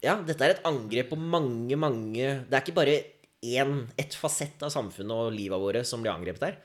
Ja, 0.02 0.16
dette 0.26 0.46
er 0.46 0.56
et 0.56 0.66
angrep 0.66 1.12
på 1.12 1.18
mange, 1.18 1.78
mange 1.78 2.26
Det 2.50 2.56
er 2.58 2.64
ikke 2.64 2.78
bare 2.78 2.96
én, 3.42 3.88
ett 3.98 4.14
fasett 4.18 4.62
av 4.66 4.70
samfunnet 4.74 5.14
og 5.14 5.34
livet 5.34 5.62
våre 5.62 5.82
som 5.86 6.02
blir 6.02 6.14
angrepet 6.14 6.46
her. 6.46 6.60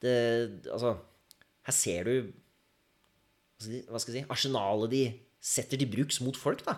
Det, 0.00 0.12
altså 0.72 0.98
Her 1.68 1.76
ser 1.76 2.08
du 2.08 2.14
hva 3.58 3.98
skal 3.98 4.14
jeg 4.14 4.22
si, 4.22 4.28
arsenalet 4.30 4.92
de 4.92 5.00
setter 5.48 5.80
til 5.80 5.90
bruks 5.90 6.20
mot 6.24 6.36
folk, 6.36 6.64
da. 6.66 6.76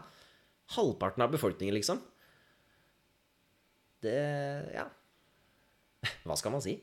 Halvparten 0.76 1.24
av 1.24 1.34
befolkningen, 1.34 1.76
liksom. 1.78 2.02
Det 4.04 4.16
Ja. 4.76 4.86
Hva 6.24 6.36
skal 6.38 6.54
man 6.54 6.64
si? 6.64 6.78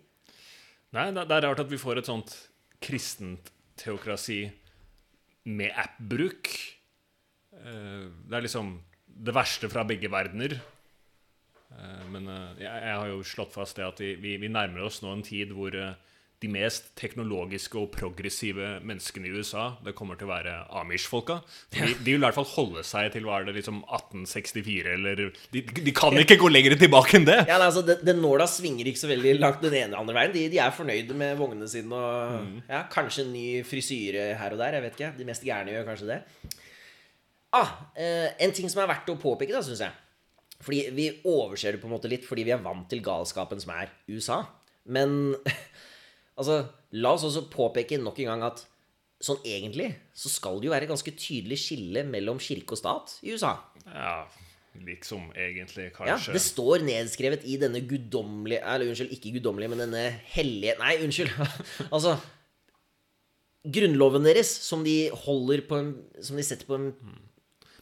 Nei, 0.95 1.09
det, 1.11 1.25
er 1.25 1.43
rart 1.47 1.63
at 1.63 1.71
vi 1.71 1.79
får 1.81 1.99
et 1.99 2.09
sånt 2.09 2.33
kristent 2.83 3.49
teokrasi 3.79 4.45
med 5.49 5.73
app-bruk. 5.75 6.51
Eh, 7.57 8.05
Det 8.07 8.38
er 8.38 8.45
liksom 8.45 8.77
det 9.07 9.33
verste 9.33 9.69
fra 9.71 9.83
begge 9.88 10.11
verdener. 10.11 10.59
Eh, 11.71 12.03
Men 12.13 12.27
eh, 12.27 12.63
jeg, 12.63 12.93
har 12.93 13.07
jo 13.09 13.23
slått 13.23 13.55
fast 13.55 13.79
det 13.79 13.88
at 13.88 13.99
vi, 13.99 14.38
vi, 14.38 14.47
nærmer 14.47 14.85
oss 14.88 15.01
nå 15.01 15.11
en 15.11 15.25
tid 15.25 15.51
hvor 15.55 15.75
de 16.38 16.49
mest 16.53 16.91
teknologiske 16.99 17.79
og 17.81 17.88
progressive 17.95 18.75
menneskene 18.85 19.25
i 19.25 19.31
USA, 19.33 19.71
det 19.81 19.95
kommer 19.97 20.19
til 20.19 20.27
å 20.27 20.31
være 20.35 20.53
Amish-folka. 20.77 21.39
De, 21.73 21.81
de 21.95 22.13
vil 22.13 22.19
i 22.19 22.25
hvert 22.27 22.38
fall 22.38 22.49
holde 22.51 22.83
seg 22.85 23.09
til 23.15 23.25
hva 23.25 23.39
er 23.39 23.47
det, 23.47 23.55
liksom 23.57 23.79
1864, 23.81 24.93
eller 24.93 25.23
de, 25.55 25.63
de 25.63 25.93
kan 25.97 26.13
ikke 26.21 26.38
gå 26.38 26.51
lenger 26.51 26.77
tilbake 26.77 27.17
enn 27.17 27.25
det! 27.25 27.39
Ja, 27.49 27.57
altså, 27.57 27.81
den, 27.88 28.21
nåla 28.21 28.45
svinger 28.51 28.91
ikke 28.91 29.01
så 29.01 29.09
veldig 29.09 29.33
langt 29.39 29.65
den 29.65 29.73
ene 29.73 29.89
eller 29.89 30.03
andre 30.03 30.17
veien. 30.19 30.35
De, 30.35 30.45
de 30.53 30.61
er 30.61 30.77
fornøyde 30.77 31.17
med 31.17 31.33
vognene 31.41 31.71
sine 31.71 31.97
og 31.97 32.69
ja, 32.69 32.83
kanskje 32.93 33.25
en 33.25 33.33
ny 33.33 33.47
frisyre 33.65 34.29
her 34.38 34.53
og 34.53 34.61
der. 34.61 34.77
Jeg 34.77 34.85
vet 34.85 34.99
ikke. 34.99 35.11
De 35.17 35.29
mest 35.31 35.45
gærne 35.47 35.73
gjør 35.73 35.89
kanskje 35.89 36.11
det. 36.11 36.21
Ah, 37.57 37.73
eh, 37.97 38.29
en 38.45 38.53
ting 38.53 38.69
som 38.69 38.83
er 38.83 38.91
verdt 38.93 39.09
å 39.09 39.17
påpeke, 39.17 39.55
da, 39.55 39.65
syns 39.65 39.81
jeg. 39.88 40.03
Fordi 40.61 40.85
vi 40.93 41.09
overser 41.25 41.73
det 41.73 41.81
på 41.81 41.89
en 41.89 41.97
måte 41.97 42.09
litt 42.09 42.25
fordi 42.27 42.45
vi 42.45 42.53
er 42.53 42.61
vant 42.61 42.85
til 42.89 43.01
galskapen 43.05 43.61
som 43.61 43.73
er 43.73 43.89
USA. 44.09 44.43
Men 44.93 45.33
altså, 46.38 46.61
la 46.97 47.11
oss 47.17 47.25
også 47.27 47.47
påpeke 47.53 47.99
nok 48.01 48.19
en 48.23 48.31
gang 48.31 48.43
at 48.47 48.63
sånn 49.23 49.39
egentlig 49.49 49.89
så 50.13 50.29
skal 50.29 50.59
det 50.61 50.67
jo 50.69 50.73
være 50.75 50.85
et 50.85 50.91
ganske 50.91 51.13
tydelig 51.17 51.57
skille 51.63 52.03
mellom 52.05 52.38
kirke 52.41 52.75
og 52.75 52.79
stat 52.81 53.15
i 53.25 53.33
USA. 53.33 53.55
Ja, 53.89 54.27
liksom 54.77 55.31
egentlig, 55.33 55.88
Ja, 55.89 55.95
kanskje. 55.97 56.35
det 56.38 56.41
står 56.43 56.83
nedskrevet 56.85 57.45
i 57.49 57.55
denne 57.57 57.81
guddommelige 57.89 58.59
Eller 58.61 58.91
unnskyld, 58.91 59.09
ikke 59.15 59.31
guddommelige, 59.39 59.71
men 59.73 59.79
denne 59.81 60.03
hellige 60.35 60.75
Nei, 60.77 60.91
unnskyld. 61.01 61.31
altså 61.95 62.13
Grunnloven 63.67 64.23
deres, 64.27 64.51
som 64.63 64.83
de 64.85 65.09
holder 65.25 65.63
på 65.67 65.79
en 65.81 65.89
Som 66.23 66.38
de 66.38 66.45
setter 66.45 66.67
på 66.69 66.77
en 66.77 66.91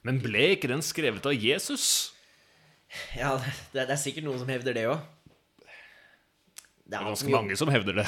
Men 0.08 0.22
ble 0.24 0.54
ikke 0.56 0.70
den 0.72 0.82
skrevet 0.86 1.26
av 1.28 1.36
Jesus? 1.36 2.14
Ja, 3.18 3.34
det, 3.42 3.52
det 3.76 3.90
er 3.92 4.00
sikkert 4.00 4.24
noen 4.30 4.40
som 4.40 4.48
hevder 4.48 4.76
det 4.78 4.86
òg. 4.88 5.02
Det 6.86 6.98
er 6.98 7.02
er 7.02 7.10
ganske 7.10 7.32
mange 7.34 7.56
som 7.58 7.70
hevder 7.74 8.02
det. 8.02 8.06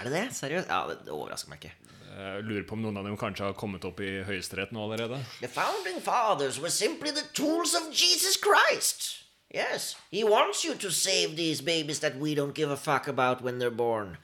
Er 0.00 0.08
det 0.08 0.12
det? 0.12 0.24
Seriøst? 0.34 0.70
Ja, 0.70 0.80
det, 0.90 0.98
det 1.06 1.12
overrasker 1.14 1.52
meg 1.52 1.62
ikke. 1.62 1.74
Jeg 2.16 2.46
lurer 2.48 2.64
på 2.66 2.74
om 2.74 2.80
noen 2.82 2.96
av 2.96 3.04
dem 3.04 3.18
kanskje 3.20 3.44
har 3.44 3.54
kommet 3.58 3.84
opp 3.84 4.00
i 4.00 4.22
Høyesterett 4.24 4.72
nå 4.72 4.82
allerede. 4.86 5.18
The 5.42 5.50
founding 5.52 6.00
fathers 6.02 6.58
were 6.58 6.72
simply 6.72 7.12
the 7.12 7.26
tools 7.36 7.74
of 7.76 7.90
Jesus 7.92 8.38
Christ. 8.40 9.26
Yes, 9.54 9.94
he 10.10 10.24
wants 10.24 10.64
you 10.64 10.74
to 10.74 10.90
save 10.90 11.36
these 11.36 11.62
babies 11.62 12.00
that 12.00 12.16
we 12.18 12.34
don't 12.34 12.54
give 12.54 12.72
a 12.72 12.76
fuck 12.76 13.06
about 13.06 13.44
when 13.44 13.60
they're 13.60 13.70
born. 13.74 14.16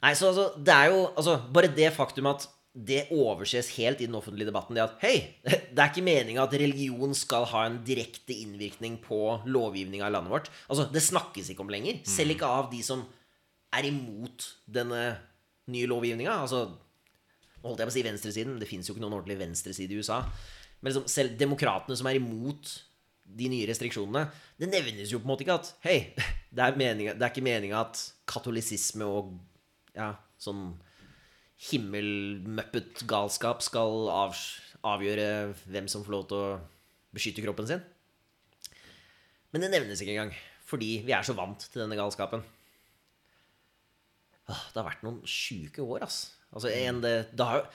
Nei, 0.00 0.14
så 0.14 0.30
altså, 0.30 0.46
det 0.56 0.72
er 0.72 0.84
jo 0.94 1.10
altså, 1.16 1.36
Bare 1.52 1.68
det 1.76 1.92
faktum 1.92 2.30
at 2.30 2.48
det 2.70 3.08
overses 3.10 3.72
helt 3.74 3.98
i 3.98 4.06
den 4.06 4.14
offentlige 4.14 4.46
debatten, 4.46 4.76
det 4.78 4.84
at 4.84 5.00
hei, 5.02 5.14
det 5.74 5.78
er 5.80 5.88
ikke 5.90 6.04
meninga 6.06 6.44
at 6.44 6.54
religion 6.60 7.14
skal 7.18 7.48
ha 7.50 7.64
en 7.66 7.80
direkte 7.86 8.36
innvirkning 8.36 9.00
på 9.02 9.40
lovgivninga 9.50 10.06
i 10.06 10.14
landet 10.14 10.34
vårt. 10.34 10.52
Altså, 10.68 10.86
Det 10.92 11.02
snakkes 11.02 11.50
ikke 11.50 11.64
om 11.66 11.72
lenger. 11.72 11.98
Selv 12.06 12.36
ikke 12.36 12.46
av 12.46 12.70
de 12.70 12.82
som 12.86 13.02
er 13.74 13.88
imot 13.90 14.46
denne 14.70 15.02
nye 15.70 15.88
lovgivninga. 15.90 16.36
Altså, 16.46 16.68
nå 17.60 17.68
holdt 17.68 17.82
jeg 17.82 17.90
på 17.90 17.92
å 17.92 17.96
si 17.98 18.06
venstresiden. 18.06 18.60
Det 18.62 18.68
fins 18.70 18.88
jo 18.88 18.94
ikke 18.94 19.02
noen 19.02 19.18
ordentlig 19.18 19.40
venstreside 19.42 19.94
i 19.94 19.98
USA. 20.00 20.22
Men 20.80 20.92
liksom, 20.92 21.08
selv 21.10 21.34
demokratene 21.40 21.98
som 21.98 22.08
er 22.10 22.20
imot 22.20 22.70
de 23.30 23.46
nye 23.50 23.66
restriksjonene, 23.68 24.24
det 24.58 24.70
nevnes 24.70 25.10
jo 25.12 25.20
på 25.20 25.28
en 25.28 25.30
måte 25.30 25.44
ikke 25.44 25.58
at 25.60 25.72
Hei, 25.84 25.98
det 26.54 26.64
er, 26.64 26.78
meningen, 26.78 27.18
det 27.18 27.26
er 27.26 27.34
ikke 27.34 27.46
meninga 27.46 27.82
at 27.82 28.00
katolisisme 28.30 29.06
og 29.06 29.34
ja, 29.94 30.14
sånn 30.40 30.70
himmelmøppet 31.68 33.02
galskap 33.10 33.60
skal 33.64 34.06
av, 34.12 34.36
avgjøre 34.86 35.26
hvem 35.68 35.88
som 35.92 36.04
får 36.06 36.14
lov 36.14 36.26
til 36.30 36.38
å 36.40 36.52
beskytte 37.16 37.44
kroppen 37.44 37.68
sin. 37.68 37.82
Men 39.50 39.64
det 39.66 39.72
nevnes 39.74 40.00
ikke 40.00 40.14
engang, 40.14 40.32
fordi 40.70 40.92
vi 41.04 41.12
er 41.16 41.26
så 41.26 41.34
vant 41.36 41.64
til 41.72 41.82
denne 41.82 41.98
galskapen. 41.98 42.44
Det 44.50 44.78
har 44.80 44.86
vært 44.86 45.02
noen 45.06 45.20
sjuke 45.30 45.82
år, 45.84 46.04
ass. 46.06 46.20
Altså, 46.50 46.70
en, 46.74 47.00
det, 47.04 47.12
det, 47.38 47.46
har, 47.46 47.66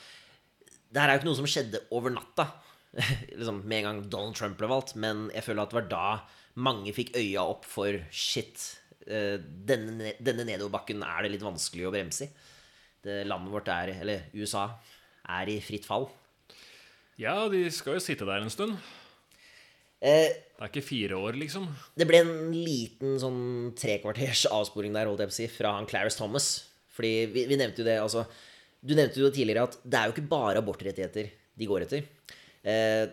det 0.91 0.99
her 1.01 1.11
er 1.11 1.15
jo 1.17 1.21
ikke 1.21 1.29
noe 1.29 1.39
som 1.39 1.47
skjedde 1.51 1.83
over 1.95 2.11
natta. 2.15 2.49
liksom, 3.38 3.61
med 3.67 3.81
en 3.81 3.88
gang 3.89 4.01
Donald 4.11 4.36
Trump 4.39 4.57
ble 4.59 4.69
valgt. 4.71 4.95
Men 4.99 5.27
jeg 5.36 5.45
føler 5.45 5.63
at 5.63 5.71
det 5.75 5.79
var 5.81 5.91
da 5.91 6.07
mange 6.65 6.91
fikk 6.95 7.13
øya 7.19 7.43
opp 7.53 7.67
for 7.67 7.95
shit. 8.15 8.65
eh, 9.07 9.38
Denne, 9.39 9.95
ne- 10.01 10.17
denne 10.23 10.47
nedoverbakken 10.47 11.03
er 11.07 11.23
det 11.27 11.36
litt 11.36 11.47
vanskelig 11.47 11.88
å 11.89 11.93
bremse 11.95 12.27
i. 12.27 12.31
Det 13.06 13.20
landet 13.30 13.53
vårt 13.53 13.68
er, 13.70 13.93
eller 14.01 14.26
USA, 14.34 14.68
er 15.30 15.49
i 15.53 15.60
fritt 15.64 15.86
fall. 15.86 16.08
Ja, 17.22 17.45
de 17.51 17.64
skal 17.72 17.95
jo 17.99 18.03
sitte 18.03 18.26
der 18.28 18.41
en 18.43 18.51
stund. 18.53 18.76
Eh, 20.01 20.34
Det 20.56 20.64
er 20.64 20.70
ikke 20.72 20.86
fire 20.88 21.18
år, 21.20 21.36
liksom. 21.39 21.66
det 21.97 22.06
ble 22.08 22.22
en 22.24 22.51
liten 22.56 23.18
sånn 23.20 23.74
trekvarters 23.76 24.45
avsporing 24.51 24.93
der, 24.95 25.08
holdt 25.10 25.24
jeg 25.24 25.32
på 25.32 25.36
å 25.36 25.38
si, 25.39 25.47
fra 25.51 25.74
han 25.78 25.88
Clarice 25.89 26.20
Thomas. 26.20 26.47
Fordi 26.95 27.26
vi, 27.34 27.45
vi 27.49 27.58
nevnte 27.60 27.82
jo 27.84 27.88
det, 27.89 27.97
altså 27.99 28.22
Du 28.86 28.93
nevnte 28.95 29.20
jo 29.20 29.32
tidligere 29.34 29.66
at 29.68 29.76
det 29.84 29.97
er 29.99 30.08
jo 30.08 30.14
ikke 30.16 30.30
bare 30.32 30.62
abortrettigheter 30.62 31.28
de 31.58 31.68
går 31.68 31.84
etter. 31.88 32.06
Eh, 32.64 33.08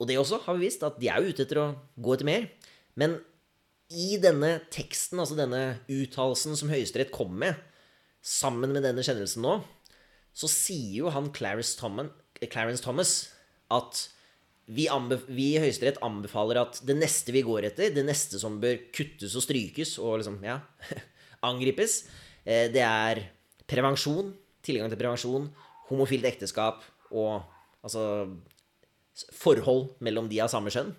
og 0.00 0.08
det 0.08 0.16
også 0.18 0.40
har 0.46 0.56
vi 0.56 0.64
visst, 0.66 0.82
at 0.86 0.96
de 0.98 1.10
er 1.12 1.20
jo 1.22 1.30
ute 1.34 1.44
etter 1.44 1.60
å 1.62 1.66
gå 2.02 2.14
etter 2.16 2.26
mer. 2.28 2.48
Men 2.98 3.18
i 3.94 4.16
denne 4.18 4.56
teksten, 4.74 5.20
altså 5.22 5.36
denne 5.38 5.60
uttalelsen 5.92 6.56
som 6.58 6.72
Høyesterett 6.72 7.12
kom 7.14 7.36
med, 7.44 7.54
sammen 8.24 8.72
med 8.72 8.86
denne 8.86 9.04
kjennelsen 9.04 9.44
nå, 9.44 9.58
så 10.34 10.50
sier 10.50 11.04
jo 11.04 11.12
han 11.14 11.28
Clarence 11.34 11.76
Thomas, 11.76 13.12
at 13.72 14.00
vi, 14.64 14.86
vi 15.28 15.50
i 15.52 15.60
Høyesterett 15.60 16.00
anbefaler 16.04 16.62
at 16.62 16.80
det 16.88 16.96
neste 16.96 17.34
vi 17.36 17.44
går 17.44 17.68
etter, 17.68 17.92
det 17.92 18.06
neste 18.06 18.40
som 18.40 18.56
bør 18.62 18.78
kuttes 18.96 19.36
og 19.36 19.44
strykes 19.44 19.98
og 20.00 20.22
liksom, 20.22 20.40
ja, 20.46 20.58
angripes, 21.50 22.04
eh, 22.48 22.70
det 22.72 22.82
er 22.84 23.20
prevensjon, 23.68 24.32
tilgang 24.64 24.88
til 24.88 25.00
prevensjon, 25.00 25.50
homofilt 25.90 26.24
ekteskap 26.30 26.80
og 27.12 27.44
altså 27.84 28.32
forhold 29.36 29.92
mellom 30.02 30.30
de 30.30 30.40
av 30.42 30.50
samme 30.50 30.72
kjønn. 30.72 30.90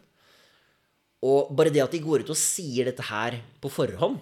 Og 1.25 1.49
bare 1.57 1.73
det 1.73 1.81
at 1.81 1.93
de 1.95 2.03
går 2.03 2.21
ut 2.21 2.31
og 2.31 2.37
sier 2.37 2.85
dette 2.87 3.03
her 3.09 3.39
på 3.63 3.71
forhånd, 3.73 4.21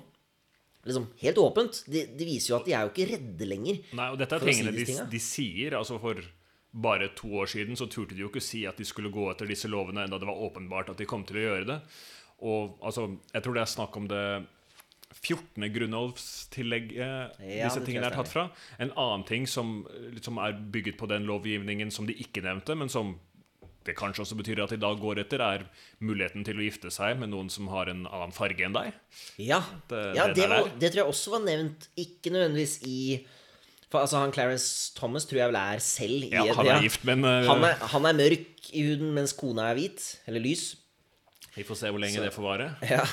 liksom 0.84 1.09
helt 1.23 1.41
åpent, 1.41 1.84
det, 1.88 2.05
det 2.17 2.27
viser 2.27 2.53
jo 2.53 2.59
at 2.59 2.67
de 2.67 2.75
er 2.75 2.88
jo 2.88 2.93
ikke 2.93 3.09
redde 3.13 3.49
lenger. 3.49 3.84
Nei, 3.99 4.07
og 4.13 4.17
dette 4.19 4.38
er 4.38 4.43
For 4.43 4.51
si 4.51 4.63
tingene 4.63 4.75
de, 4.77 4.97
de 5.13 5.21
sier. 5.23 5.77
altså 5.79 5.99
For 6.03 6.23
bare 6.73 7.11
to 7.15 7.29
år 7.43 7.51
siden 7.53 7.77
så 7.77 7.86
turte 7.91 8.17
de 8.17 8.23
jo 8.25 8.31
ikke 8.31 8.41
si 8.43 8.63
at 8.65 8.79
de 8.81 8.88
skulle 8.88 9.13
gå 9.13 9.27
etter 9.31 9.49
disse 9.49 9.69
lovene, 9.69 10.07
enda 10.07 10.19
det 10.19 10.29
var 10.29 10.41
åpenbart 10.47 10.89
at 10.93 10.99
de 10.99 11.07
kom 11.09 11.25
til 11.27 11.39
å 11.39 11.45
gjøre 11.47 11.69
det. 11.69 11.79
Og 12.43 12.79
altså, 12.84 13.07
jeg 13.31 13.45
tror 13.45 13.55
det 13.55 13.63
er 13.63 13.73
snakk 13.75 13.97
om 13.99 14.09
det 14.11 14.23
14. 15.13 15.67
grunnlovstillegget 15.75 16.97
Ja, 16.97 17.67
disse 17.67 17.84
tingene 17.86 18.09
er 18.09 18.17
tatt 18.17 18.31
fra. 18.31 18.47
En 18.81 18.91
annen 18.97 19.25
ting 19.27 19.45
som 19.47 19.84
liksom 20.09 20.41
er 20.41 20.57
bygget 20.73 20.97
på 20.99 21.07
den 21.11 21.27
lovgivningen 21.29 21.93
som 21.93 22.09
de 22.09 22.17
ikke 22.17 22.43
nevnte, 22.43 22.75
men 22.75 22.91
som 22.91 23.13
det 23.86 23.95
kanskje 23.99 24.23
også 24.23 24.38
betyr 24.39 24.61
at 24.63 24.71
de 24.73 24.77
da 24.79 24.89
går 24.95 25.19
etter, 25.23 25.41
er 25.43 25.65
muligheten 25.99 26.45
til 26.47 26.57
å 26.59 26.63
gifte 26.65 26.91
seg 26.93 27.17
med 27.19 27.29
noen 27.34 27.49
som 27.51 27.67
har 27.73 27.89
en 27.91 28.05
annen 28.07 28.31
farge 28.36 28.63
enn 28.65 28.73
deg. 28.75 28.93
Ja, 29.43 29.61
Det- 29.89 30.15
ja 30.15 30.27
det 30.27 30.36
det, 30.41 30.49
var, 30.49 30.69
det 30.79 30.91
tror 30.93 31.01
jeg 31.03 31.11
også 31.13 31.31
var 31.36 31.43
nevnt. 31.47 31.88
Ikke 31.97 32.31
nødvendigvis 32.31 32.77
i 32.88 33.25
For 33.93 33.99
altså, 34.01 34.17
han 34.23 34.31
Clarence 34.34 34.93
Thomas 34.97 35.25
tror 35.29 35.38
jeg 35.43 35.51
vel 35.51 35.59
er 35.59 35.77
selv 35.86 36.23
i 36.25 36.29
Ja, 36.34 36.47
han 36.57 36.65
er 36.67 36.81
gift, 36.81 37.03
men 37.05 37.21
uh, 37.23 37.45
Han 37.45 37.63
er, 37.67 37.75
han 37.91 38.05
er 38.09 38.13
mørk 38.17 38.71
i 38.73 38.81
huden, 38.88 39.11
mens 39.13 39.34
kona 39.38 39.67
er 39.69 39.75
hvit. 39.77 40.01
Eller 40.25 40.41
lys. 40.41 40.63
vi 41.55 41.61
får 41.67 41.75
se 41.77 41.91
hvor 41.93 42.01
lenge 42.01 42.17
det 42.23 42.31
får 42.34 42.43
vare. 42.47 42.71
Ja. 42.89 43.03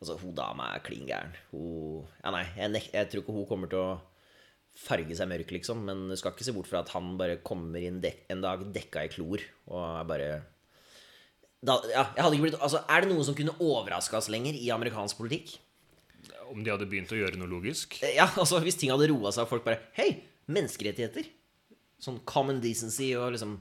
Altså, 0.00 0.16
hun 0.22 0.34
dama 0.34 0.70
er 0.74 0.80
klin 0.84 1.04
gæren. 1.08 1.34
Hun 1.52 2.06
Ja, 2.24 2.30
nei, 2.30 2.46
jeg, 2.56 2.82
jeg 2.94 3.10
tror 3.10 3.20
ikke 3.24 3.32
hun 3.36 3.46
kommer 3.50 3.68
til 3.68 3.78
å 3.78 4.00
farge 4.78 5.14
seg 5.16 5.30
mørk, 5.30 5.52
liksom. 5.54 5.84
Men 5.86 6.08
du 6.10 6.16
skal 6.18 6.34
ikke 6.34 6.46
se 6.46 6.54
bort 6.56 6.68
fra 6.70 6.82
at 6.82 6.92
han 6.94 7.14
bare 7.20 7.38
kommer 7.46 7.82
inn 7.82 8.02
en 8.04 8.42
dag 8.44 8.64
dekka 8.74 9.06
i 9.06 9.12
klor 9.12 9.44
og 9.70 9.80
er 9.84 10.10
bare 10.10 10.32
da, 11.64 11.78
ja, 11.88 12.02
jeg 12.12 12.20
hadde 12.20 12.36
ikke 12.36 12.44
blitt, 12.44 12.56
altså, 12.60 12.82
Er 12.92 13.00
det 13.04 13.08
noen 13.08 13.24
som 13.24 13.36
kunne 13.38 13.54
overraska 13.56 14.18
oss 14.18 14.28
lenger 14.32 14.56
i 14.58 14.66
amerikansk 14.74 15.16
politikk? 15.16 15.54
Om 16.52 16.60
de 16.60 16.72
hadde 16.74 16.88
begynt 16.90 17.12
å 17.14 17.16
gjøre 17.16 17.40
noe 17.40 17.48
logisk. 17.48 17.96
Ja, 18.04 18.26
altså 18.28 18.60
Hvis 18.60 18.76
ting 18.80 18.92
hadde 18.92 19.08
roa 19.08 19.32
seg, 19.32 19.46
og 19.46 19.52
folk 19.54 19.64
bare 19.64 19.80
Hei, 19.96 20.10
menneskerettigheter. 20.52 21.30
Sånn 22.04 22.20
common 22.28 22.60
decency 22.64 23.14
og 23.16 23.32
liksom 23.36 23.56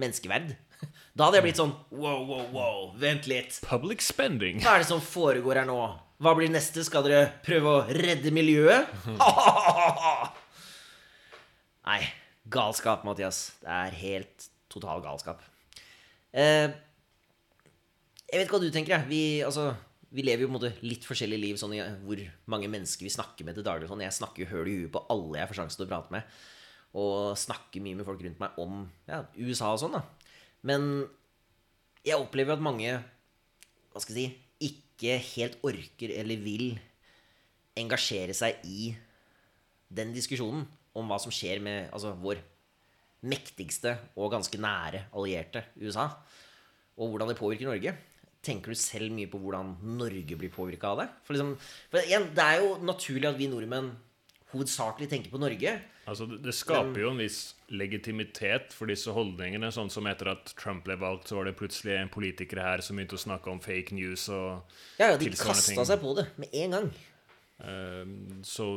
menneskeverd. 0.00 0.52
Da 1.16 1.26
hadde 1.26 1.40
jeg 1.40 1.44
blitt 1.48 1.58
sånn 1.60 1.72
Wow, 1.92 2.22
wow, 2.28 2.44
wow, 2.54 2.84
vent 3.00 3.26
litt. 3.28 3.58
Public 3.64 4.04
spending. 4.04 4.60
Hva 4.64 4.76
er 4.76 4.84
det 4.84 4.90
som 4.92 5.02
foregår 5.04 5.62
her 5.62 5.68
nå? 5.68 5.80
Hva 6.20 6.34
blir 6.36 6.52
neste? 6.52 6.84
Skal 6.84 7.04
dere 7.06 7.30
prøve 7.44 7.72
å 7.72 7.82
redde 7.96 8.32
miljøet? 8.36 8.88
Nei, 11.90 12.04
galskap, 12.46 13.02
Mathias. 13.02 13.56
Det 13.58 13.70
er 13.74 13.94
helt 13.98 14.44
total 14.70 15.00
galskap. 15.02 15.40
Eh, 16.30 16.70
jeg 18.30 18.36
vet 18.36 18.44
ikke 18.44 18.54
hva 18.54 18.62
du 18.62 18.70
tenker. 18.70 18.94
Jeg. 18.94 19.08
Vi, 19.10 19.22
altså, 19.42 19.72
vi 20.14 20.22
lever 20.22 20.44
jo 20.44 20.50
på 20.50 20.52
en 20.52 20.58
måte 20.60 20.70
litt 20.86 21.08
forskjellige 21.08 21.42
liv, 21.42 21.58
sånn 21.58 21.74
hvor 22.04 22.22
mange 22.52 22.70
mennesker 22.70 23.08
vi 23.08 23.10
snakker 23.10 23.48
med 23.48 23.58
til 23.58 23.66
daglig. 23.66 23.90
Sånn. 23.90 24.04
Jeg 24.06 24.14
snakker 24.20 24.44
jo 24.44 24.50
høl 24.52 24.70
i 24.70 24.76
huet 24.84 24.94
på 24.94 25.02
alle 25.10 25.40
jeg 25.40 25.50
får 25.50 25.60
sjansen 25.62 25.80
til 25.80 25.88
å 25.88 25.90
prate 25.90 26.14
med. 26.14 26.38
Og 27.00 27.16
snakker 27.42 27.82
mye 27.82 27.98
med 27.98 28.06
folk 28.06 28.22
rundt 28.22 28.42
meg 28.44 28.62
om 28.62 28.84
ja, 29.10 29.24
USA 29.40 29.74
og 29.74 29.82
sånn. 29.82 29.98
da. 29.98 30.04
Men 30.70 30.88
jeg 32.06 32.22
opplever 32.22 32.54
at 32.54 32.62
mange 32.62 33.00
hva 33.90 33.98
skal 34.04 34.14
jeg 34.14 34.30
si, 34.30 34.46
ikke 34.70 35.18
helt 35.32 35.62
orker 35.66 36.12
eller 36.22 36.38
vil 36.38 36.68
engasjere 37.80 38.36
seg 38.36 38.62
i 38.68 38.92
den 39.90 40.14
diskusjonen 40.14 40.68
om 40.98 41.10
hva 41.10 41.18
som 41.22 41.32
skjer 41.34 41.62
med 41.62 41.90
altså, 41.94 42.14
vår 42.18 42.40
mektigste 43.30 43.96
og 44.16 44.32
ganske 44.32 44.60
nære 44.60 45.06
allierte, 45.16 45.64
USA, 45.80 46.08
og 47.00 47.12
hvordan 47.12 47.30
det 47.30 47.38
påvirker 47.40 47.68
Norge. 47.68 47.94
Tenker 48.40 48.72
du 48.72 48.78
selv 48.80 49.12
mye 49.12 49.28
på 49.28 49.38
hvordan 49.40 49.74
Norge 49.98 50.36
blir 50.40 50.52
påvirka 50.52 50.94
av 50.94 51.02
det? 51.02 51.08
For, 51.26 51.36
liksom, 51.36 51.56
for 51.92 52.00
igjen, 52.00 52.30
Det 52.36 52.44
er 52.44 52.62
jo 52.62 52.78
naturlig 52.80 53.28
at 53.28 53.36
vi 53.36 53.50
nordmenn 53.52 53.90
hovedsakelig 54.50 55.10
tenker 55.10 55.30
på 55.30 55.40
Norge. 55.40 55.74
Altså, 56.10 56.26
det, 56.26 56.54
skaper 56.56 57.04
jo 57.04 57.12
en 57.12 57.20
viss 57.20 57.54
legitimitet 57.70 58.72
for 58.74 58.90
disse 58.90 59.12
holdningene. 59.14 59.70
Sånn 59.74 59.92
som 59.92 60.08
etter 60.10 60.32
at 60.32 60.54
Trump 60.58 60.82
ble 60.88 60.96
valgt, 60.98 61.28
så 61.30 61.38
var 61.38 61.46
det 61.46 61.58
plutselig 61.60 61.94
en 61.98 62.10
politiker 62.10 62.62
her 62.64 62.82
som 62.82 62.98
begynte 62.98 63.18
å 63.18 63.22
snakke 63.22 63.52
om 63.52 63.60
fake 63.62 63.94
news 63.94 64.26
og 64.32 64.64
Ja, 64.98 65.12
ja, 65.12 65.20
De 65.20 65.30
kasta 65.36 65.84
seg 65.86 66.02
på 66.02 66.16
det 66.18 66.26
med 66.40 66.56
en 66.64 66.76
gang. 66.78 66.90
Uh, 67.60 68.40
så 68.46 68.72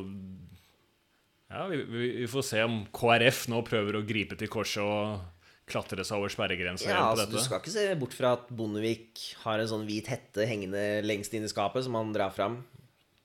ja, 1.53 1.67
vi, 1.69 1.77
vi, 1.93 2.25
får 2.31 2.45
se 2.47 2.63
om 2.65 2.81
KrF 2.95 3.45
nå 3.53 3.61
prøver 3.67 3.99
å 3.99 4.03
gripe 4.07 4.35
til 4.39 4.49
korset 4.51 4.83
og 4.83 5.21
klatre 5.69 6.03
seg 6.03 6.19
over 6.19 6.31
sperregrensa 6.33 6.89
Ja, 6.89 7.05
altså, 7.13 7.27
Du 7.31 7.37
skal 7.39 7.61
ikke 7.61 7.71
se 7.71 7.85
bort 7.99 8.15
fra 8.17 8.33
at 8.35 8.49
Bondevik 8.51 9.21
har 9.45 9.61
en 9.61 9.69
sånn 9.69 9.85
hvit 9.87 10.09
hette 10.11 10.47
hengende 10.49 10.81
lengst 11.05 11.33
inn 11.37 11.45
i 11.47 11.51
skapet 11.51 11.85
som 11.85 11.95
han 11.95 12.11
drar 12.15 12.33
fram. 12.35 12.57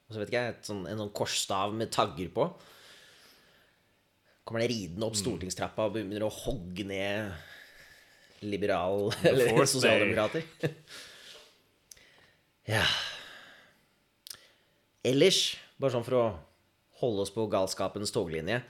Og 0.08 0.14
så 0.14 0.20
vet 0.22 0.30
ikke 0.30 0.42
jeg, 0.44 0.54
et 0.54 0.68
sånn, 0.70 0.84
en 0.88 1.00
sånn 1.02 1.10
korsstav 1.16 1.74
med 1.76 1.90
tagger 1.92 2.30
på. 2.32 2.46
Kommer 4.48 4.62
det 4.64 4.70
ridende 4.70 5.02
Mm. 5.02 5.08
opp 5.10 5.18
stortingstrappa 5.18 5.88
og 5.88 5.96
begynner 5.96 6.24
å 6.24 6.30
hogge 6.32 6.86
ned 6.88 7.34
liberal 8.46 9.10
eller 9.28 9.66
sosialdemokrater. 9.66 10.46
ja 12.74 12.84
Ellers, 15.08 15.38
bare 15.80 15.94
sånn 15.94 16.04
for 16.06 16.18
å 16.18 16.24
holde 17.00 17.24
oss 17.24 17.32
på 17.34 17.46
galskapens 17.50 18.12
toglinje, 18.14 18.60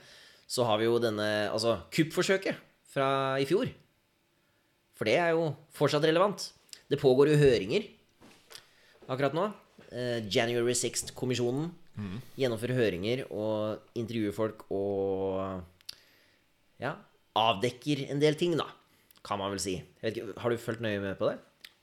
så 0.49 0.65
har 0.65 0.79
vi 0.81 0.87
jo 0.87 0.97
denne 1.01 1.49
Altså 1.51 1.77
kuppforsøket 1.93 2.57
fra 2.89 3.37
i 3.41 3.45
fjor. 3.49 3.69
For 4.97 5.07
det 5.07 5.17
er 5.21 5.33
jo 5.37 5.51
fortsatt 5.75 6.07
relevant. 6.07 6.49
Det 6.89 6.99
pågår 6.99 7.31
jo 7.31 7.41
høringer 7.41 7.85
akkurat 9.09 9.35
nå. 9.37 9.45
Eh, 9.89 10.25
January 10.29 10.75
6th-kommisjonen 10.77 11.69
gjennomfører 12.39 12.77
høringer 12.77 13.25
og 13.27 13.95
intervjuer 13.99 14.35
folk 14.35 14.65
og 14.71 15.63
ja, 16.79 16.93
avdekker 17.39 18.05
en 18.07 18.21
del 18.21 18.37
ting, 18.39 18.55
da. 18.59 18.69
Kan 19.25 19.41
man 19.41 19.51
vel 19.51 19.61
si. 19.61 19.75
Ikke, 20.05 20.29
har 20.39 20.51
du 20.51 20.61
fulgt 20.61 20.83
nøye 20.83 21.01
med 21.03 21.17
på 21.19 21.27
det? 21.27 21.37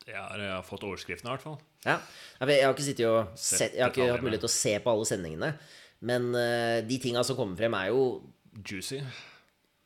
Ja, 0.07 0.25
jeg 0.39 0.53
har 0.53 0.65
fått 0.65 0.87
overskriften 0.87 1.29
i 1.29 1.35
hvert 1.35 1.45
fall. 1.45 1.59
Ja. 1.85 1.99
Jeg 2.41 2.63
har 2.65 2.77
ikke 2.79 3.11
og 3.11 3.35
sett, 3.39 3.75
Jeg 3.75 3.83
har 3.83 3.93
ikke 3.93 4.09
hatt 4.09 4.25
mulighet 4.25 4.45
til 4.47 4.51
å 4.51 4.57
se 4.57 4.73
på 4.83 4.93
alle 4.93 5.09
sendingene. 5.09 5.51
Men 6.05 6.35
eh, 6.37 6.85
de 6.87 6.99
tinga 7.01 7.23
som 7.25 7.39
kommer 7.39 7.59
frem, 7.59 7.75
er 7.79 7.93
jo 7.93 8.03
Juicy. 8.61 9.01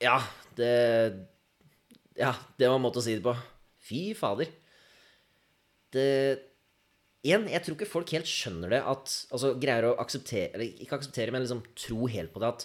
Ja, 0.02 0.18
det 0.58 0.72
Ja, 2.18 2.34
det 2.58 2.68
var 2.68 2.78
en 2.78 2.84
måte 2.84 3.00
å 3.00 3.04
si 3.04 3.16
det 3.16 3.24
på. 3.24 3.34
Fy 3.80 4.02
fader. 4.18 4.50
Det 5.94 6.06
Igjen, 7.20 7.50
jeg 7.52 7.60
tror 7.60 7.76
ikke 7.76 7.90
folk 7.90 8.12
helt 8.14 8.28
skjønner 8.28 8.70
det 8.72 8.78
at 8.88 9.10
Altså 9.34 9.50
greier 9.60 9.90
å 9.90 9.96
akseptere 10.00 10.54
Eller 10.56 10.78
ikke 10.80 10.96
akseptere, 10.96 11.34
men 11.34 11.42
liksom 11.44 11.60
tro 11.76 12.06
helt 12.08 12.32
på 12.32 12.40
det 12.40 12.48
at 12.48 12.64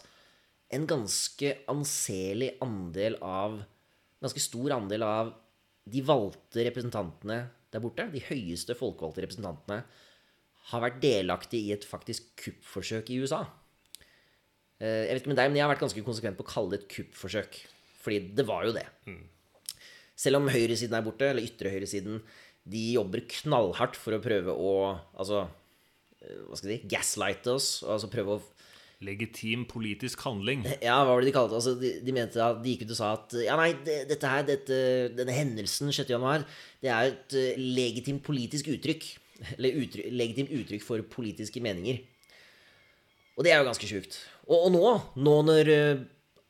en 0.76 0.86
ganske 0.88 1.50
anselig 1.72 2.54
andel 2.64 3.18
av 3.20 3.58
Ganske 4.24 4.44
stor 4.44 4.78
andel 4.78 5.04
av 5.04 5.34
de 5.86 6.02
valgte 6.02 6.64
representantene 6.66 7.44
der 7.76 7.84
borte, 7.84 8.08
de 8.08 8.22
høyeste 8.24 8.74
folkevalgte 8.80 9.26
representantene, 9.26 9.82
har 10.72 10.82
vært 10.82 11.02
delaktig 11.04 11.62
i 11.68 11.74
et 11.76 11.86
faktisk 11.86 12.32
kuppforsøk 12.42 13.12
i 13.14 13.20
USA. 13.22 13.44
Eh, 14.82 15.06
Jeg 15.06 15.14
vet 15.14 15.22
ikke 15.24 15.34
med 15.34 15.40
deg, 15.42 15.52
men 15.52 15.60
jeg 15.60 15.66
har 15.68 15.74
vært 15.76 15.86
ganske 15.86 16.06
konsekvent 16.08 16.40
på 16.40 16.46
å 16.46 16.52
kalle 16.52 16.74
det 16.74 16.82
et 16.84 16.90
kuppforsøk. 16.98 17.60
Fordi 18.06 18.20
det 18.38 18.46
var 18.48 18.66
jo 18.68 18.74
det. 18.76 18.86
Selv 20.16 20.40
om 20.40 20.50
høyresiden 20.52 20.96
er 20.98 21.06
borte, 21.06 21.28
eller 21.30 21.46
ytre 21.46 21.72
høyresiden, 21.74 22.20
de 22.66 22.82
jobber 22.96 23.22
knallhardt 23.30 23.98
for 24.00 24.16
å 24.18 24.22
prøve 24.24 24.54
å 24.54 24.74
Altså, 25.14 25.46
eh, 26.22 26.42
hva 26.50 26.58
skal 26.58 26.72
jeg 26.74 26.82
si, 26.82 26.90
gaslighte 26.96 27.56
oss. 27.56 27.70
Altså 27.86 28.10
prøve 28.12 28.38
å 28.40 28.44
Legitim 29.06 29.66
politisk 29.68 30.22
handling. 30.24 30.64
Ja, 30.82 31.02
hva 31.04 31.12
var 31.14 31.22
det 31.22 31.28
de 31.30 31.34
kalte 31.36 31.52
det? 31.52 31.60
Altså, 31.60 31.74
de, 31.82 31.90
de 32.06 32.14
mente 32.16 32.40
at 32.42 32.62
de 32.64 32.72
gikk 32.74 32.86
ut 32.88 32.94
og 32.96 32.98
sa 32.98 33.10
at 33.18 33.36
ja, 33.44 33.58
nei, 33.60 33.74
det, 33.86 33.98
dette 34.10 34.32
her, 34.32 34.46
dette, 34.48 34.78
denne 35.18 35.36
hendelsen 35.36 35.92
6. 35.92 36.10
januar, 36.16 36.46
det 36.82 36.90
er 36.90 37.12
et 37.12 37.36
uh, 37.36 37.60
legitimt 37.76 38.24
politisk 38.26 38.72
uttrykk. 38.72 39.04
Eller 39.58 39.80
uttrykk, 39.84 40.12
legitimt 40.16 40.54
uttrykk 40.56 40.84
for 40.86 41.06
politiske 41.12 41.64
meninger. 41.64 42.02
Og 43.36 43.44
det 43.44 43.52
er 43.52 43.60
jo 43.60 43.68
ganske 43.68 43.90
sjukt. 43.90 44.20
Og, 44.48 44.58
og 44.58 44.70
nå, 44.72 44.84
nå 45.20 45.34
når 45.50 45.72
uh, 45.74 46.04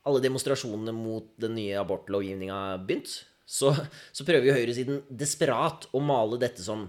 alle 0.06 0.22
demonstrasjonene 0.22 0.94
mot 0.94 1.32
den 1.42 1.56
nye 1.58 1.80
abortlovgivninga 1.80 2.60
har 2.60 2.84
begynt, 2.86 3.10
så, 3.46 3.72
så 4.14 4.26
prøver 4.26 4.48
jo 4.48 4.56
høyresiden 4.56 5.02
desperat 5.10 5.86
å 5.94 6.02
male 6.02 6.38
dette 6.42 6.62
som 6.62 6.86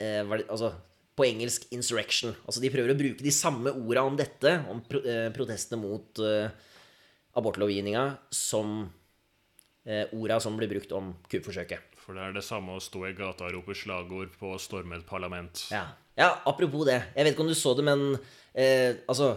eh, 0.00 0.22
det, 0.24 0.46
altså, 0.46 0.72
på 1.16 1.26
engelsk 1.26 1.66
'insurrection'. 1.68 2.32
Altså 2.46 2.62
De 2.62 2.72
prøver 2.72 2.94
å 2.94 2.98
bruke 2.98 3.24
de 3.24 3.34
samme 3.34 3.72
orda 3.72 4.04
om 4.08 4.16
dette, 4.16 4.54
om 4.72 4.80
pro 4.88 5.02
eh, 5.04 5.28
protestene 5.36 5.80
mot 5.82 6.22
eh, 6.24 6.48
abortlovgivninga, 7.36 8.04
som 8.32 8.88
eh, 9.84 10.08
orda 10.16 10.40
som 10.40 10.56
blir 10.56 10.72
brukt 10.72 10.92
om 10.96 11.12
kuppforsøket. 11.28 11.89
For 12.10 12.18
det 12.18 12.24
er 12.26 12.32
det 12.34 12.42
samme 12.42 12.74
å 12.74 12.80
stå 12.82 13.04
i 13.06 13.12
gata 13.14 13.44
og 13.46 13.52
rope 13.54 13.74
slagord 13.78 14.32
på 14.34 14.48
å 14.50 14.56
storme 14.58 14.96
et 14.98 15.04
parlament. 15.06 15.60
Ja. 15.70 15.84
ja, 16.18 16.32
apropos 16.42 16.82
det. 16.88 16.96
Jeg 17.14 17.22
vet 17.22 17.36
ikke 17.36 17.44
om 17.44 17.52
du 17.52 17.54
så 17.54 17.70
det, 17.78 17.84
men 17.86 18.02
eh, 18.50 18.98
altså 19.06 19.36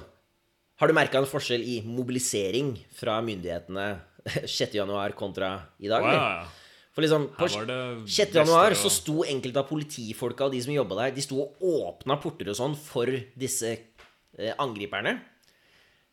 Har 0.82 0.90
du 0.90 0.96
merka 0.98 1.22
en 1.22 1.30
forskjell 1.30 1.62
i 1.62 1.76
mobilisering 1.86 2.72
fra 2.98 3.20
myndighetene 3.22 3.86
6.1 4.58 5.14
kontra 5.20 5.52
i 5.78 5.92
dag? 5.92 6.02
Wow. 6.02 6.16
eller? 6.16 6.58
For 6.98 7.06
liksom, 7.06 7.30
På 7.38 7.46
Her 7.46 7.60
var 7.60 7.70
det 7.70 8.10
6. 8.18 8.40
januar 8.42 8.80
så 8.82 8.90
sto 8.98 9.20
enkelte 9.22 9.62
av 9.62 9.70
politifolka 9.70 10.50
og 10.50 10.58
de 10.58 10.66
som 10.66 10.74
jobba 10.74 11.04
der, 11.04 11.14
de 11.14 11.28
sto 11.30 11.46
og 11.46 11.62
åpna 11.62 12.18
porter 12.26 12.50
og 12.56 12.58
sånn 12.58 12.74
for 12.74 13.14
disse 13.38 13.76
eh, 13.78 14.58
angriperne. 14.58 15.20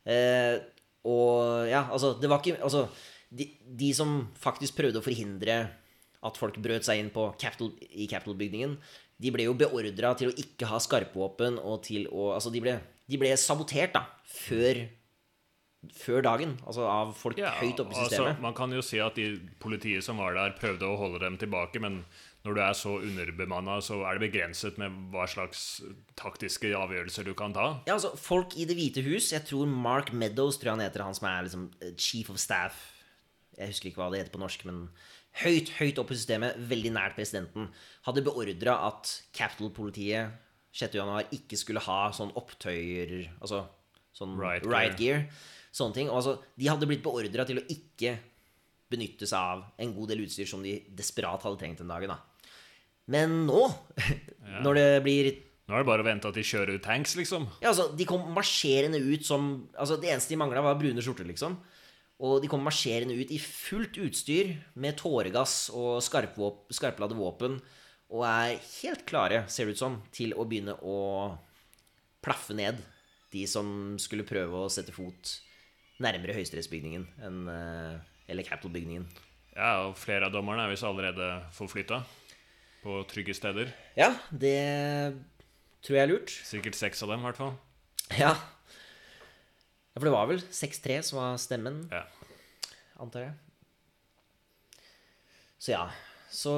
Eh, 0.04 0.61
og 1.08 1.64
ja, 1.72 1.86
altså 1.88 2.18
Det 2.20 2.28
var 2.28 2.44
ikke 2.44 2.61
Altså, 2.61 2.84
de, 3.32 3.46
de 3.64 3.94
som 3.96 4.26
faktisk 4.36 4.76
prøvde 4.76 5.00
å 5.00 5.04
forhindre 5.04 5.62
at 6.26 6.36
folk 6.40 6.58
brøt 6.60 6.84
seg 6.86 7.00
inn 7.00 7.10
på 7.14 7.30
Capitol, 7.40 7.72
i 7.90 8.06
Capitol-bygningen, 8.10 8.76
de 9.20 9.32
ble 9.32 9.44
jo 9.46 9.56
beordra 9.56 10.14
til 10.16 10.30
å 10.30 10.36
ikke 10.40 10.68
ha 10.70 10.78
skarpvåpen 10.80 11.58
og 11.60 11.82
til 11.84 12.06
å 12.08 12.30
Altså, 12.34 12.52
de 12.52 12.62
ble, 12.64 12.78
de 13.10 13.20
ble 13.20 13.34
sabotert, 13.40 13.92
da, 13.96 14.06
før 14.24 14.86
før 15.96 16.20
dagen. 16.20 16.58
Altså 16.68 16.84
av 16.84 17.14
folk 17.16 17.38
Ja, 17.40 17.54
høyt 17.56 17.78
oppe 17.80 17.94
i 17.94 17.96
altså, 17.96 18.10
systemet. 18.10 18.40
man 18.44 18.52
kan 18.56 18.72
jo 18.72 18.82
si 18.84 18.98
at 19.00 19.16
de 19.16 19.38
politiet 19.62 20.04
som 20.04 20.18
var 20.20 20.34
der, 20.36 20.52
prøvde 20.58 20.84
å 20.84 20.98
holde 21.00 21.22
dem 21.22 21.38
tilbake, 21.40 21.80
men 21.80 22.02
når 22.44 22.56
du 22.56 22.60
er 22.64 22.76
så 22.76 22.92
underbemanna, 23.00 23.78
så 23.84 24.02
er 24.08 24.18
det 24.18 24.28
begrenset 24.30 24.76
med 24.80 24.92
hva 25.12 25.26
slags 25.28 25.80
taktiske 26.20 26.72
avgjørelser 26.76 27.24
du 27.28 27.32
kan 27.36 27.56
ta. 27.56 27.66
Ja, 27.88 27.96
altså, 27.96 28.12
folk 28.16 28.56
i 28.56 28.66
Det 28.68 28.76
hvite 28.76 29.04
hus 29.04 29.32
Jeg 29.32 29.44
tror 29.48 29.68
Mark 29.68 30.12
Meadows 30.12 30.60
tror 30.60 30.72
jeg 30.72 30.78
han 30.78 30.84
heter, 30.86 31.04
han 31.04 31.16
som 31.16 31.28
er 31.28 31.48
liksom 31.48 31.70
chief 31.96 32.28
of 32.32 32.40
staff. 32.40 32.92
Jeg 33.56 33.72
husker 33.72 33.90
ikke 33.90 34.04
hva 34.04 34.10
det 34.12 34.22
heter 34.22 34.36
på 34.36 34.40
norsk, 34.40 34.64
men 34.68 34.88
høyt, 35.45 35.70
høyt 35.78 35.99
oppe 36.03 36.14
i 36.14 36.18
systemet, 36.18 36.59
veldig 36.70 36.93
nært 36.97 37.16
presidenten, 37.18 37.68
hadde 38.07 38.24
beordra 38.26 38.76
at 38.89 39.12
Capital-politiet 39.37 40.35
6. 40.76 40.95
januar 41.01 41.31
ikke 41.35 41.59
skulle 41.59 41.83
ha 41.83 42.01
sånn 42.14 42.31
opptøyer 42.39 43.14
Altså 43.41 43.64
sånn 44.14 44.37
right, 44.39 44.64
right 44.66 44.97
gear. 44.99 45.24
gear. 45.24 45.47
Sånne 45.74 45.97
ting. 45.97 46.11
Og 46.11 46.18
altså, 46.20 46.37
de 46.59 46.68
hadde 46.70 46.89
blitt 46.91 47.03
beordra 47.05 47.47
til 47.47 47.61
å 47.62 47.66
ikke 47.70 48.16
benytte 48.91 49.26
seg 49.31 49.39
av 49.39 49.62
en 49.78 49.93
god 49.95 50.11
del 50.11 50.24
utstyr 50.24 50.49
som 50.51 50.62
de 50.66 50.74
desperat 50.99 51.43
hadde 51.47 51.61
trengt 51.61 51.78
den 51.83 51.91
dagen. 51.91 52.11
da. 52.11 52.18
Men 53.11 53.45
nå, 53.47 53.62
når 54.64 54.81
det 54.81 54.89
blir 55.07 55.31
Nå 55.70 55.76
er 55.78 55.85
det 55.85 55.87
bare 55.87 56.03
å 56.03 56.07
vente 56.09 56.26
at 56.26 56.35
de 56.35 56.43
kjører 56.43 56.81
ut 56.81 56.83
tanks, 56.83 57.12
liksom. 57.14 57.45
ja, 57.62 57.70
altså, 57.70 57.93
De 57.95 58.03
kom 58.09 58.24
marsjerende 58.35 58.99
ut 58.99 59.22
som 59.22 59.68
altså, 59.78 60.01
Det 60.03 60.09
eneste 60.11 60.35
de 60.35 60.39
mangla, 60.41 60.64
var 60.66 60.78
brune 60.81 60.99
skjorter, 60.99 61.28
liksom. 61.31 61.55
Og 62.20 62.42
de 62.42 62.50
kommer 62.52 62.68
marsjerende 62.68 63.16
ut 63.16 63.30
i 63.32 63.38
fullt 63.40 63.96
utstyr 64.04 64.52
med 64.80 64.98
tåregass 65.00 65.70
og 65.72 66.02
skarpladde 66.04 67.16
våpen. 67.16 67.56
Og 68.10 68.24
er 68.26 68.58
helt 68.82 69.06
klare, 69.08 69.44
ser 69.48 69.68
det 69.68 69.78
ut 69.78 69.80
som, 69.80 70.00
til 70.12 70.34
å 70.36 70.44
begynne 70.48 70.74
å 70.84 70.98
plaffe 72.20 72.56
ned 72.56 72.82
de 73.32 73.46
som 73.48 73.96
skulle 74.02 74.26
prøve 74.28 74.66
å 74.66 74.70
sette 74.72 74.92
fot 74.92 75.36
nærmere 76.02 76.34
høyesterettsbygningen 76.34 77.06
eh, 77.22 77.96
Eller 78.30 78.46
Capitol-bygningen. 78.46 79.06
Ja, 79.54 79.86
og 79.86 79.98
flere 79.98 80.28
av 80.28 80.34
dommerne 80.34 80.64
er 80.66 80.72
visst 80.72 80.86
allerede 80.86 81.30
forflytta 81.54 82.02
på 82.84 83.00
trygge 83.10 83.34
steder. 83.36 83.72
Ja, 83.98 84.12
det 84.30 84.56
tror 85.84 85.98
jeg 85.98 86.04
er 86.04 86.12
lurt. 86.12 86.32
Sikkert 86.48 86.78
seks 86.78 87.02
av 87.04 87.12
dem, 87.12 87.24
i 87.24 87.28
hvert 87.28 87.40
fall. 87.40 87.54
Ja. 88.18 88.34
Ja, 89.91 89.99
for 89.99 90.07
det 90.07 90.14
var 90.14 90.28
vel 90.30 90.43
6-3 90.55 90.99
som 91.11 91.18
var 91.18 91.38
stemmen. 91.43 91.82
Ja. 91.91 92.05
antar 93.03 93.26
jeg. 93.26 93.38
Så 95.61 95.72
ja. 95.74 95.84
Så, 96.30 96.53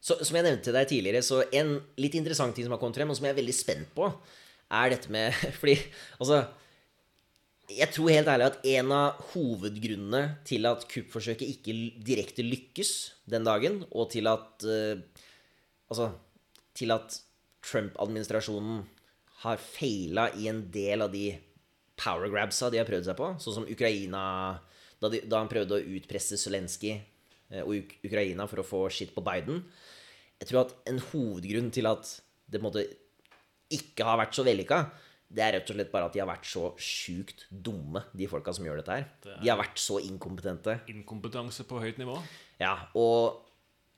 så 0.00 0.18
Som 0.22 0.38
jeg 0.38 0.46
nevnte 0.46 0.74
deg 0.74 0.86
tidligere, 0.88 1.24
så 1.26 1.42
en 1.50 1.76
litt 1.98 2.14
interessant 2.14 2.54
ting 2.54 2.66
som 2.66 2.76
har 2.76 2.80
kommet 2.80 3.00
frem, 3.00 3.10
og 3.10 3.18
som 3.18 3.26
jeg 3.26 3.34
er 3.34 3.40
veldig 3.40 3.56
spent 3.56 3.90
på, 3.96 4.08
er 4.70 4.94
dette 4.94 5.10
med 5.12 5.34
Fordi 5.60 5.74
altså 6.20 6.44
Jeg 7.66 7.90
tror 7.94 8.14
helt 8.14 8.30
ærlig 8.30 8.46
at 8.46 8.66
en 8.76 8.94
av 8.94 9.24
hovedgrunnene 9.32 10.22
til 10.46 10.70
at 10.70 10.86
kuppforsøket 10.90 11.50
ikke 11.50 11.74
direkte 12.06 12.46
lykkes 12.46 12.92
den 13.26 13.46
dagen, 13.46 13.82
og 13.90 14.12
til 14.14 14.30
at 14.30 14.68
uh, 14.70 15.02
Altså 15.90 16.12
til 16.76 16.92
at 16.92 17.14
Trump-administrasjonen 17.66 18.82
har 19.42 19.60
feila 19.62 20.28
i 20.36 20.48
en 20.50 20.60
del 20.72 21.04
av 21.04 21.12
de 21.12 21.30
power 21.98 22.30
grabsa 22.32 22.70
de 22.72 22.80
har 22.80 22.88
prøvd 22.88 23.08
seg 23.08 23.18
på, 23.18 23.32
sånn 23.42 23.60
som 23.60 23.68
Ukraina 23.68 24.22
Da, 24.96 25.10
de, 25.12 25.20
da 25.28 25.42
han 25.42 25.50
prøvde 25.50 25.76
å 25.76 25.96
utpresse 25.98 26.38
Zelenskyj 26.40 26.94
eh, 26.94 27.60
og 27.60 27.74
Uk 27.76 27.90
Ukraina 28.08 28.46
for 28.48 28.62
å 28.62 28.64
få 28.64 28.86
skitt 28.88 29.12
på 29.12 29.24
Biden. 29.24 29.58
Jeg 30.40 30.48
tror 30.48 30.62
at 30.62 30.72
en 30.88 31.00
hovedgrunn 31.10 31.68
til 31.72 31.88
at 31.90 32.14
det 32.48 32.60
på 32.60 32.64
en 32.64 32.68
måte 32.70 32.86
ikke 33.76 34.06
har 34.06 34.16
vært 34.22 34.38
så 34.38 34.44
vellykka, 34.46 34.78
det 35.26 35.42
er 35.42 35.56
rett 35.56 35.70
og 35.72 35.76
slett 35.76 35.90
bare 35.90 36.06
at 36.06 36.14
de 36.14 36.22
har 36.22 36.28
vært 36.28 36.46
så 36.46 36.68
sjukt 36.78 37.46
dumme, 37.50 38.04
de 38.14 38.28
folka 38.30 38.54
som 38.54 38.66
gjør 38.66 38.80
dette 38.80 38.94
her. 38.94 39.06
De 39.42 39.50
har 39.50 39.58
vært 39.58 39.80
så 39.82 39.98
inkompetente. 40.06 40.78
Inkompetanse 40.92 41.66
på 41.66 41.80
høyt 41.82 41.98
nivå. 41.98 42.14
Ja, 42.62 42.76
og 42.94 43.42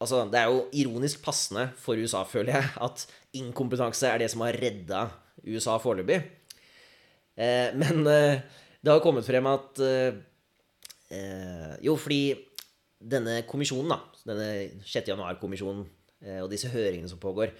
altså, 0.01 0.23
det 0.33 0.41
er 0.41 0.49
jo 0.49 0.65
ironisk 0.73 1.21
passende 1.27 1.69
for 1.79 2.01
USA, 2.01 2.25
føler 2.29 2.57
jeg, 2.57 2.73
at 2.89 3.05
inkompetanse 3.39 4.09
er 4.09 4.23
det 4.23 4.31
som 4.33 4.47
har 4.47 4.57
redda 4.57 5.05
USA 5.45 5.77
foreløpig. 5.83 6.23
Eh, 7.39 7.71
men 7.79 8.03
eh, 8.11 8.41
det 8.83 8.91
har 8.91 9.03
kommet 9.05 9.27
frem 9.27 9.47
at 9.47 9.79
eh, 9.85 10.19
eh, 11.15 11.75
Jo, 11.87 11.95
fordi 12.01 12.35
denne 12.99 13.45
kommisjonen, 13.47 13.95
da, 13.95 14.25
denne 14.27 14.83
6. 14.83 15.13
januar-kommisjonen 15.13 15.87
og 16.43 16.49
disse 16.51 16.67
høringene 16.73 17.07
som 17.07 17.21
pågår 17.23 17.53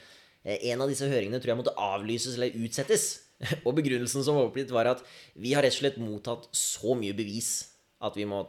En 0.43 0.81
av 0.83 0.89
disse 0.91 1.07
høringene 1.07 1.39
tror 1.39 1.53
jeg 1.53 1.59
måtte 1.61 1.75
avlyses 1.79 2.35
eller 2.35 2.57
utsettes. 2.59 3.05
Og 3.67 3.77
begrunnelsen 3.77 4.25
som 4.27 4.35
var 4.35 4.49
oppgitt, 4.49 4.73
var 4.75 4.89
at 4.91 5.05
vi 5.39 5.53
har 5.55 5.63
rett 5.63 5.77
og 5.77 5.79
slett 5.79 5.99
mottatt 6.03 6.49
så 6.57 6.97
mye 6.99 7.15
bevis 7.15 7.69
at 8.03 8.17
vi 8.19 8.27
må 8.27 8.41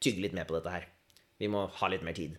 tygge 0.00 0.22
litt 0.24 0.36
mer 0.36 0.48
på 0.48 0.56
dette 0.56 0.72
her. 0.72 0.86
Vi 1.36 1.50
må 1.52 1.66
ha 1.68 1.90
litt 1.92 2.04
mer 2.06 2.16
tid. 2.16 2.38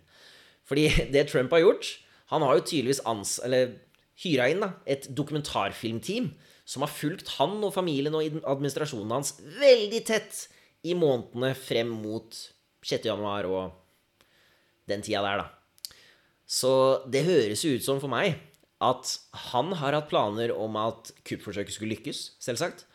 Fordi 0.65 0.88
det 1.13 1.28
Trump 1.30 1.53
har 1.53 1.61
gjort 1.61 1.91
Han 2.34 2.43
har 2.43 2.57
jo 2.57 2.65
tydeligvis 2.65 3.03
ans 3.05 3.38
eller 3.45 3.76
hyra 4.24 4.49
inn 4.49 4.63
da, 4.65 4.72
et 4.89 5.05
dokumentarfilmteam 5.13 6.32
som 6.68 6.84
har 6.84 6.91
fulgt 6.91 7.38
han 7.38 7.55
og 7.63 7.74
familien 7.76 8.15
og 8.18 8.41
administrasjonen 8.43 9.15
hans 9.15 9.36
veldig 9.39 10.01
tett 10.07 10.43
i 10.88 10.95
månedene 10.97 11.53
frem 11.57 11.93
mot 12.03 12.36
6. 12.84 13.07
januar 13.07 13.47
og 13.49 13.72
den 14.88 15.03
tida 15.03 15.24
der, 15.24 15.43
da. 15.43 15.95
Så 16.47 17.03
det 17.11 17.26
høres 17.28 17.63
jo 17.63 17.74
ut 17.76 17.84
som 17.84 17.99
for 18.03 18.11
meg 18.11 18.38
at 18.84 19.15
han 19.49 19.74
har 19.80 19.95
hatt 19.97 20.11
planer 20.11 20.53
om 20.53 20.78
at 20.80 21.09
kuppforsøket 21.28 21.74
skulle 21.74 21.95
lykkes, 21.95 22.38
selvsagt. 22.43 22.86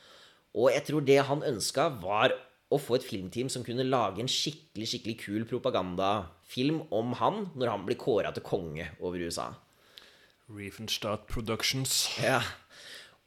Og 0.54 0.70
jeg 0.72 0.84
tror 0.86 1.04
det 1.04 1.18
han 1.26 1.44
ønska, 1.44 1.88
var 2.00 2.32
å 2.72 2.78
få 2.80 2.96
et 2.96 3.04
filmteam 3.04 3.50
som 3.52 3.64
kunne 3.66 3.84
lage 3.84 4.22
en 4.22 4.30
skikkelig 4.30 4.88
skikkelig 4.88 5.16
kul 5.20 5.44
propagandafilm 5.48 6.84
om 6.94 7.12
han 7.20 7.46
når 7.58 7.72
han 7.74 7.84
blir 7.88 8.00
kåra 8.00 8.32
til 8.32 8.46
konge 8.46 8.88
over 9.00 9.20
USA. 9.20 9.50
Riefenstadt 10.52 11.26
Productions. 11.28 12.06
Ja. 12.20 12.40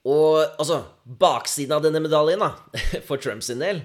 Og 0.05 0.41
altså, 0.61 0.83
baksiden 1.21 1.73
av 1.77 1.85
denne 1.85 2.01
medaljen, 2.03 2.43
da, 2.43 2.51
for 3.07 3.17
Trumps 3.21 3.47
sin 3.49 3.61
del, 3.63 3.79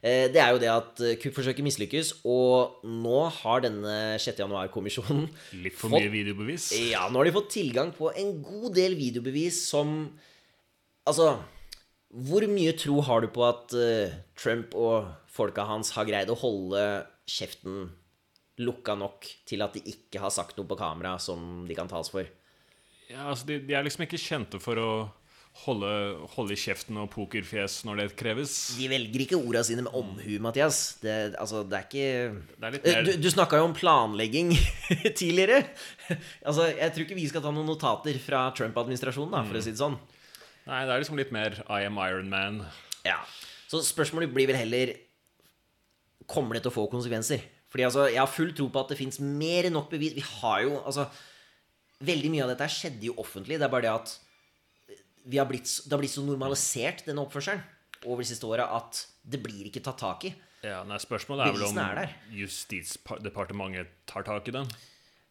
eh, 0.00 0.26
det 0.32 0.40
er 0.40 0.54
jo 0.54 0.60
det 0.62 0.70
at 0.72 1.02
eh, 1.04 1.16
kuppforsøket 1.20 1.66
mislykkes, 1.66 2.12
og 2.24 2.80
nå 2.88 3.18
har 3.42 3.60
denne 3.66 3.96
6. 4.22 4.40
januar-kommisjonen 4.40 5.26
Litt 5.66 5.76
for 5.76 5.92
Fått- 5.92 6.00
mye 6.06 6.12
videobevis. 6.14 6.70
Ja, 6.94 7.04
nå 7.12 7.20
har 7.20 7.28
de 7.28 7.34
fått 7.36 7.52
tilgang 7.58 7.92
på 7.96 8.08
en 8.16 8.38
god 8.46 8.72
del 8.78 8.96
videobevis 8.98 9.60
som 9.68 9.98
Altså, 11.06 11.36
hvor 12.10 12.42
mye 12.50 12.72
tro 12.74 12.96
har 13.06 13.20
du 13.22 13.28
på 13.30 13.44
at 13.46 13.70
uh, 13.78 14.10
Trump 14.34 14.72
og 14.74 15.04
folka 15.30 15.62
hans 15.68 15.92
har 15.94 16.08
greid 16.08 16.32
å 16.32 16.34
holde 16.40 16.80
kjeften 17.30 17.92
lukka 18.58 18.96
nok 18.98 19.28
til 19.46 19.62
at 19.62 19.76
de 19.76 19.84
ikke 19.92 20.18
har 20.18 20.32
sagt 20.34 20.56
noe 20.58 20.66
på 20.66 20.78
kamera 20.80 21.12
som 21.22 21.62
de 21.68 21.76
kan 21.78 21.86
tas 21.86 22.10
for? 22.10 22.26
Ja, 23.06 23.28
altså 23.30 23.46
de, 23.52 23.60
de 23.68 23.76
er 23.78 23.86
liksom 23.86 24.02
ikke 24.02 24.18
kjente 24.18 24.58
for 24.58 24.82
å 24.82 24.88
holde, 25.64 25.88
holde 26.36 26.56
kjeften 26.58 26.98
og 27.00 27.08
pokerfjes 27.14 27.78
når 27.88 28.00
det 28.02 28.06
kreves. 28.20 28.52
De 28.78 28.86
velger 28.90 29.24
ikke 29.24 29.38
orda 29.40 29.62
sine 29.66 29.82
med 29.86 29.94
omhu, 29.96 30.36
Mathias. 30.44 30.98
Det, 31.02 31.14
altså, 31.40 31.62
det 31.66 31.78
er 31.78 31.86
ikke 31.86 32.08
Det 32.60 32.68
er 32.68 32.76
Eh, 32.92 33.00
Du, 33.06 33.12
du 33.24 33.30
snakka 33.32 33.58
jo 33.62 33.68
om 33.70 33.74
planlegging 33.74 34.52
tidligere. 35.20 35.62
Altså, 36.44 36.68
Jeg 36.76 36.92
tror 36.94 37.06
ikke 37.06 37.18
vi 37.18 37.26
skal 37.30 37.42
ta 37.42 37.50
noen 37.54 37.66
notater 37.70 38.18
fra 38.22 38.44
Trump-administrasjonen, 38.54 39.32
da, 39.34 39.42
for 39.48 39.58
å 39.58 39.64
si 39.64 39.72
det 39.74 39.80
sånn. 39.82 39.96
Nei, 40.66 40.82
det 40.86 40.92
er 40.94 41.02
liksom 41.02 41.18
litt 41.18 41.32
mer 41.34 41.58
I 41.70 41.84
am 41.86 41.98
Iron 42.04 42.28
Man. 42.30 42.60
Ja. 43.06 43.20
Så 43.70 43.80
spørsmålet 43.86 44.32
blir 44.34 44.46
vel 44.50 44.58
heller 44.58 44.94
Kommer 46.26 46.56
det 46.56 46.64
til 46.64 46.72
å 46.72 46.74
få 46.74 46.84
konsekvenser? 46.90 47.42
Fordi 47.70 47.84
altså, 47.86 48.06
Jeg 48.10 48.18
har 48.18 48.30
full 48.30 48.52
tro 48.56 48.66
på 48.74 48.80
at 48.82 48.90
det 48.90 48.98
fins 48.98 49.20
mer 49.22 49.68
enn 49.68 49.76
nok 49.78 49.90
bevis. 49.92 50.14
Vi 50.16 50.24
har 50.40 50.62
jo, 50.66 50.76
altså 50.82 51.06
Veldig 52.06 52.30
mye 52.34 52.42
av 52.44 52.50
dette 52.52 52.66
skjedde 52.74 53.06
jo 53.08 53.14
offentlig. 53.22 53.56
Det 53.60 53.64
er 53.66 53.72
bare 53.72 53.86
det 53.86 53.92
at 53.94 54.10
har 55.34 55.46
blitt, 55.50 55.66
det 55.84 55.90
har 55.96 55.98
blitt 55.98 56.14
så 56.14 56.22
normalisert, 56.22 57.02
denne 57.06 57.24
oppførselen, 57.26 57.62
over 58.06 58.22
de 58.22 58.28
siste 58.30 58.46
åra 58.46 58.68
at 58.76 59.00
det 59.26 59.40
blir 59.42 59.66
ikke 59.66 59.82
tatt 59.82 59.98
tak 59.98 60.24
i. 60.28 60.34
Ja, 60.62 60.84
nei, 60.86 60.96
Spørsmålet 61.02 61.48
er 61.48 61.52
vel 61.56 61.62
er 61.62 61.66
om 61.66 61.74
der. 61.80 62.14
Justisdepartementet 62.32 63.90
tar 64.06 64.22
tak 64.26 64.48
i 64.48 64.54
den. 64.54 64.68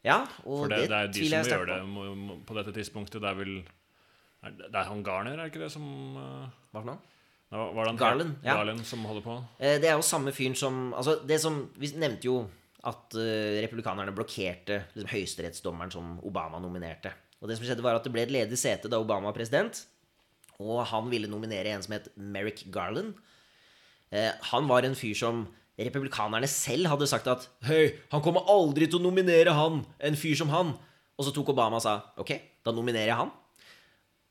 Ja, 0.05 0.19
og 0.45 0.65
For 0.65 0.69
det, 0.69 0.83
det, 0.83 0.89
det 0.91 0.97
er 0.99 1.07
de 1.15 1.23
som 1.25 1.33
jeg 1.39 1.49
gjør 1.49 1.65
det 1.71 1.79
på. 1.81 1.87
må- 1.95 2.15
må- 2.15 2.37
på 2.45 2.53
dette 2.59 2.73
tidspunktet. 2.75 3.21
Det 3.23 3.29
er 3.31 3.35
vel 3.39 3.55
er 4.45 4.51
det 4.51 4.67
det 4.71 4.75
er 4.75 4.83
han 4.91 5.01
Garner, 5.03 5.33
er 5.33 5.37
det 5.47 5.53
ikke 5.53 5.63
det, 5.63 5.71
som 5.73 5.85
uh, 6.17 6.49
Hva 6.71 6.81
for 6.83 6.89
noe? 6.91 6.99
Var 7.55 7.73
det 7.73 7.87
han? 7.87 7.97
Garland, 7.97 8.35
ja. 8.43 8.53
Garland 8.57 8.85
som 8.85 9.03
holder 9.05 9.21
på? 9.25 9.35
Eh, 9.59 9.79
Det 9.79 9.87
er 9.89 9.95
jo 9.95 10.01
samme 10.05 10.31
fyren 10.33 10.55
som 10.55 10.93
Altså, 10.93 11.25
det 11.25 11.39
som 11.41 11.71
Vi 11.77 11.87
nevnte 11.95 12.25
jo 12.27 12.49
at 12.85 13.15
uh, 13.17 13.61
republikanerne 13.63 14.13
blokkerte 14.13 14.83
liksom, 14.93 15.09
høyesterettsdommeren 15.09 15.91
som 15.91 16.19
Obama 16.23 16.59
nominerte. 16.59 17.11
Og 17.41 17.49
det 17.49 17.57
som 17.57 17.67
skjedde, 17.67 17.83
var 17.85 17.97
at 17.97 18.05
det 18.05 18.13
ble 18.13 18.23
et 18.25 18.33
ledig 18.33 18.57
sete 18.59 18.89
da 18.91 19.01
Obama 19.01 19.29
var 19.29 19.37
president. 19.37 19.83
Og 20.61 20.79
han 20.87 21.09
ville 21.11 21.29
nominere 21.29 21.73
en 21.75 21.83
som 21.83 21.95
het 21.97 22.07
Merrick 22.15 22.63
Garland. 22.73 23.15
Eh, 24.11 24.31
han 24.51 24.69
var 24.69 24.87
en 24.87 24.95
fyr 24.97 25.15
som 25.19 25.45
republikanerne 25.75 26.47
selv 26.47 26.87
hadde 26.87 27.07
sagt 27.11 27.27
at 27.27 27.49
Hei, 27.67 27.97
han 28.13 28.23
kommer 28.23 28.47
aldri 28.51 28.87
til 28.87 29.01
å 29.01 29.07
nominere 29.07 29.55
han, 29.57 29.81
en 29.99 30.19
fyr 30.19 30.37
som 30.39 30.53
han. 30.53 30.71
Og 31.15 31.27
så 31.27 31.33
tok 31.35 31.51
Obama 31.51 31.79
og 31.79 31.83
sa 31.83 31.97
ok, 32.19 32.31
da 32.63 32.73
nominerer 32.75 33.11
jeg 33.11 33.19
han. 33.19 33.33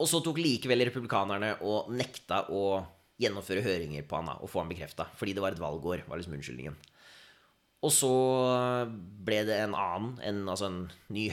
Og 0.00 0.08
så 0.10 0.20
tok 0.24 0.40
likevel 0.42 0.86
republikanerne 0.88 1.54
og 1.64 1.92
nekta 1.94 2.46
å 2.52 2.82
gjennomføre 3.20 3.62
høringer 3.62 4.06
på 4.08 4.18
han 4.18 4.32
da, 4.32 4.38
og 4.42 4.50
få 4.50 4.62
han 4.62 4.72
bekrefta. 4.72 5.06
Fordi 5.20 5.36
det 5.36 5.44
var 5.44 5.54
et 5.54 5.62
valgår, 5.62 6.02
var 6.08 6.18
liksom 6.18 6.34
unnskyldningen. 6.38 6.76
Og 7.84 7.92
så 7.92 8.10
ble 9.24 9.42
det 9.46 9.60
en 9.60 9.76
annen, 9.76 10.14
en, 10.24 10.40
altså 10.48 10.70
en 10.70 10.80
ny 11.12 11.28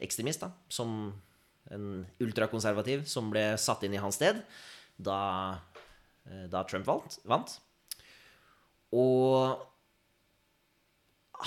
høyreekstremist, 0.00 0.40
da, 0.40 0.50
som 0.68 1.12
en 1.70 2.06
ultrakonservativ, 2.20 3.04
som 3.06 3.30
ble 3.30 3.56
satt 3.58 3.84
inn 3.84 3.94
i 3.94 4.00
hans 4.00 4.16
sted 4.16 4.40
da, 4.96 5.60
eh, 6.26 6.46
da 6.48 6.64
Trump 6.64 6.86
vant. 6.86 7.18
vant. 7.24 7.60
Og 8.92 9.60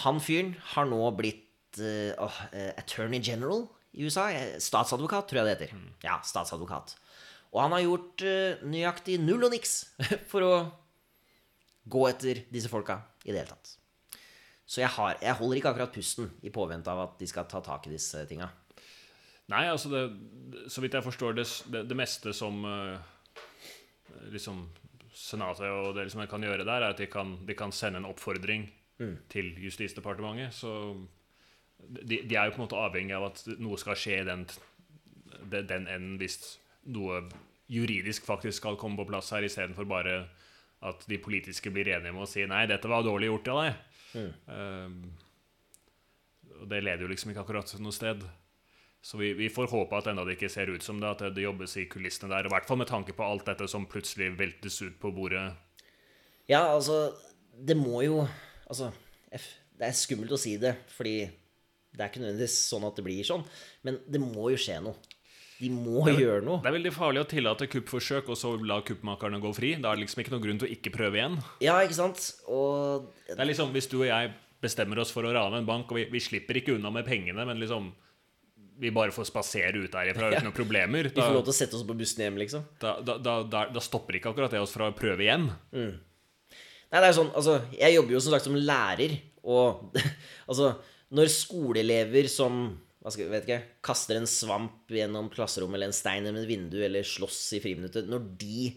han 0.06 0.20
fyren 0.20 0.56
har 0.74 0.86
nå 0.86 1.12
blitt 1.14 1.78
uh, 1.78 2.40
attorney 2.78 3.20
general 3.22 3.68
i 3.94 4.06
USA. 4.08 4.32
Statsadvokat, 4.58 5.28
tror 5.28 5.42
jeg 5.42 5.46
det 5.46 5.68
heter. 5.68 5.84
Ja, 6.02 6.20
statsadvokat. 6.24 6.96
Og 7.54 7.62
han 7.62 7.76
har 7.76 7.84
gjort 7.84 8.24
uh, 8.26 8.64
nøyaktig 8.66 9.20
null 9.22 9.44
og 9.44 9.54
niks 9.54 9.84
for 10.32 10.48
å 10.48 10.54
gå 11.84 12.08
etter 12.10 12.46
disse 12.50 12.72
folka 12.72 13.02
i 13.26 13.34
det 13.34 13.44
hele 13.44 13.52
tatt. 13.52 13.83
Så 14.66 14.82
jeg, 14.82 14.92
har, 14.96 15.18
jeg 15.22 15.36
holder 15.40 15.60
ikke 15.60 15.74
akkurat 15.74 15.96
pusten 15.96 16.30
i 16.42 16.52
påvente 16.54 16.92
av 16.92 17.02
at 17.04 17.18
de 17.20 17.28
skal 17.28 17.48
ta 17.52 17.60
tak 17.64 17.88
i 17.88 17.94
disse 17.94 18.22
tinga. 18.30 18.48
Nei, 19.52 19.66
altså 19.68 19.92
det, 19.92 20.04
Så 20.72 20.82
vidt 20.82 20.96
jeg 20.96 21.04
forstår 21.04 21.36
det, 21.36 21.46
det, 21.74 21.84
det 21.90 21.98
meste 22.00 22.32
som 22.36 22.64
uh, 22.64 22.96
liksom 24.32 24.70
Senatet 25.14 25.68
og 25.70 25.92
det 25.94 26.08
liksom 26.08 26.24
jeg 26.24 26.32
kan 26.32 26.42
gjøre 26.42 26.64
der, 26.66 26.82
er 26.82 26.96
at 26.96 26.98
de 26.98 27.06
kan, 27.12 27.36
de 27.46 27.54
kan 27.54 27.72
sende 27.76 28.00
en 28.02 28.08
oppfordring 28.10 28.64
til 29.30 29.52
Justisdepartementet. 29.62 30.54
Så 30.54 30.72
de, 31.78 32.22
de 32.24 32.36
er 32.36 32.48
jo 32.48 32.56
på 32.56 32.62
en 32.62 32.66
måte 32.66 32.80
avhengig 32.80 33.14
av 33.14 33.28
at 33.28 33.44
noe 33.62 33.78
skal 33.78 33.98
skje 34.00 34.22
i 34.22 34.28
den, 34.28 34.46
den, 35.52 35.68
den 35.70 35.86
enden 35.86 36.16
hvis 36.22 36.40
noe 36.94 37.22
juridisk 37.72 38.26
faktisk 38.26 38.62
skal 38.62 38.80
komme 38.80 39.00
på 39.00 39.08
plass 39.10 39.32
her, 39.36 39.46
istedenfor 39.46 39.88
bare 39.90 40.18
at 40.84 41.06
de 41.08 41.20
politiske 41.22 41.72
blir 41.72 41.94
enige 41.94 42.12
med 42.12 42.26
å 42.26 42.30
si 42.30 42.44
'nei, 42.46 42.66
dette 42.68 42.90
var 42.92 43.06
dårlig 43.06 43.30
gjort 43.30 43.52
av 43.54 43.62
deg'. 43.62 43.78
Um, 44.16 44.98
og 46.62 46.70
det 46.72 46.84
leder 46.84 47.04
jo 47.06 47.12
liksom 47.12 47.34
ikke 47.34 47.44
akkurat 47.44 47.74
noe 47.82 47.96
sted. 47.96 48.24
Så 49.04 49.20
vi, 49.20 49.34
vi 49.36 49.50
får 49.52 49.68
håpe 49.68 49.98
at 50.00 50.08
enda 50.08 50.24
det 50.24 50.38
ikke 50.38 50.52
ser 50.52 50.72
ut 50.72 50.84
som 50.86 51.02
det, 51.02 51.10
at 51.10 51.36
det 51.36 51.44
jobbes 51.44 51.76
i 51.82 51.90
kulissene 51.92 52.32
der. 52.32 52.48
I 52.48 52.54
hvert 52.54 52.68
fall 52.70 52.80
med 52.80 52.88
tanke 52.88 53.16
på 53.16 53.26
alt 53.26 53.44
dette 53.50 53.68
som 53.68 53.88
plutselig 53.90 54.30
veltes 54.40 54.80
ut 54.86 54.96
på 55.02 55.12
bordet. 55.12 55.50
Ja, 56.48 56.70
altså 56.72 57.14
Det 57.54 57.76
må 57.80 58.02
jo 58.04 58.24
Altså, 58.68 58.90
det 59.30 59.86
er 59.86 59.96
skummelt 59.96 60.32
å 60.34 60.40
si 60.40 60.56
det, 60.58 60.72
fordi 60.96 61.18
det 61.94 62.02
er 62.02 62.10
ikke 62.10 62.22
nødvendigvis 62.24 62.56
sånn 62.72 62.86
at 62.88 62.96
det 62.98 63.04
blir 63.06 63.28
sånn. 63.28 63.44
Men 63.86 64.00
det 64.10 64.22
må 64.24 64.48
jo 64.54 64.58
skje 64.58 64.80
noe. 64.82 64.96
De 65.60 65.70
må 65.72 66.04
gjøre 66.10 66.42
noe. 66.46 66.60
Det 66.64 66.72
er 66.72 66.76
veldig 66.78 66.94
farlig 66.96 67.24
å 67.24 67.28
tillate 67.30 67.68
kuppforsøk 67.72 68.32
og 68.34 68.40
så 68.40 68.54
la 68.66 68.80
kuppmakerne 68.86 69.40
gå 69.44 69.52
fri. 69.56 69.74
Da 69.80 69.92
er 69.92 70.00
det 70.00 70.06
liksom 70.08 70.24
ikke 70.24 70.34
noen 70.36 70.46
grunn 70.46 70.62
til 70.62 70.70
å 70.70 70.74
ikke 70.76 70.94
prøve 70.96 71.20
igjen. 71.20 71.38
Ja, 71.64 71.78
ikke 71.86 72.00
sant? 72.00 72.24
Og 72.52 73.10
Det 73.28 73.38
er 73.38 73.50
liksom, 73.50 73.74
Hvis 73.76 73.90
du 73.92 74.00
og 74.02 74.08
jeg 74.10 74.34
bestemmer 74.64 75.02
oss 75.04 75.12
for 75.14 75.28
å 75.28 75.34
rane 75.36 75.60
en 75.60 75.68
bank, 75.68 75.92
og 75.92 76.00
vi, 76.00 76.08
vi 76.12 76.24
slipper 76.24 76.60
ikke 76.60 76.78
unna 76.78 76.92
med 76.94 77.06
pengene, 77.08 77.46
men 77.48 77.60
liksom 77.62 77.92
vi 78.80 78.90
bare 78.92 79.14
får 79.14 79.28
spasere 79.30 79.84
ut 79.84 79.92
derifra 79.94 80.32
uten 80.32 80.48
noen 80.48 80.56
problemer, 80.56 81.10
vi 81.14 81.22
får 81.22 81.36
lov 81.36 81.46
til 81.46 81.54
å 81.54 81.58
sette 81.58 81.78
oss 81.78 81.86
på 81.88 81.96
bussen 81.98 82.24
hjem, 82.26 82.40
liksom. 82.42 82.64
da, 82.82 82.96
da, 83.06 83.20
da, 83.22 83.36
da, 83.46 83.68
da 83.76 83.84
stopper 83.84 84.18
ikke 84.18 84.32
akkurat 84.34 84.54
det 84.54 84.64
oss 84.64 84.74
fra 84.74 84.90
å 84.90 84.96
prøve 84.98 85.26
igjen. 85.28 85.46
Nei, 85.74 86.98
det 86.98 87.04
er 87.04 87.12
jo 87.12 87.20
sånn, 87.22 87.32
altså, 87.34 87.58
Jeg 87.74 87.96
jobber 87.96 88.16
jo 88.16 88.24
som 88.24 88.34
sagt 88.36 88.48
som 88.48 88.58
lærer, 88.58 89.16
og 89.44 89.96
altså 90.50 90.76
Når 91.14 91.32
skoleelever 91.34 92.30
som 92.32 92.64
skal, 93.12 93.28
vet 93.34 93.44
ikke, 93.44 93.60
kaster 93.84 94.16
en 94.16 94.30
svamp 94.30 94.92
gjennom 94.92 95.28
klasserommet 95.34 95.76
eller 95.76 95.92
en 95.92 95.96
stein 95.96 96.24
gjennom 96.24 96.40
et 96.40 96.48
vindu 96.48 96.78
eller 96.86 97.04
slåss 97.04 97.42
i 97.58 97.60
friminuttet 97.64 98.08
Når 98.08 98.30
de 98.40 98.70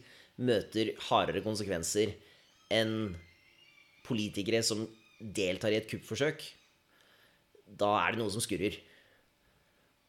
møter 0.42 0.90
hardere 1.06 1.44
konsekvenser 1.44 2.16
enn 2.74 3.14
politikere 4.06 4.64
som 4.66 4.82
deltar 5.20 5.72
i 5.72 5.78
et 5.78 5.88
kuppforsøk, 5.90 6.42
da 7.66 7.92
er 8.02 8.14
det 8.14 8.20
noe 8.20 8.32
som 8.34 8.42
skurrer. 8.42 8.78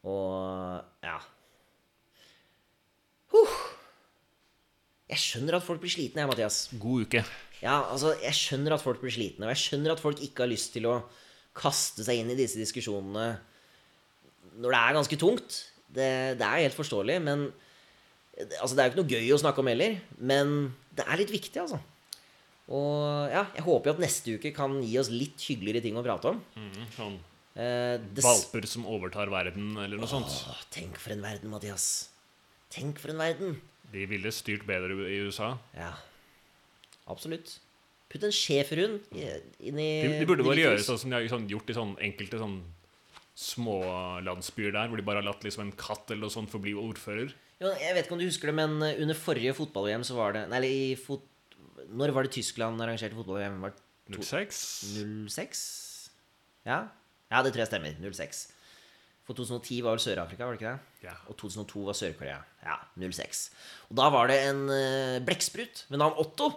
Og 0.08 1.06
ja 1.06 1.18
Huh. 3.28 3.56
Jeg 5.12 5.20
skjønner 5.20 5.58
at 5.58 5.66
folk 5.66 5.82
blir 5.84 5.92
slitne, 5.92 6.24
jeg, 6.24 6.30
Mathias. 6.30 6.58
God 6.80 7.08
uke. 7.08 7.22
Ja, 7.60 7.82
altså, 7.92 8.14
jeg 8.22 8.36
skjønner 8.38 8.76
at 8.76 8.84
folk 8.84 9.02
blir 9.02 9.14
slitne, 9.14 9.48
og 9.48 9.54
jeg 9.54 9.64
skjønner 9.64 9.94
at 9.94 10.02
folk 10.04 10.22
ikke 10.24 10.46
har 10.46 10.52
lyst 10.52 10.74
til 10.76 10.88
å 10.90 10.96
kaste 11.58 12.06
seg 12.06 12.22
inn 12.22 12.32
i 12.32 12.38
disse 12.40 12.60
diskusjonene 12.60 13.38
når 14.58 14.74
det 14.74 14.82
er 14.82 14.98
ganske 14.98 15.20
tungt. 15.22 15.60
Det, 15.88 16.10
det 16.40 16.46
er 16.46 16.66
helt 16.66 16.78
forståelig, 16.78 17.22
men 17.24 17.48
Altså, 18.38 18.76
det 18.78 18.84
er 18.84 18.86
jo 18.86 18.92
ikke 18.92 19.00
noe 19.02 19.14
gøy 19.18 19.32
å 19.34 19.38
snakke 19.42 19.62
om 19.64 19.70
heller, 19.72 19.96
men 20.30 20.52
det 20.94 21.08
er 21.10 21.18
litt 21.18 21.32
viktig, 21.34 21.58
altså. 21.58 21.80
Og 22.70 23.32
ja, 23.34 23.48
jeg 23.56 23.64
håper 23.66 23.90
jo 23.90 23.94
at 23.96 24.04
neste 24.04 24.36
uke 24.38 24.52
kan 24.54 24.76
gi 24.84 24.92
oss 25.02 25.10
litt 25.10 25.42
hyggeligere 25.42 25.82
ting 25.82 25.98
å 25.98 26.04
prate 26.06 26.36
om. 26.36 26.44
Mm, 26.60 26.84
Sånn 26.94 27.18
Eh, 27.58 27.98
valper 28.22 28.68
som 28.70 28.84
overtar 28.86 29.32
verden, 29.34 29.72
eller 29.82 29.98
noe 29.98 30.10
sånt. 30.10 30.30
Åh, 30.30 30.60
tenk 30.70 31.00
for 31.02 31.16
en 31.16 31.24
verden, 31.26 31.50
Mathias. 31.50 31.88
Tenk 32.70 33.00
for 33.02 33.10
en 33.10 33.18
verden. 33.18 33.56
De 33.90 34.04
ville 34.06 34.30
styrt 34.36 34.68
bedre 34.68 34.94
i 35.10 35.16
USA. 35.26 35.56
Ja, 35.74 35.96
absolutt. 37.10 37.56
Putt 38.14 38.28
en 38.28 38.36
schæferhund 38.36 39.02
inn 39.12 39.80
i 39.82 39.88
De, 40.06 40.12
de 40.22 40.28
burde 40.30 40.46
bare 40.46 40.62
gjøre 40.62 40.84
sånn 40.86 41.00
som 41.02 41.10
de 41.12 41.18
har 41.18 41.48
gjort 41.50 41.74
i 41.74 41.76
sånn 41.76 41.96
enkelte 42.12 42.38
sånn 42.40 42.60
små 43.38 43.78
landsbyer 44.26 44.74
der, 44.74 44.90
hvor 44.90 44.98
de 44.98 45.06
bare 45.06 45.22
har 45.22 45.28
latt 45.28 45.44
liksom 45.46 45.68
en 45.68 45.76
katt 45.78 46.10
eller 46.10 46.26
noe 46.26 46.34
sånt 46.34 46.50
forbli 46.50 46.74
bli 46.74 46.88
ordfører. 46.90 47.34
Jo, 47.62 47.72
jeg 47.78 47.94
vet 47.94 48.06
ikke 48.06 48.16
om 48.18 48.22
du 48.22 48.28
husker 48.28 48.50
det, 48.52 48.58
men 48.58 48.78
eh, 48.86 49.00
under 49.04 49.18
forrige 49.18 49.54
fotball-VM 49.58 50.06
så 50.06 50.18
var 50.18 50.36
det 50.36 50.46
Nei, 50.52 50.62
i 50.66 50.96
fot... 51.00 51.26
Når 51.88 52.14
var 52.16 52.26
det 52.26 52.34
Tyskland 52.36 52.82
arrangerte 52.82 53.18
fotball-VM? 53.18 53.62
06? 54.18 54.62
06? 55.30 55.62
Ja? 56.68 56.80
ja, 57.32 57.42
det 57.46 57.54
tror 57.54 57.64
jeg 57.64 57.70
stemmer. 57.72 57.98
06. 58.02 58.42
For 59.28 59.36
2010 59.38 59.82
var 59.84 59.98
vel 59.98 60.02
Sør-Afrika, 60.04 60.48
var 60.48 60.56
det 60.56 60.62
ikke 60.62 60.74
det? 60.74 61.08
Ja. 61.10 61.16
Og 61.28 61.38
2002 61.40 61.84
var 61.90 61.98
Sør-Korea. 62.00 62.38
Ja, 62.64 62.78
06. 62.96 63.42
Og 63.90 63.98
da 64.00 64.08
var 64.14 64.32
det 64.32 64.38
en 64.48 64.62
uh, 64.72 65.18
blekksprut 65.28 65.84
ved 65.92 66.02
navn 66.02 66.18
Otto. 66.22 66.48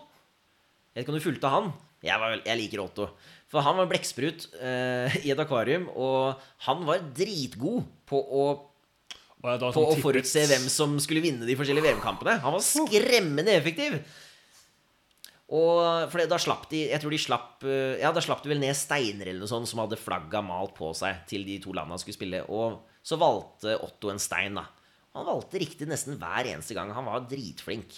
Jeg 0.91 1.01
vet 1.01 1.05
ikke 1.05 1.15
om 1.15 1.19
du 1.19 1.25
fulgte 1.25 1.51
han? 1.53 1.73
Jeg, 2.07 2.17
var, 2.23 2.33
vel- 2.37 2.47
jeg 2.47 2.61
liker 2.61 2.85
Otto. 2.85 3.09
For 3.51 3.67
han 3.67 3.79
var 3.81 3.89
blekksprut 3.91 4.47
eh, 4.63 5.21
i 5.27 5.33
et 5.35 5.43
akvarium, 5.43 5.89
og 5.99 6.39
han 6.69 6.85
var 6.87 7.03
dritgod 7.17 7.87
på 8.09 8.21
å 8.21 8.45
på 9.41 9.55
sånn 9.73 9.87
å 9.95 10.01
forutse 10.03 10.43
hvem 10.51 10.67
som 10.69 10.99
skulle 11.01 11.23
vinne 11.25 11.47
de 11.49 11.55
forskjellige 11.57 11.87
VM-kampene. 11.87 12.37
Han 12.43 12.53
var 12.59 12.65
skremmende 12.65 13.55
effektiv. 13.57 13.97
Og 15.51 16.11
for 16.13 16.23
da 16.31 16.37
slapp 16.39 16.69
de 16.71 16.85
Jeg 16.93 17.03
tror 17.03 17.11
de 17.11 17.19
slapp 17.19 17.65
eh, 17.67 17.97
Ja, 17.99 18.13
da 18.15 18.23
slapp 18.23 18.45
de 18.45 18.53
vel 18.53 18.61
ned 18.63 18.77
steiner 18.79 19.27
eller 19.27 19.43
noe 19.43 19.51
sånt 19.51 19.67
som 19.67 19.81
hadde 19.83 19.99
flagga 19.99 20.39
malt 20.47 20.77
på 20.77 20.93
seg 20.95 21.25
til 21.27 21.43
de 21.49 21.57
to 21.65 21.75
landa 21.75 21.99
skulle 21.99 22.19
spille. 22.19 22.45
Og 22.47 22.85
så 23.03 23.19
valgte 23.19 23.75
Otto 23.83 24.13
en 24.13 24.23
stein, 24.23 24.61
da. 24.61 24.69
Han 25.17 25.27
valgte 25.27 25.59
riktig 25.59 25.89
nesten 25.91 26.21
hver 26.21 26.53
eneste 26.53 26.77
gang. 26.77 26.93
Han 26.95 27.09
var 27.09 27.27
dritflink. 27.27 27.97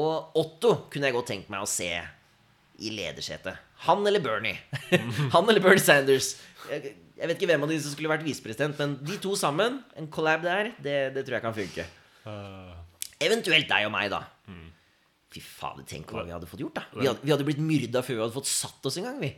Og 0.00 0.38
Otto 0.38 0.72
kunne 0.88 1.10
jeg 1.10 1.16
godt 1.18 1.30
tenkt 1.34 1.52
meg 1.52 1.66
å 1.66 1.68
se 1.68 1.90
i 2.78 2.92
ledersetet. 2.94 3.58
Han 3.88 4.06
eller 4.06 4.22
Bernie. 4.22 4.58
Han 5.34 5.48
eller 5.48 5.62
Bernie 5.62 5.82
Sanders. 5.82 6.36
Jeg, 6.70 6.94
jeg 7.18 7.30
vet 7.30 7.38
ikke 7.38 7.50
hvem 7.50 7.66
av 7.66 7.72
de 7.72 7.78
som 7.82 7.94
skulle 7.94 8.10
vært 8.12 8.26
visepresident, 8.26 8.78
men 8.78 8.96
de 9.02 9.18
to 9.22 9.34
sammen, 9.38 9.80
en 9.98 10.10
collab 10.14 10.44
der, 10.46 10.72
det, 10.82 10.98
det 11.16 11.24
tror 11.26 11.38
jeg 11.38 11.46
kan 11.46 11.56
funke. 11.56 11.86
Eventuelt 13.18 13.66
deg 13.70 13.88
og 13.88 13.94
meg, 13.94 14.12
da. 14.14 14.22
Fy 15.28 15.42
fader, 15.44 15.84
tenk 15.88 16.14
hva 16.14 16.22
vi 16.24 16.32
hadde 16.32 16.48
fått 16.48 16.62
gjort, 16.62 16.78
da. 16.78 16.86
Vi 16.94 17.08
hadde, 17.08 17.20
vi 17.24 17.34
hadde 17.34 17.46
blitt 17.48 17.60
myrda 17.60 18.00
før 18.06 18.16
vi 18.20 18.22
hadde 18.24 18.36
fått 18.38 18.50
satt 18.50 18.86
oss 18.88 18.96
en 19.00 19.08
gang, 19.10 19.18
vi. 19.20 19.32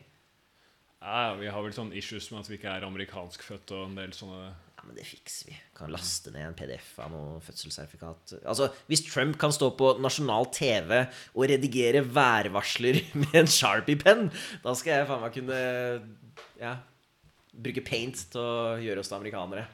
Ja, 1.01 1.33
vi 1.41 1.49
har 1.49 1.65
vel 1.65 1.73
sånne 1.73 1.97
issues 1.97 2.29
med 2.31 2.43
at 2.43 2.51
vi 2.51 2.59
ikke 2.59 2.75
er 2.77 2.85
amerikanskfødt 2.85 3.73
og 3.73 3.87
en 3.89 3.97
del 3.97 4.13
sånne 4.13 4.51
Ja, 4.81 4.87
men 4.89 4.97
det 4.97 5.05
fikser 5.05 5.51
vi. 5.51 5.55
Kan 5.77 5.91
laste 5.93 6.31
ned 6.33 6.41
en 6.47 6.55
PDF 6.57 6.95
av 7.05 7.11
noe 7.13 7.41
fødselssertifikat. 7.45 8.39
Altså, 8.49 8.71
Hvis 8.89 9.03
Trump 9.05 9.37
kan 9.41 9.53
stå 9.53 9.69
på 9.77 9.91
nasjonal 10.01 10.49
TV 10.57 10.95
og 11.35 11.45
redigere 11.51 12.01
værvarsler 12.09 13.03
med 13.21 13.37
en 13.43 13.51
Sharpie-penn, 13.51 14.31
da 14.65 14.73
skal 14.79 14.95
jeg 15.03 15.11
faen 15.11 15.21
meg 15.27 15.37
kunne 15.37 15.61
ja, 16.63 16.73
bruke 17.53 17.85
paint 17.85 18.25
til 18.33 18.41
å 18.41 18.81
gjøre 18.81 19.05
oss 19.05 19.13
til 19.13 19.21
amerikanere. 19.21 19.67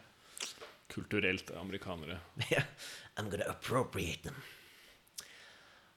kulturelt 0.90 1.50
amerikanere. 1.54 2.18
I'm 3.16 3.30
gonna 3.30 3.46
appropriate 3.48 4.22
them. 4.26 4.34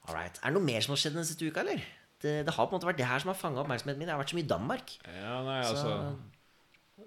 All 0.05 0.13
right. 0.13 0.37
Er 0.43 0.51
det 0.51 0.59
noe 0.59 0.65
mer 0.69 0.85
som 0.85 0.93
har 0.93 1.01
skjedd 1.01 1.17
denne 1.17 1.27
siste 1.27 1.49
uka, 1.49 1.63
eller? 1.65 1.81
Det, 2.21 2.43
det 2.45 2.53
har 2.53 2.67
på 2.67 2.73
en 2.75 2.77
måte 2.77 2.87
vært 2.89 2.99
det 2.99 3.07
her 3.09 3.21
som 3.23 3.31
har 3.31 3.39
fanga 3.39 3.63
oppmerksomheten 3.63 4.01
min. 4.01 4.09
Jeg 4.11 4.13
har 4.17 4.21
vært 4.21 4.33
så 4.33 4.37
mye 4.37 4.45
i 4.45 4.53
Danmark. 4.53 4.93
Ja, 5.07 5.39
nei, 5.45 5.57
altså 5.63 5.95
det, 5.95 6.38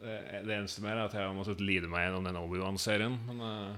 det 0.01 0.55
eneste 0.57 0.82
mer 0.82 0.97
er 0.97 1.05
at 1.07 1.12
jeg 1.16 1.22
har 1.26 1.34
måttet 1.36 1.61
lide 1.62 1.88
meg 1.90 2.07
gjennom 2.09 2.24
den 2.26 2.38
Obi-Wan-serien. 2.40 3.18
Men 3.28 3.40
eh, 3.47 3.74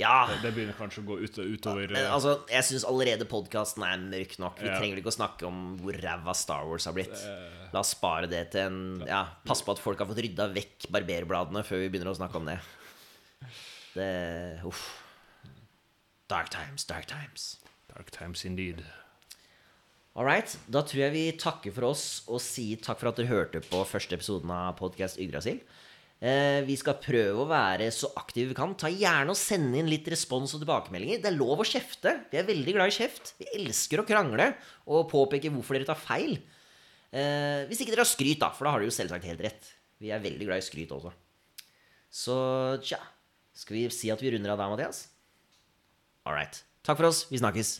Ja. 0.00 0.26
det, 0.30 0.38
det 0.42 0.52
begynner 0.56 0.76
kanskje 0.78 1.02
å 1.02 1.06
gå 1.10 1.18
ut, 1.20 1.36
utover 1.38 1.90
Men 1.92 2.04
eh, 2.06 2.12
altså, 2.14 2.38
jeg 2.50 2.64
syns 2.64 2.86
allerede 2.88 3.26
podkasten 3.28 3.84
er 3.84 3.98
mørk 3.98 4.38
nok. 4.40 4.58
Vi 4.62 4.66
Ja. 4.70 4.78
trenger 4.78 4.96
ikke 5.02 5.12
å 5.12 5.18
snakke 5.18 5.46
om 5.46 5.76
hvor 5.82 5.92
ræva 6.00 6.34
Star 6.34 6.64
Wars 6.66 6.86
har 6.88 6.94
blitt. 6.96 7.14
La 7.74 7.80
oss 7.84 7.92
spare 7.94 8.26
det 8.30 8.50
til 8.52 8.60
en 8.66 9.04
Ja, 9.06 9.24
pass 9.46 9.62
på 9.62 9.72
at 9.76 9.78
folk 9.82 9.98
har 9.98 10.06
fått 10.10 10.22
rydda 10.24 10.48
vekk 10.54 10.88
barberbladene 10.90 11.62
før 11.66 11.84
vi 11.84 11.90
begynner 11.92 12.14
å 12.14 12.18
snakke 12.18 12.36
om 12.40 12.46
det. 12.50 12.58
Det 13.94 14.10
Uff. 14.64 14.84
Dark 16.30 16.48
times, 16.50 16.84
dark 16.86 17.06
times. 17.10 17.56
Dark 17.90 18.10
times 18.14 18.44
indeed. 18.44 18.84
All 20.20 20.26
right. 20.28 20.52
Da 20.68 20.82
tror 20.84 21.06
jeg 21.06 21.12
vi 21.14 21.20
takker 21.40 21.72
for 21.72 21.94
oss 21.94 22.02
og 22.28 22.42
sier 22.44 22.76
takk 22.84 22.98
for 23.00 23.08
at 23.08 23.16
dere 23.16 23.30
hørte 23.30 23.62
på 23.64 23.78
første 23.88 24.18
episoden 24.18 24.50
av 24.52 24.74
podkast 24.76 25.16
Yggdrasil. 25.16 25.62
Eh, 26.20 26.60
vi 26.66 26.76
skal 26.76 26.98
prøve 27.00 27.40
å 27.40 27.48
være 27.48 27.86
så 27.96 28.10
aktive 28.20 28.50
vi 28.50 28.58
kan. 28.58 28.74
Ta 28.76 28.90
gjerne 28.92 29.32
og 29.32 29.40
Sende 29.40 29.80
inn 29.80 29.88
litt 29.88 30.10
respons 30.12 30.52
og 30.52 30.60
tilbakemeldinger. 30.60 31.22
Det 31.24 31.32
er 31.32 31.38
lov 31.38 31.64
å 31.64 31.68
kjefte. 31.70 32.18
Vi 32.28 32.36
er 32.36 32.44
veldig 32.50 32.76
glad 32.76 32.92
i 32.92 32.96
kjeft. 32.98 33.32
Vi 33.40 33.48
elsker 33.62 34.04
å 34.04 34.06
krangle 34.12 34.52
og 34.92 35.08
påpeke 35.08 35.54
hvorfor 35.56 35.78
dere 35.78 35.88
tar 35.88 36.04
feil. 36.04 36.36
Eh, 37.16 37.64
hvis 37.72 37.80
ikke 37.80 37.96
dere 37.96 38.04
har 38.04 38.12
skryt, 38.12 38.44
da, 38.44 38.52
for 38.52 38.68
da 38.68 38.76
har 38.76 38.84
dere 38.84 38.92
jo 38.92 38.98
selvsagt 39.00 39.24
helt 39.32 39.44
rett. 39.48 39.74
Vi 40.04 40.12
er 40.12 40.20
veldig 40.20 40.52
glad 40.52 40.60
i 40.60 40.68
skryt 40.68 40.92
også. 41.00 41.16
Så 42.12 42.36
tja 42.84 43.00
Skal 43.56 43.78
vi 43.78 43.88
si 43.94 44.12
at 44.12 44.20
vi 44.20 44.36
runder 44.36 44.52
av 44.52 44.60
der, 44.60 44.68
Mathias? 44.76 45.06
All 46.28 46.36
right. 46.36 46.60
Takk 46.84 47.00
for 47.00 47.08
oss. 47.08 47.24
Vi 47.32 47.40
snakkes. 47.40 47.78